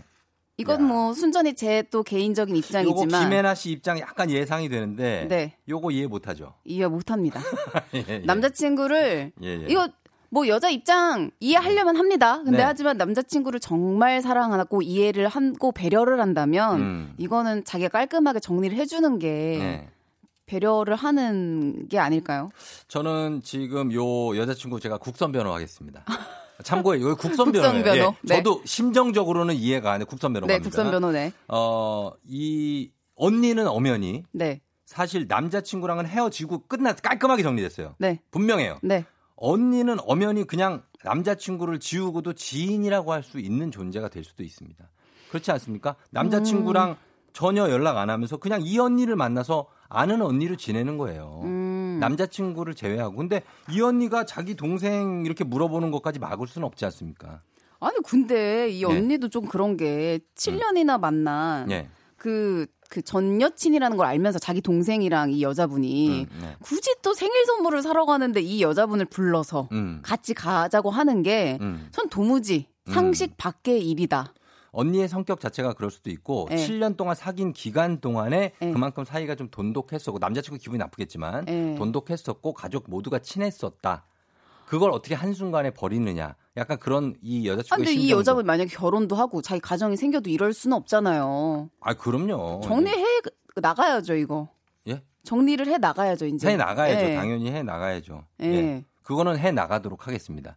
이건 0.56 0.84
뭐, 0.84 1.12
순전히 1.12 1.54
제 1.54 1.82
또 1.90 2.02
개인적인 2.02 2.54
요거 2.56 2.66
입장이지만. 2.66 3.22
김혜나 3.24 3.54
씨 3.54 3.70
입장 3.72 3.98
약간 3.98 4.30
예상이 4.30 4.68
되는데, 4.68 5.26
네. 5.28 5.56
요거 5.68 5.90
이해 5.90 6.06
못 6.06 6.28
하죠. 6.28 6.54
이해 6.64 6.86
못 6.86 7.10
합니다. 7.10 7.40
예, 7.94 8.04
예. 8.08 8.18
남자 8.20 8.48
친구를, 8.48 9.32
예, 9.42 9.46
예. 9.46 9.66
이거, 9.68 9.88
뭐, 10.30 10.46
여자 10.48 10.70
입장 10.70 11.30
이해하려면 11.40 11.96
합니다. 11.96 12.36
근데 12.44 12.58
네. 12.58 12.62
하지만 12.62 12.96
남자친구를 12.96 13.60
정말 13.60 14.22
사랑하고 14.22 14.80
이해를 14.82 15.28
하고 15.28 15.72
배려를 15.72 16.20
한다면, 16.20 16.80
음. 16.80 17.14
이거는 17.18 17.64
자기가 17.64 17.88
깔끔하게 17.90 18.40
정리를 18.40 18.76
해주는 18.78 19.18
게, 19.18 19.28
네. 19.58 19.88
배려를 20.56 20.96
하는 20.96 21.88
게 21.88 21.98
아닐까요? 21.98 22.50
저는 22.88 23.40
지금 23.42 23.90
요 23.94 24.36
여자친구 24.36 24.80
제가 24.80 24.98
국선 24.98 25.32
변호 25.32 25.52
하겠습니다. 25.54 26.04
참고에 26.62 26.98
이거 26.98 27.14
국선 27.14 27.50
변호. 27.52 27.70
국선 27.72 27.82
변호. 27.82 28.14
네. 28.22 28.36
저도 28.36 28.60
심정적으로는 28.66 29.54
이해가 29.54 29.92
안 29.92 30.00
돼. 30.00 30.04
국선 30.04 30.32
변호. 30.34 30.46
네, 30.46 30.58
국선 30.58 30.90
변호네. 30.90 31.32
어, 31.48 32.12
이 32.28 32.90
언니는 33.16 33.66
엄연히 33.66 34.24
네. 34.32 34.60
사실 34.84 35.26
남자친구랑은 35.26 36.06
헤어지고 36.06 36.66
끝나 36.66 36.92
깔끔하게 36.92 37.42
정리됐어요. 37.42 37.94
네. 37.98 38.20
분명해요. 38.30 38.78
네. 38.82 39.06
언니는 39.36 39.96
엄연히 40.02 40.44
그냥 40.46 40.82
남자친구를 41.02 41.80
지우고도 41.80 42.34
지인이라고 42.34 43.12
할 43.12 43.22
수 43.22 43.40
있는 43.40 43.70
존재가 43.70 44.08
될 44.10 44.22
수도 44.22 44.42
있습니다. 44.42 44.84
그렇지 45.30 45.50
않습니까? 45.50 45.96
남자친구랑 46.10 46.90
음. 46.90 46.96
전혀 47.32 47.70
연락 47.70 47.96
안 47.96 48.10
하면서 48.10 48.36
그냥 48.36 48.60
이 48.62 48.78
언니를 48.78 49.16
만나서 49.16 49.66
아는 49.92 50.22
언니로 50.22 50.56
지내는 50.56 50.98
거예요. 50.98 51.40
음. 51.44 51.98
남자친구를 52.00 52.74
제외하고. 52.74 53.16
근데 53.16 53.42
이 53.70 53.80
언니가 53.80 54.24
자기 54.24 54.54
동생 54.54 55.24
이렇게 55.26 55.44
물어보는 55.44 55.90
것까지 55.90 56.18
막을 56.18 56.46
수는 56.46 56.66
없지 56.66 56.84
않습니까? 56.86 57.40
아니, 57.80 57.96
근데 58.04 58.68
이 58.70 58.80
네. 58.80 58.86
언니도 58.86 59.28
좀 59.28 59.46
그런 59.46 59.76
게, 59.76 60.20
7년이나 60.36 61.00
만난, 61.00 61.70
예. 61.70 61.88
그, 62.16 62.66
그 62.88 63.00
전 63.00 63.40
여친이라는 63.40 63.96
걸 63.96 64.06
알면서 64.06 64.38
자기 64.38 64.60
동생이랑 64.60 65.32
이 65.32 65.42
여자분이 65.42 66.26
음, 66.30 66.40
네. 66.42 66.56
굳이 66.60 66.94
또 67.02 67.14
생일 67.14 67.44
선물을 67.46 67.80
사러 67.80 68.04
가는데 68.04 68.42
이 68.42 68.60
여자분을 68.62 69.06
불러서 69.06 69.68
음. 69.72 70.00
같이 70.02 70.34
가자고 70.34 70.90
하는 70.90 71.22
게 71.22 71.56
음. 71.62 71.88
전 71.90 72.10
도무지 72.10 72.66
상식 72.86 73.36
밖의 73.38 73.88
일이다. 73.88 74.34
언니의 74.72 75.06
성격 75.08 75.38
자체가 75.38 75.74
그럴 75.74 75.90
수도 75.90 76.10
있고 76.10 76.46
네. 76.50 76.56
7년 76.56 76.96
동안 76.96 77.14
사귄 77.14 77.52
기간 77.52 78.00
동안에 78.00 78.52
네. 78.58 78.72
그만큼 78.72 79.04
사이가 79.04 79.34
좀 79.34 79.48
돈독했었고 79.50 80.18
남자친구 80.18 80.58
기분이 80.58 80.78
나쁘겠지만 80.78 81.44
네. 81.44 81.74
돈독했었고 81.76 82.54
가족 82.54 82.84
모두가 82.88 83.18
친했었다. 83.20 84.06
그걸 84.66 84.90
어떻게 84.90 85.14
한순간에 85.14 85.70
버리느냐. 85.70 86.34
약간 86.56 86.78
그런 86.78 87.14
이 87.20 87.46
아, 87.48 87.52
여자친구의 87.52 87.84
근데 87.84 87.92
이 87.92 87.98
심정도. 88.06 88.20
여자분 88.20 88.46
만약에 88.46 88.70
결혼도 88.74 89.14
하고 89.16 89.42
자기 89.42 89.60
가정이 89.60 89.98
생겨도 89.98 90.30
이럴 90.30 90.54
수는 90.54 90.74
없잖아요. 90.78 91.68
아, 91.80 91.94
그럼요. 91.94 92.62
정리해 92.64 93.04
나가야죠, 93.56 94.14
이거. 94.14 94.48
예? 94.88 95.02
정리를 95.24 95.66
해 95.66 95.76
나가야죠, 95.76 96.24
이제. 96.24 96.48
해 96.52 96.56
나가야죠. 96.56 97.04
예. 97.04 97.14
당연히 97.14 97.50
해 97.50 97.62
나가야죠. 97.62 98.24
예. 98.40 98.46
예. 98.46 98.84
그거는 99.12 99.38
해 99.38 99.50
나가도록 99.52 100.06
하겠습니다. 100.06 100.54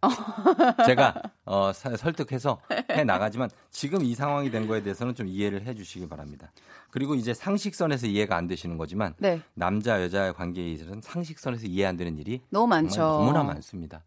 제가 0.86 1.14
어, 1.44 1.72
사- 1.74 1.94
설득해서 1.94 2.58
해 2.90 3.04
나가지만 3.04 3.50
지금 3.70 4.02
이 4.02 4.14
상황이 4.14 4.50
된 4.50 4.66
거에 4.66 4.82
대해서는 4.82 5.14
좀 5.14 5.28
이해를 5.28 5.66
해 5.66 5.74
주시기 5.74 6.08
바랍니다. 6.08 6.50
그리고 6.90 7.14
이제 7.14 7.34
상식선에서 7.34 8.06
이해가 8.06 8.34
안 8.34 8.46
되시는 8.46 8.78
거지만 8.78 9.12
네. 9.18 9.42
남자 9.52 10.02
여자의 10.02 10.32
관계에 10.32 10.70
있어서는 10.72 11.02
상식선에서 11.02 11.66
이해 11.66 11.84
안 11.84 11.98
되는 11.98 12.16
일이 12.16 12.40
너무 12.48 12.66
많죠. 12.66 13.02
너무나 13.02 13.42
많습니다. 13.42 14.02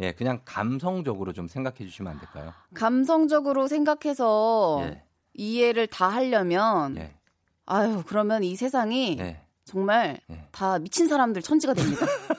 예, 0.00 0.12
그냥 0.12 0.40
감성적으로 0.44 1.32
좀 1.32 1.48
생각해 1.48 1.78
주시면 1.78 2.12
안 2.12 2.20
될까요? 2.20 2.52
감성적으로 2.74 3.66
생각해서 3.66 4.80
예. 4.82 5.02
이해를 5.32 5.86
다 5.86 6.08
하려면 6.08 6.98
예. 6.98 7.14
아유, 7.64 8.02
그러면 8.06 8.44
이 8.44 8.56
세상이 8.56 9.16
예. 9.20 9.40
정말 9.64 10.20
다 10.52 10.78
미친 10.78 11.08
사람들 11.08 11.42
천지가 11.42 11.72
됩니다. 11.74 12.06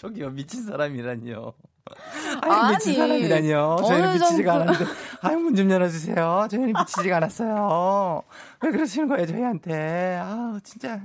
저기요 0.00 0.30
미친 0.30 0.64
사람이라니요. 0.64 1.52
아니, 2.42 2.52
아니, 2.54 2.72
미친 2.74 2.94
사람이라니요. 2.94 3.76
저희는 3.86 4.12
미치지가 4.14 4.52
정도- 4.58 4.70
않았는데. 4.70 4.92
아유, 5.22 5.38
문 5.38 5.54
좀 5.56 5.70
열어주세요. 5.70 6.46
저희는 6.50 6.72
미치지가 6.72 7.16
않았어요. 7.18 8.22
왜 8.62 8.70
그러시는 8.70 9.08
거예요, 9.08 9.26
저희한테. 9.26 10.18
아우, 10.22 10.58
진짜. 10.62 11.00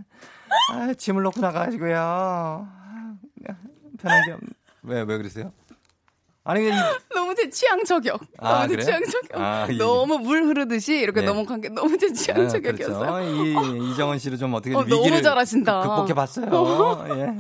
아 0.72 0.94
짐을 0.94 1.24
놓고 1.24 1.42
나가가지고요. 1.42 1.98
아, 1.98 2.68
편한 4.00 4.26
게 4.26 4.32
없... 4.34 4.40
왜, 4.84 5.02
왜 5.02 5.18
그러세요? 5.18 5.52
아니, 6.44 6.68
이, 6.68 6.72
너무 7.14 7.34
제 7.36 7.50
취향 7.50 7.84
저격. 7.84 8.22
아, 8.38 8.68
너무 8.68 8.68
제 8.68 8.76
그래요? 8.76 8.86
취향 8.86 9.04
저격. 9.04 9.42
아, 9.42 9.68
이- 9.70 9.78
너무 9.78 10.20
물 10.20 10.44
흐르듯이 10.44 10.96
이렇게 11.00 11.22
네. 11.22 11.26
넘어간 11.28 11.60
게 11.60 11.70
너무 11.70 11.98
제 11.98 12.14
취향 12.14 12.42
아, 12.42 12.48
저격이었어요. 12.48 13.00
그렇죠. 13.00 13.22
이, 13.84 13.90
이정은 13.92 14.20
씨를 14.20 14.38
좀 14.38 14.54
어떻게 14.54 14.76
어, 14.76 14.80
위기를 14.82 15.02
너무 15.10 15.22
잘하신다. 15.24 15.82
극복해 15.82 16.14
봤어요. 16.14 17.06
예. 17.10 17.36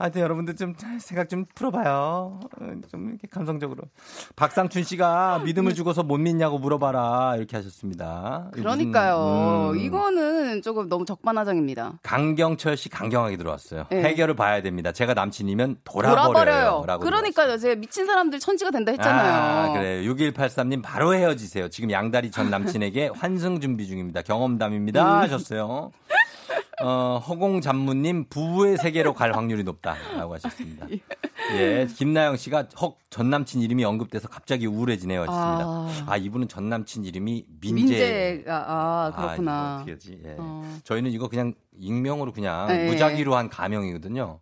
하여튼 0.00 0.22
여러분들 0.22 0.56
좀 0.56 0.74
생각 0.98 1.28
좀 1.28 1.44
풀어봐요. 1.54 2.40
어, 2.42 2.72
좀 2.90 3.10
이렇게 3.10 3.28
감성적으로. 3.30 3.82
박상춘 4.34 4.82
씨가 4.82 5.40
믿음을 5.44 5.74
주고서 5.74 6.02
못 6.02 6.16
믿냐고 6.16 6.58
물어봐라. 6.58 7.34
이렇게 7.36 7.58
하셨습니다. 7.58 8.48
그러니까요. 8.52 9.72
음. 9.74 9.78
이거는 9.78 10.62
조금 10.62 10.88
너무 10.88 11.04
적반하장입니다. 11.04 11.98
강경철 12.02 12.78
씨 12.78 12.88
강경하게 12.88 13.36
들어왔어요. 13.36 13.84
네. 13.90 14.02
해결을 14.02 14.34
봐야 14.36 14.62
됩니다. 14.62 14.90
제가 14.90 15.12
남친이면 15.12 15.80
돌아버려요. 15.84 16.80
돌아버려요. 16.80 16.98
그러니까요. 17.00 17.58
제가 17.58 17.74
미친 17.74 18.06
사람들 18.06 18.38
천지가 18.38 18.70
된다 18.70 18.92
했잖아요. 18.92 19.32
아, 19.34 19.72
그래요. 19.74 20.10
6183님 20.14 20.82
바로 20.82 21.12
헤어지세요. 21.12 21.68
지금 21.68 21.90
양다리 21.90 22.30
전 22.30 22.48
남친에게 22.48 23.10
환승 23.20 23.60
준비 23.60 23.86
중입니다. 23.86 24.22
경험담입니다. 24.22 25.02
음. 25.02 25.20
하셨어요. 25.20 25.90
어, 26.82 27.18
허공 27.18 27.60
잡무님 27.60 28.26
부부의 28.28 28.78
세계로 28.78 29.12
갈 29.14 29.34
확률이 29.34 29.62
높다라고 29.64 30.34
하셨습니다. 30.34 30.86
예, 31.54 31.86
김나영 31.96 32.36
씨가 32.36 32.68
헉 32.80 32.96
전 33.10 33.28
남친 33.28 33.60
이름이 33.60 33.84
언급돼서 33.84 34.28
갑자기 34.28 34.66
우울해지네요. 34.66 35.22
하셨습니다. 35.22 35.64
아. 36.06 36.12
아, 36.12 36.16
이분은 36.16 36.46
전 36.48 36.68
남친 36.68 37.04
이름이 37.04 37.44
민재. 37.60 37.82
민재가 37.82 38.54
아 38.56 39.06
아, 39.06 39.12
그렇구나. 39.16 39.82
이거 39.82 39.92
어떻게 39.92 39.92
하지? 39.92 40.22
예. 40.24 40.36
어. 40.38 40.64
저희는 40.84 41.10
이거 41.10 41.28
그냥 41.28 41.54
익명으로 41.78 42.32
그냥 42.32 42.68
네. 42.68 42.86
무작위로 42.86 43.34
한 43.34 43.48
가명이거든요. 43.48 44.38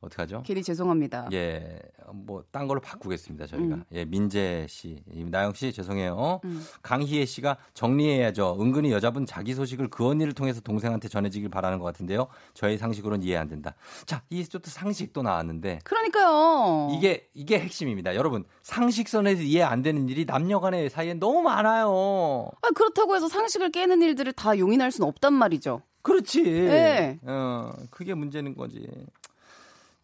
어떡하죠? 0.00 0.42
괜히 0.46 0.62
죄송합니다. 0.62 1.28
예, 1.32 1.78
뭐, 2.12 2.44
딴 2.50 2.66
걸로 2.66 2.80
바꾸겠습니다, 2.80 3.46
저희가. 3.46 3.76
음. 3.76 3.84
예, 3.92 4.04
민재 4.04 4.66
씨. 4.68 5.02
이 5.12 5.24
나영 5.24 5.52
씨, 5.54 5.72
죄송해요. 5.72 6.40
음. 6.44 6.64
강희애 6.82 7.24
씨가 7.24 7.56
정리해야죠. 7.74 8.56
은근히 8.60 8.92
여자분 8.92 9.26
자기 9.26 9.54
소식을 9.54 9.88
그 9.88 10.06
언니를 10.06 10.32
통해서 10.32 10.60
동생한테 10.60 11.08
전해지길 11.08 11.48
바라는 11.48 11.78
것 11.78 11.84
같은데요. 11.84 12.28
저의 12.54 12.78
상식으로는 12.78 13.24
이해 13.24 13.36
안 13.36 13.48
된다. 13.48 13.74
자, 14.06 14.22
이또 14.30 14.58
상식도 14.62 15.22
나왔는데. 15.22 15.80
그러니까요. 15.84 16.90
이게, 16.96 17.28
이게 17.34 17.58
핵심입니다. 17.58 18.14
여러분, 18.14 18.44
상식선에서 18.62 19.42
이해 19.42 19.62
안 19.62 19.82
되는 19.82 20.08
일이 20.08 20.26
남녀 20.26 20.60
간의 20.60 20.90
사이에 20.90 21.14
너무 21.14 21.42
많아요. 21.42 22.48
아, 22.62 22.68
그렇다고 22.74 23.14
해서 23.14 23.28
상식을 23.28 23.70
깨는 23.70 24.02
일들을 24.02 24.32
다 24.32 24.58
용인할 24.58 24.90
수는 24.90 25.08
없단 25.08 25.32
말이죠. 25.32 25.82
그렇지. 26.02 26.42
네. 26.42 27.18
어, 27.24 27.72
그게 27.90 28.14
문제는 28.14 28.54
거지. 28.54 28.88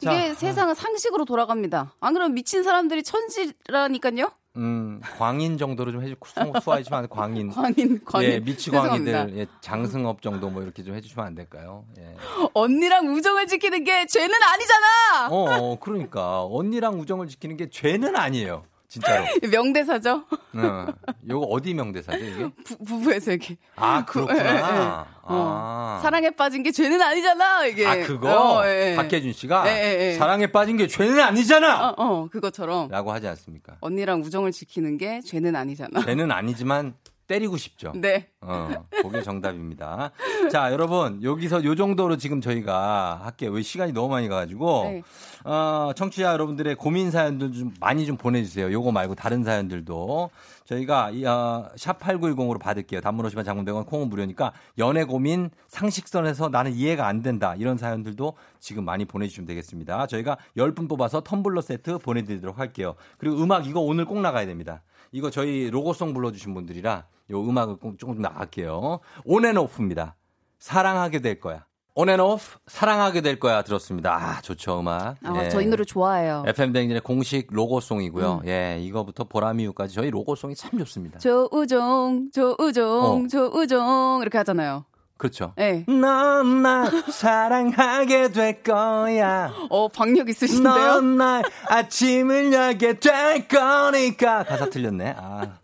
이게 0.02 0.28
자, 0.28 0.34
세상은 0.34 0.74
상식으로 0.74 1.24
돌아갑니다. 1.24 1.92
안 2.00 2.12
그러면 2.14 2.34
미친 2.34 2.62
사람들이 2.62 3.02
천지라니까요. 3.02 4.30
음, 4.56 5.00
광인 5.18 5.58
정도로 5.58 5.92
좀 5.92 6.02
해주, 6.02 6.14
수- 6.24 6.60
수화해주시면 6.62 6.98
안 6.98 7.04
돼, 7.04 7.08
광인. 7.14 7.50
광인, 7.50 8.04
광인. 8.04 8.30
예, 8.30 8.40
미치광이들. 8.40 9.34
예, 9.36 9.46
장승업 9.60 10.22
정도 10.22 10.48
뭐 10.48 10.62
이렇게 10.62 10.82
좀 10.82 10.94
해주시면 10.94 11.26
안 11.26 11.34
될까요? 11.34 11.84
예. 11.98 12.14
언니랑 12.54 13.06
우정을 13.14 13.46
지키는 13.48 13.84
게 13.84 14.06
죄는 14.06 14.34
아니잖아. 14.42 15.28
어, 15.30 15.44
어, 15.72 15.78
그러니까. 15.78 16.44
언니랑 16.44 16.98
우정을 17.00 17.28
지키는 17.28 17.56
게 17.58 17.68
죄는 17.68 18.16
아니에요. 18.16 18.64
진짜로. 18.96 19.26
명대사죠. 19.50 20.24
어, 20.54 20.86
요거 21.28 21.46
어디 21.46 21.74
명대사죠, 21.74 22.18
이게? 22.24 22.48
부, 22.64 22.78
부부에서 22.78 23.32
이렇게. 23.32 23.56
아, 23.76 24.04
그렇구나. 24.06 24.38
예, 24.38 24.56
예. 24.56 24.60
아. 24.62 25.06
어, 25.22 26.00
사랑에 26.02 26.30
빠진 26.30 26.62
게 26.62 26.70
죄는 26.72 27.00
아니잖아. 27.02 27.66
이게. 27.66 27.86
아, 27.86 28.06
그거? 28.06 28.58
어, 28.60 28.66
예, 28.66 28.92
예. 28.92 28.96
박혜준 28.96 29.32
씨가 29.32 29.64
예, 29.68 29.72
예, 29.72 30.06
예. 30.12 30.12
사랑에 30.14 30.46
빠진 30.46 30.76
게 30.76 30.86
죄는 30.86 31.20
아니잖아! 31.20 31.88
어, 31.90 31.94
어, 31.98 32.28
그것처럼 32.30 32.88
라고 32.88 33.12
하지 33.12 33.28
않습니까? 33.28 33.76
언니랑 33.80 34.22
우정을 34.22 34.52
지키는 34.52 34.96
게 34.96 35.20
죄는 35.20 35.54
아니잖아. 35.56 36.00
죄는 36.04 36.30
아니지만 36.32 36.94
때리고 37.26 37.56
싶죠. 37.56 37.92
네. 37.94 38.28
어, 38.40 38.68
그게 39.02 39.22
정답입니다. 39.22 40.10
자, 40.50 40.72
여러분, 40.72 41.22
여기서 41.22 41.64
요 41.64 41.74
정도로 41.74 42.16
지금 42.16 42.40
저희가 42.40 43.20
할게요. 43.22 43.50
왜 43.50 43.62
시간이 43.62 43.92
너무 43.92 44.08
많이 44.08 44.28
가가지고, 44.28 44.84
네. 44.84 45.02
어, 45.44 45.92
청취자 45.94 46.32
여러분들의 46.32 46.76
고민 46.76 47.10
사연들 47.10 47.52
좀 47.52 47.74
많이 47.80 48.06
좀 48.06 48.16
보내주세요. 48.16 48.72
요거 48.72 48.92
말고 48.92 49.14
다른 49.14 49.44
사연들도. 49.44 50.30
저희가, 50.64 51.10
이, 51.10 51.24
어, 51.24 51.70
샵8910으로 51.76 52.60
받을게요. 52.60 53.00
단문 53.00 53.26
50원 53.26 53.44
장문 53.44 53.64
100원 53.64 53.86
콩은 53.86 54.08
무료니까 54.08 54.52
연애 54.78 55.04
고민 55.04 55.50
상식선에서 55.68 56.48
나는 56.48 56.72
이해가 56.72 57.06
안 57.06 57.22
된다. 57.22 57.54
이런 57.56 57.76
사연들도 57.78 58.34
지금 58.58 58.84
많이 58.84 59.04
보내주시면 59.04 59.46
되겠습니다. 59.46 60.06
저희가 60.06 60.38
10분 60.56 60.88
뽑아서 60.88 61.20
텀블러 61.22 61.62
세트 61.62 61.98
보내드리도록 61.98 62.58
할게요. 62.58 62.94
그리고 63.18 63.36
음악 63.36 63.66
이거 63.66 63.80
오늘 63.80 64.04
꼭 64.04 64.20
나가야 64.20 64.46
됩니다. 64.46 64.82
이거 65.12 65.30
저희 65.30 65.70
로고송 65.70 66.14
불러주신 66.14 66.52
분들이라 66.54 67.04
요 67.30 67.40
음악을 67.40 67.76
꼭 67.76 67.98
조금 67.98 68.20
나갈게요. 68.20 69.00
온앤오프입니다. 69.24 70.14
사랑하게 70.58 71.20
될 71.20 71.40
거야. 71.40 71.64
온앤오프 71.94 72.58
사랑하게 72.66 73.22
될 73.22 73.40
거야 73.40 73.62
들었습니다. 73.62 74.14
아 74.14 74.40
좋죠 74.42 74.80
음악. 74.80 75.16
아, 75.24 75.44
예. 75.44 75.48
저이 75.48 75.66
노래 75.66 75.82
좋아해요. 75.84 76.44
FM 76.46 76.72
댕진의 76.74 77.00
공식 77.00 77.46
로고송이고요. 77.50 78.40
음. 78.44 78.48
예, 78.48 78.78
이거부터 78.82 79.24
보라미유까지 79.24 79.94
저희 79.94 80.10
로고송이 80.10 80.54
참 80.54 80.78
좋습니다. 80.78 81.18
조우종, 81.20 82.28
조우종, 82.34 83.24
어. 83.24 83.28
조우종 83.30 84.18
이렇게 84.20 84.36
하잖아요. 84.38 84.84
그렇죠. 85.16 85.54
네. 85.56 85.86
넌 85.88 86.60
날 86.62 86.90
사랑하게 87.10 88.28
될 88.32 88.62
거야. 88.62 89.50
어, 89.70 89.88
박력 89.88 90.28
있으신데요? 90.28 90.74
넌 90.74 91.16
날 91.16 91.44
아침을 91.70 92.52
열게 92.52 93.00
될 93.00 93.48
거니까. 93.48 94.44
가사 94.44 94.68
틀렸네. 94.68 95.14
아. 95.16 95.58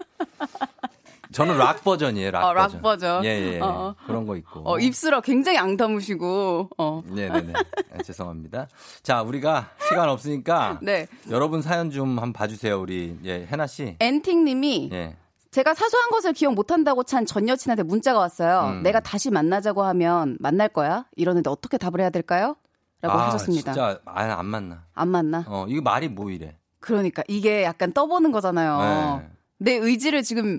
저는 1.33 1.57
락 1.59 1.83
버전이에요, 1.85 2.31
락 2.31 2.45
어, 2.45 2.53
락 2.53 2.67
버전. 2.69 2.81
버전. 2.83 3.25
예, 3.25 3.55
예. 3.55 3.61
어. 3.61 3.95
그런 4.07 4.27
거 4.27 4.37
있고. 4.37 4.63
어, 4.65 4.79
입술을 4.79 5.21
굉장히 5.21 5.59
앙다무시고, 5.59 6.71
어. 6.79 7.03
네 7.07 7.29
네네. 7.29 7.53
아, 7.95 8.03
죄송합니다. 8.03 8.69
자, 9.03 9.23
우리가 9.23 9.71
시간 9.89 10.09
없으니까. 10.09 10.79
네. 10.83 11.07
여러분 11.31 11.63
사연 11.63 11.91
좀 11.91 12.11
한번 12.19 12.33
봐 12.33 12.47
주세요, 12.47 12.81
우리. 12.81 13.19
예, 13.25 13.47
해나 13.51 13.67
씨. 13.67 13.97
엔팅 14.01 14.45
님이 14.45 14.91
예. 14.93 15.17
제가 15.51 15.75
사소한 15.75 16.11
것을 16.11 16.33
기억 16.33 16.55
못한다고 16.55 17.03
찬 17.05 17.27
전 17.27 17.49
여친한테 17.49 17.83
문자가 17.83 18.19
왔어요. 18.21 18.71
음. 18.79 18.83
내가 18.83 19.01
다시 19.01 19.31
만나자고 19.31 19.83
하면 19.83 20.37
만날 20.41 20.69
거야? 20.69 21.05
이러는데 21.17 21.51
어떻게 21.51 21.77
답을 21.79 22.01
해야 22.01 22.09
될까요? 22.11 22.57
라고 23.03 23.19
아, 23.19 23.27
하셨습니다. 23.29 23.73
진짜, 23.73 24.01
아, 24.07 24.23
안 24.39 24.47
만나. 24.47 24.85
안 24.95 25.09
만나? 25.09 25.45
어, 25.49 25.67
이거 25.69 25.83
말이 25.83 26.09
뭐 26.09 26.31
이래. 26.31 26.57
그러니까 26.81 27.23
이게 27.29 27.65
약간 27.65 27.93
떠보는 27.93 28.33
거잖아요. 28.33 29.21
네. 29.21 29.29
내 29.59 29.73
의지를 29.75 30.23
지금 30.23 30.59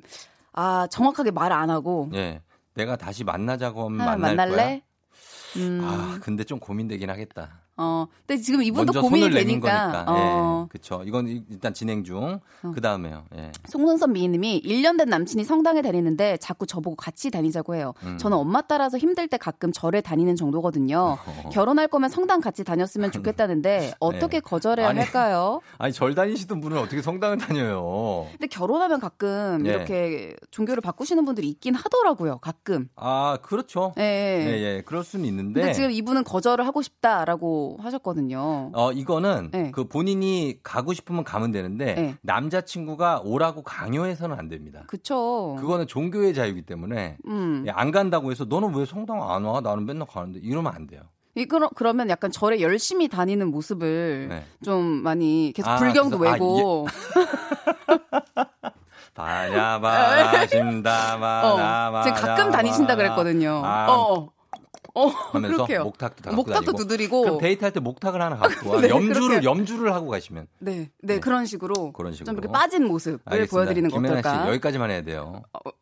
아 0.54 0.88
정확하게 0.90 1.32
말 1.32 1.52
안 1.52 1.70
하고 1.70 2.10
예. 2.14 2.42
내가 2.76 2.96
다시 2.96 3.24
만나자고 3.24 3.86
하면 3.86 4.02
하면 4.02 4.06
만날 4.06 4.36
만날래? 4.36 4.56
거야? 4.64 4.82
음, 5.58 5.80
아, 5.84 6.20
근데 6.22 6.44
좀 6.44 6.60
고민되긴 6.60 7.10
하겠다. 7.10 7.63
어, 7.76 8.06
근데 8.28 8.40
지금 8.42 8.62
이분도 8.62 9.02
고민이 9.02 9.32
되니까. 9.32 10.06
어. 10.08 10.66
예. 10.66 10.70
그쵸. 10.70 11.02
이건 11.06 11.28
일단 11.50 11.74
진행 11.74 12.04
중. 12.04 12.40
그 12.62 12.82
다음에요. 12.82 13.24
예. 13.36 13.52
송선선 13.68 14.14
미인님이 14.14 14.62
1년 14.64 14.98
된 14.98 15.10
남친이 15.10 15.44
성당에 15.44 15.82
다니는데 15.82 16.38
자꾸 16.38 16.68
저보고 16.68 16.96
같이 16.96 17.32
다니자고 17.32 17.76
해요. 17.76 17.94
음. 18.04 18.18
저는 18.18 18.38
엄마 18.38 18.62
따라서 18.62 18.98
힘들 18.98 19.28
때 19.28 19.38
가끔 19.38 19.72
절에 19.72 20.02
다니는 20.02 20.36
정도거든요. 20.36 21.18
결혼할 21.52 21.88
거면 21.88 22.10
성당 22.10 22.42
같이 22.42 22.64
다녔으면 22.64 23.12
좋겠다는데 23.12 23.94
어떻게 24.00 24.40
거절해야 24.40 24.88
네. 24.88 24.90
아니. 24.92 25.00
할까요? 25.00 25.62
아니, 25.80 25.94
절 25.94 26.14
다니시던 26.14 26.62
분은 26.62 26.78
어떻게 26.78 27.02
성당을 27.02 27.38
다녀요? 27.38 28.28
근데 28.32 28.48
결혼하면 28.48 29.00
가끔 29.00 29.66
예. 29.66 29.72
이렇게 29.72 30.36
종교를 30.52 30.82
바꾸시는 30.82 31.26
분들이 31.26 31.50
있긴 31.50 31.74
하더라고요. 31.74 32.38
가끔. 32.38 32.88
아, 32.96 33.40
그렇죠. 33.42 33.94
예. 33.98 34.04
예, 34.04 34.62
예. 34.62 34.82
그럴 34.86 35.04
수는 35.04 35.26
있는데. 35.26 35.62
근데 35.62 35.74
지금 35.74 35.90
이분은 35.92 36.24
거절을 36.24 36.68
하고 36.68 36.82
싶다라고 36.84 37.63
하셨거든요. 37.80 38.72
어, 38.74 38.92
이거는 38.92 39.50
네. 39.52 39.72
그 39.72 39.86
본인이 39.88 40.58
가고 40.64 40.94
싶으면 40.94 41.24
가면 41.24 41.52
되는데 41.52 41.94
네. 41.96 42.16
남자친구가 42.22 43.22
오라고 43.24 43.64
강요해서는 43.64 44.38
안 44.38 44.48
됩니다. 44.50 44.84
그쵸. 44.88 45.56
그거는 45.60 45.88
종교의 45.88 46.34
자유이기 46.34 46.64
때문에 46.64 47.18
음. 47.28 47.64
예, 47.68 47.72
안 47.72 47.92
간다고 47.92 48.32
해서 48.32 48.46
너는 48.46 48.74
왜 48.76 48.86
성당 48.86 49.22
안 49.32 49.44
와? 49.46 49.62
나는 49.62 49.86
맨날 49.86 50.08
가는데 50.08 50.40
이러면 50.44 50.74
안 50.76 50.88
돼요. 50.88 51.02
이 51.36 51.46
그러, 51.46 51.70
그러면 51.76 52.10
약간 52.10 52.32
절에 52.32 52.62
열심히 52.62 53.08
다니는 53.08 53.50
모습을 53.50 54.28
네. 54.30 54.44
좀 54.64 54.84
많이 54.86 55.52
계속 55.56 55.70
아, 55.70 55.78
불경도 55.78 56.20
그래서- 56.20 56.32
아, 56.32 56.34
외고 56.36 56.88
바냐바심다마나마 60.74 62.00
어, 62.00 62.04
지금 62.04 62.22
가끔 62.22 62.52
다니신다 62.52 62.96
그랬거든요. 62.96 63.62
아, 63.64 63.88
어, 63.92 64.30
어. 64.96 65.08
하면서 65.34 65.56
그렇게요. 65.58 65.84
목탁도 65.86 66.16
다 66.24 66.30
갖고 66.30 66.36
목탁도 66.36 66.66
다니고. 66.66 66.78
두드리고. 66.78 67.22
그럼 67.24 67.38
데이트할 67.40 67.72
때 67.74 67.80
목탁을 67.80 68.22
하나 68.22 68.36
갖고 68.38 68.70
와. 68.72 68.80
네, 68.82 68.90
염주를 68.90 69.28
그렇게. 69.28 69.46
염주를 69.46 69.94
하고 69.94 70.08
가시면 70.08 70.48
네, 70.60 70.90
네, 71.02 71.20
그런 71.20 71.46
식으로 71.46 71.92
그런 71.94 72.14
식으로 72.14 72.26
좀 72.26 72.36
이렇게 72.38 72.52
빠진 72.52 72.86
모습을 72.88 73.20
알겠습니다. 73.26 73.56
보여드리는 73.56 73.90
거 73.90 73.96
김혜나 73.98 74.20
어떨까? 74.20 74.44
씨 74.44 74.50
여기까지만 74.50 74.92
해야 74.92 75.02
돼요. 75.02 75.42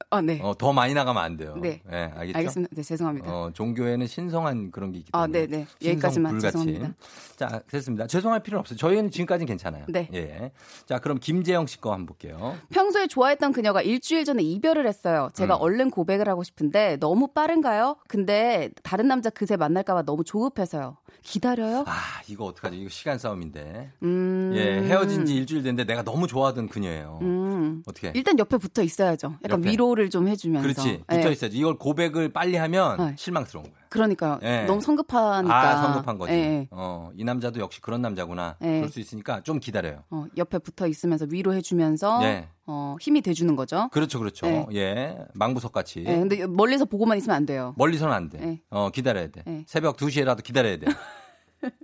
아, 0.10 0.22
네. 0.22 0.40
어, 0.42 0.54
더 0.58 0.74
많이 0.74 0.94
나가면 0.94 1.22
안 1.24 1.38
돼요. 1.38 1.56
네. 1.62 1.82
알겠죠? 1.90 2.38
알겠습니다. 2.38 2.76
네, 2.76 2.82
죄송합니다. 2.84 3.32
어, 3.34 3.52
종교에는 3.54 4.08
신성한 4.08 4.72
그런 4.72 4.92
게 4.92 5.00
있기 5.00 5.10
아, 5.14 5.28
때문에. 5.28 5.48
네, 5.48 5.66
네. 5.82 5.90
여기까지만. 5.90 6.40
죄송합니다. 6.40 6.94
자, 7.38 7.62
됐습니다. 7.70 8.08
죄송할 8.08 8.42
필요는 8.44 8.60
없어요. 8.62 8.78
저희는 8.78 9.10
지금까지는 9.12 9.48
괜찮아요. 9.48 9.86
네. 9.88 10.08
예. 10.14 10.52
자, 10.86 11.00
그럼 11.00 11.18
김재영 11.20 11.66
씨 11.68 11.80
거 11.82 11.92
한번 11.94 12.06
볼게요. 12.06 12.56
평소에 12.70 13.08
좋아했던 13.08 13.54
그녀가 13.54 13.82
일주일 13.82 14.24
전에 14.26 14.44
이별을 14.44 14.86
했어요. 14.88 15.30
제가 15.34 15.56
음. 15.56 15.62
얼른 15.62 15.90
고백을 15.90 16.30
하고 16.30 16.44
싶은데 16.44 16.98
너무 17.00 17.28
빠른가요? 17.30 17.96
근데 18.08 18.70
다른 18.84 19.01
남자 19.08 19.30
그새 19.30 19.56
만날까봐 19.58 20.04
너무 20.04 20.24
조급해서요. 20.24 20.98
기다려요? 21.24 21.84
아, 21.88 22.00
이거 22.28 22.46
어떡하지? 22.46 22.78
이거 22.78 22.90
시간 22.90 23.18
싸움인데. 23.20 23.92
음. 24.04 24.52
예, 24.56 24.82
헤어진 24.84 25.26
지 25.26 25.36
일주일 25.36 25.64
됐는데 25.64 25.86
내가 25.86 26.04
너무 26.04 26.28
좋아하던 26.28 26.68
그녀예요. 26.70 27.20
음. 27.22 27.84
어떻게? 27.88 28.12
일단 28.16 28.38
옆에 28.40 28.58
붙어 28.58 28.82
있어야죠. 28.82 29.36
약간 29.44 29.60
옆에. 29.60 29.72
위로를 29.72 30.10
좀 30.10 30.28
해주면서. 30.28 30.62
그렇지. 30.68 31.04
예. 31.12 31.16
붙어 31.18 31.32
있어야지. 31.32 31.58
이걸 31.58 31.78
고백을 31.78 32.30
빨리 32.34 32.56
하면 32.58 32.98
네. 32.98 33.16
실망스러운 33.18 33.66
거야. 33.66 33.81
그러니까요. 33.92 34.40
예. 34.42 34.64
너무 34.64 34.80
성급하니까. 34.80 35.54
아, 35.54 35.82
성급한 35.84 36.18
거지. 36.18 36.32
예, 36.32 36.38
예. 36.38 36.68
어, 36.72 37.12
이 37.14 37.26
남자도 37.26 37.60
역시 37.60 37.82
그런 37.82 38.02
남자구나. 38.02 38.56
예. 38.62 38.78
그럴 38.78 38.90
수 38.90 39.02
있으니까 39.02 39.42
좀 39.44 39.60
기다려요. 39.60 40.04
어, 40.10 40.26
옆에 40.38 40.60
붙어 40.60 40.88
있으면서 40.88 41.28
위로해 41.30 41.62
주면서 41.62 42.24
예. 42.24 42.48
어, 42.66 42.96
힘이 43.02 43.22
돼 43.22 43.34
주는 43.34 43.56
거죠. 43.58 43.90
그렇죠, 43.92 44.18
그렇죠. 44.20 44.48
예. 44.48 44.66
예. 44.74 45.18
망부석 45.34 45.74
같이. 45.74 46.06
예, 46.08 46.16
근데 46.18 46.48
멀리서 46.48 46.86
보고만 46.86 47.18
있으면 47.18 47.36
안 47.36 47.46
돼요. 47.46 47.74
멀리서는 47.78 48.14
안 48.14 48.30
돼. 48.30 48.40
예. 48.42 48.62
어, 48.70 48.90
기다려야 48.92 49.28
돼. 49.28 49.44
예. 49.46 49.66
새벽 49.68 49.98
2시에라도 49.98 50.42
기다려야 50.42 50.78
돼. 50.78 50.86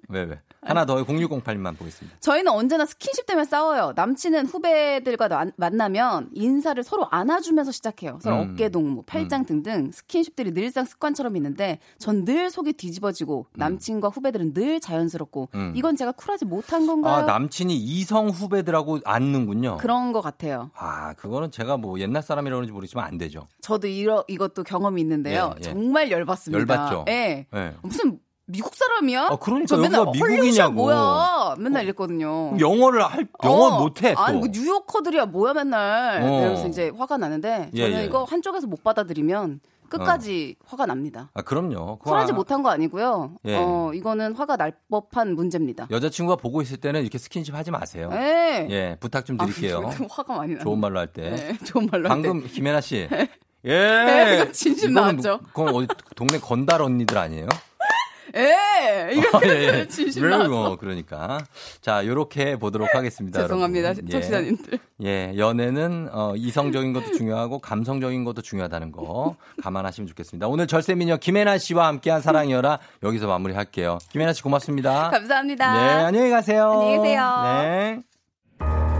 왜, 0.10 0.24
왜? 0.24 0.40
하나 0.62 0.86
더 0.86 0.96
0608만 1.04 1.78
보겠습니다. 1.78 2.18
저희는 2.20 2.52
언제나 2.52 2.86
스킨십 2.86 3.26
때문에 3.26 3.46
싸워요. 3.46 3.94
남친은 3.96 4.48
후배들과 4.48 5.28
나- 5.28 5.46
만나면 5.56 6.30
인사를 6.34 6.82
서로 6.84 7.08
안아주면서 7.12 7.72
시작해요. 7.72 8.20
서로 8.22 8.42
음. 8.42 8.52
어깨 8.54 8.70
동무, 8.70 9.04
팔짱 9.04 9.46
등등 9.46 9.92
스킨십들이 9.92 10.54
늘상 10.54 10.86
습관처럼 10.86 11.36
있는데 11.38 11.80
전 12.00 12.26
늘 12.26 12.50
속이 12.50 12.74
뒤집어지고 12.74 13.46
남친과 13.56 14.10
후배들은 14.10 14.54
늘 14.54 14.80
자연스럽고 14.82 15.50
음. 15.56 15.74
이건 15.76 15.96
제가 15.96 16.12
쿨하지 16.14 16.46
못한 16.46 16.86
건가요? 16.88 17.14
아, 17.16 17.22
남친이 17.22 17.76
이성 17.76 18.30
후배들하고 18.30 19.00
앉는군요. 19.06 19.78
그런 19.78 20.12
것 20.12 20.22
같아요. 20.22 20.72
아, 20.76 21.14
그거는 21.14 21.52
제가 21.52 21.78
뭐 21.78 22.00
옛날 22.00 22.22
사람이라고 22.24 22.58
그런지 22.58 22.74
모르지만 22.74 23.06
안 23.06 23.18
되죠. 23.18 23.48
저도 23.62 23.88
이러, 23.88 24.26
이것도 24.28 24.64
경험이 24.64 25.02
있는데요. 25.02 25.54
예, 25.56 25.60
예. 25.60 25.62
정말 25.62 26.12
열받습니다. 26.12 26.60
열받죠? 26.60 27.06
예. 27.08 27.48
예. 27.54 27.76
무슨 27.84 28.20
미국 28.50 28.74
사람이야? 28.76 29.28
아, 29.32 29.36
그러니까 29.36 29.68
저 29.68 29.78
맨날 29.78 30.06
미국이냐고. 30.14 30.74
뭐야? 30.74 31.56
맨날 31.60 31.84
이랬거든요. 31.84 32.54
그럼 32.56 32.60
영어를 32.62 33.04
할, 33.04 33.28
영어 33.44 33.66
어, 33.68 33.80
못해, 33.82 34.14
또. 34.14 34.20
아니, 34.22 34.40
그 34.40 34.48
뉴요커들이야 34.48 35.26
뭐야 35.26 35.54
맨날. 35.54 36.24
어. 36.24 36.40
이러면서 36.40 36.68
이제 36.68 36.90
화가 36.98 37.18
나는데 37.18 37.72
예, 37.74 37.82
저는 37.84 38.00
예. 38.02 38.06
이거 38.06 38.24
한쪽에서 38.24 38.66
못 38.68 38.84
받아들이면 38.84 39.60
끝까지 39.90 40.56
화가 40.66 40.86
납니다. 40.86 41.30
아, 41.34 41.42
그럼요. 41.42 41.98
쿨하지 42.00 42.32
아- 42.32 42.36
못한 42.36 42.64
거 42.64 42.70
아니고요. 42.70 43.36
예. 43.46 43.56
어, 43.58 43.92
이거는 43.94 44.34
화가 44.34 44.56
날 44.56 44.74
법한 44.90 45.36
문제입니다. 45.36 45.88
여자친구가 45.92 46.38
보고 46.38 46.62
있을 46.62 46.78
때는 46.78 47.02
이렇게 47.02 47.18
스킨십 47.18 47.54
하지 47.54 47.72
마세요. 47.72 48.10
예. 48.14 48.68
예, 48.70 48.98
부탁 49.02 49.26
좀 49.26 49.38
드릴게요. 49.38 49.82
아, 49.86 50.06
화가 50.10 50.36
많이 50.38 50.54
나. 50.56 50.62
좋은 50.62 50.80
말로 50.80 51.00
할 51.00 51.08
때. 51.08 51.30
네, 51.32 51.58
좋은 51.66 51.90
말로 51.92 52.10
할 52.10 52.16
방금 52.22 52.48
김혜나 52.48 52.80
씨. 52.80 53.08
예. 53.66 53.70
네, 53.80 54.36
이거 54.42 54.52
진심 54.54 54.94
나왔죠? 54.94 55.40
그건 55.48 55.76
어디 55.76 55.88
동네 56.16 56.40
건달 56.40 56.82
언니들 56.82 57.18
아니에요? 57.18 57.48
예. 58.36 59.14
이거 59.14 59.38
어, 59.38 59.42
예, 59.46 59.50
예. 59.50 59.72
나왔어. 59.72 60.46
이거, 60.46 60.78
그러니까. 60.80 61.40
자, 61.82 62.06
요렇게 62.06 62.58
보도록 62.58 62.94
하겠습니다. 62.94 63.42
죄송합니다, 63.42 63.90
여러분. 63.90 64.08
예. 64.08 64.12
청취자님들. 64.12 64.80
예, 65.04 65.34
연애는 65.38 66.10
어, 66.12 66.34
이성적인 66.36 66.94
것도 66.94 67.14
중요하고 67.14 67.60
감성적인 67.60 68.24
것도 68.24 68.42
중요하다는 68.42 68.92
거 68.92 69.36
감안하시면 69.62 70.08
좋겠습니다. 70.08 70.48
오늘 70.48 70.68
절세미녀 70.68 71.18
김혜나 71.18 71.58
씨와 71.58 71.88
함께한 71.88 72.22
사랑이여라 72.22 72.80
여기서 73.04 73.28
마무리할게요. 73.28 74.00
김혜나 74.12 74.34
씨 74.34 74.42
고맙습니다. 74.42 75.10
감사합니다. 75.12 75.74
네, 75.74 76.04
안녕히 76.04 76.30
가세요. 76.30 76.72
안녕히 76.72 76.98
계세요. 76.98 77.42
네. 77.62 78.97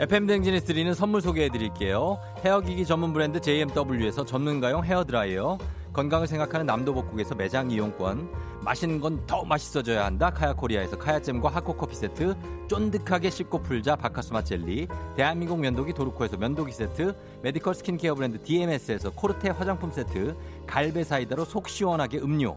FM 0.00 0.26
대행진에서 0.28 0.64
드리는 0.64 0.94
선물 0.94 1.20
소개해 1.20 1.48
드릴게요. 1.48 2.20
헤어기기 2.44 2.86
전문 2.86 3.12
브랜드 3.12 3.40
JMW에서 3.40 4.24
전문가용 4.24 4.84
헤어드라이어, 4.84 5.58
건강을 5.92 6.28
생각하는 6.28 6.66
남도복국에서 6.66 7.34
매장 7.34 7.68
이용권, 7.68 8.30
맛있는 8.62 9.00
건 9.00 9.26
더 9.26 9.44
맛있어져야 9.44 10.04
한다 10.04 10.30
카야코리아에서 10.30 10.96
카야잼과 10.98 11.48
하코커피 11.48 11.96
세트, 11.96 12.36
쫀득하게 12.68 13.30
씹고 13.30 13.62
풀자 13.62 13.96
바카스마 13.96 14.44
젤리, 14.44 14.86
대한민국 15.16 15.58
면도기 15.58 15.92
도르코에서 15.94 16.36
면도기 16.36 16.72
세트, 16.72 17.16
medical 17.42 17.74
skincare 17.74 18.14
브랜드 18.14 18.40
DMS에서 18.42 19.10
코르테 19.10 19.50
화장품 19.50 19.90
세트, 19.90 20.36
갈베 20.66 21.02
사이다로 21.02 21.44
속 21.44 21.68
시원하게 21.68 22.18
음료, 22.18 22.56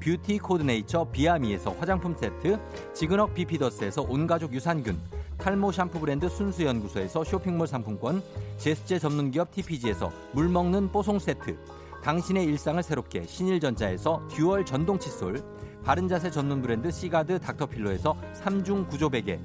뷰티 0.00 0.38
코드네이처 0.38 1.08
비아미에서 1.12 1.72
화장품 1.72 2.14
세트, 2.16 2.58
지그넉 2.94 3.34
비피더스에서 3.34 4.02
온가족 4.02 4.52
유산균, 4.52 4.98
탈모 5.38 5.72
샴푸 5.72 6.00
브랜드 6.00 6.28
순수연구소에서 6.28 7.24
쇼핑몰 7.24 7.66
상품권, 7.66 8.22
제습제 8.58 8.98
전문기업 8.98 9.50
TPG에서 9.52 10.12
물 10.32 10.48
먹는 10.48 10.90
뽀송 10.90 11.18
세트, 11.18 11.56
당신의 12.02 12.44
일상을 12.44 12.82
새롭게 12.82 13.24
신일전자에서 13.26 14.28
dual 14.28 14.64
전동 14.64 14.98
칫솔, 14.98 15.42
바른자세 15.84 16.30
전문 16.30 16.62
브랜드 16.62 16.90
시가드 16.90 17.40
닥터필로에서 17.40 18.16
3중 18.34 18.88
구조 18.88 19.08
베개, 19.08 19.38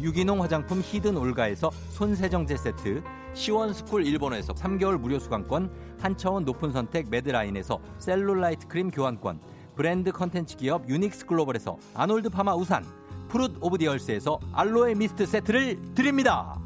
유기농 0.00 0.42
화장품 0.42 0.80
히든 0.82 1.16
올가에서 1.16 1.70
손세정제 1.90 2.56
세트, 2.56 3.02
시원스쿨 3.34 4.06
일본에서 4.06 4.54
3개월 4.54 4.98
무료 4.98 5.18
수강권, 5.18 5.70
한차원 6.00 6.44
높은 6.44 6.72
선택 6.72 7.08
매드라인에서 7.10 7.78
셀룰라이트 7.98 8.68
크림 8.68 8.90
교환권, 8.90 9.40
브랜드 9.78 10.10
컨텐츠 10.10 10.56
기업 10.56 10.88
유닉스 10.88 11.26
글로벌에서 11.26 11.78
아놀드 11.94 12.30
파마 12.30 12.52
우산, 12.56 12.84
푸릇 13.28 13.58
오브 13.60 13.78
디얼스에서 13.78 14.40
알로에 14.52 14.96
미스트 14.96 15.24
세트를 15.24 15.94
드립니다. 15.94 16.60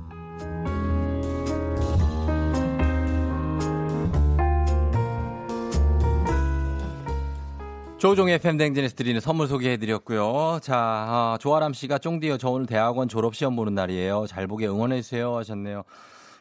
조종의 7.99 8.39
팬댕진에서 8.39 8.95
드리는 8.97 9.21
선물 9.21 9.47
소개해드렸고요. 9.47 10.61
자, 10.63 10.75
아, 10.75 11.39
조아람 11.39 11.75
씨가 11.75 11.99
쫑디요. 11.99 12.39
저 12.39 12.49
오늘 12.49 12.65
대학원 12.65 13.09
졸업시험 13.09 13.55
보는 13.57 13.75
날이에요. 13.75 14.27
잘 14.27 14.47
보게 14.47 14.67
응원해주세요 14.67 15.37
하셨네요. 15.37 15.83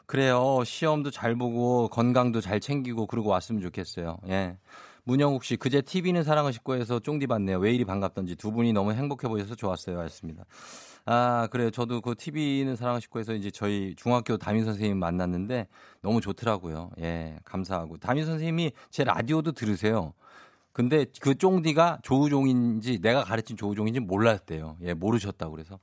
그래요. 0.06 0.64
시험도 0.64 1.12
잘 1.12 1.36
보고 1.36 1.90
건강도 1.90 2.40
잘 2.40 2.62
챙기고 2.62 3.08
그러고 3.08 3.30
왔으면 3.30 3.62
좋겠어요. 3.62 4.20
예. 4.30 4.56
문영욱 5.12 5.44
씨, 5.44 5.58
그제 5.58 5.82
TV는 5.82 6.24
사랑을 6.24 6.54
싣고 6.54 6.76
해서 6.76 7.00
쫑디 7.00 7.28
봤네요. 7.28 7.60
왜 7.60 7.74
이리 7.74 7.84
반갑던지 7.84 8.38
두 8.38 8.54
분이 8.54 8.72
너무 8.72 8.94
행복해 8.94 9.28
보여서 9.28 9.56
좋았어요. 9.56 10.00
하셨습니다. 10.00 10.46
아, 11.06 11.50
그래요. 11.52 11.70
저도 11.70 12.00
그 12.00 12.16
TV는 12.16 12.78
사랑을 12.78 13.02
싣고 13.02 13.20
해서 13.20 13.34
이제 13.34 13.52
저희 13.52 13.94
중학교 13.98 14.38
담임 14.38 14.64
선생님 14.64 14.98
만났는데 14.98 15.68
너무 16.02 16.22
좋더라고요. 16.22 16.92
예, 17.02 17.36
감사하고. 17.44 17.98
담임 17.98 18.24
선생님이 18.24 18.72
제 18.90 19.04
라디오도 19.04 19.52
들으세요. 19.52 20.14
근데 20.72 21.06
그 21.20 21.36
쫑디가 21.36 22.00
조우종인지 22.04 23.00
내가 23.02 23.26
가르친 23.26 23.58
조우종인지 23.58 24.00
몰랐대요. 24.00 24.78
예, 24.84 24.94
모르셨다고 24.94 25.52
그래서 25.52 25.78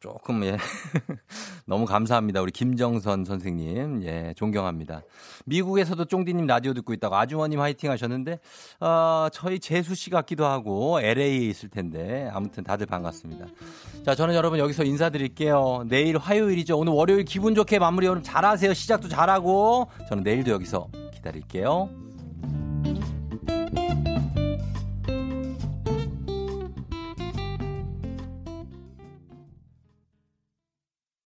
조금 0.00 0.44
예. 0.44 0.56
너무 1.66 1.84
감사합니다. 1.86 2.42
우리 2.42 2.52
김정선 2.52 3.24
선생님. 3.24 4.02
예, 4.04 4.34
존경합니다. 4.36 5.02
미국에서도 5.46 6.04
쫑디님 6.04 6.46
라디오 6.46 6.74
듣고 6.74 6.92
있다고 6.92 7.16
아주머님 7.16 7.60
화이팅 7.60 7.90
하셨는데, 7.90 8.38
어, 8.80 9.28
저희 9.32 9.58
재수 9.58 9.94
씨 9.94 10.10
같기도 10.10 10.46
하고 10.46 11.00
LA에 11.00 11.36
있을 11.36 11.68
텐데, 11.68 12.28
아무튼 12.32 12.64
다들 12.64 12.86
반갑습니다. 12.86 13.46
자, 14.04 14.14
저는 14.14 14.34
여러분 14.34 14.58
여기서 14.58 14.84
인사드릴게요. 14.84 15.84
내일 15.88 16.18
화요일이죠. 16.18 16.78
오늘 16.78 16.92
월요일 16.92 17.24
기분 17.24 17.54
좋게 17.54 17.78
마무리 17.78 18.06
여러분 18.06 18.22
잘하세요. 18.22 18.74
시작도 18.74 19.08
잘하고, 19.08 19.88
저는 20.08 20.22
내일도 20.22 20.50
여기서 20.52 20.88
기다릴게요. 21.14 21.88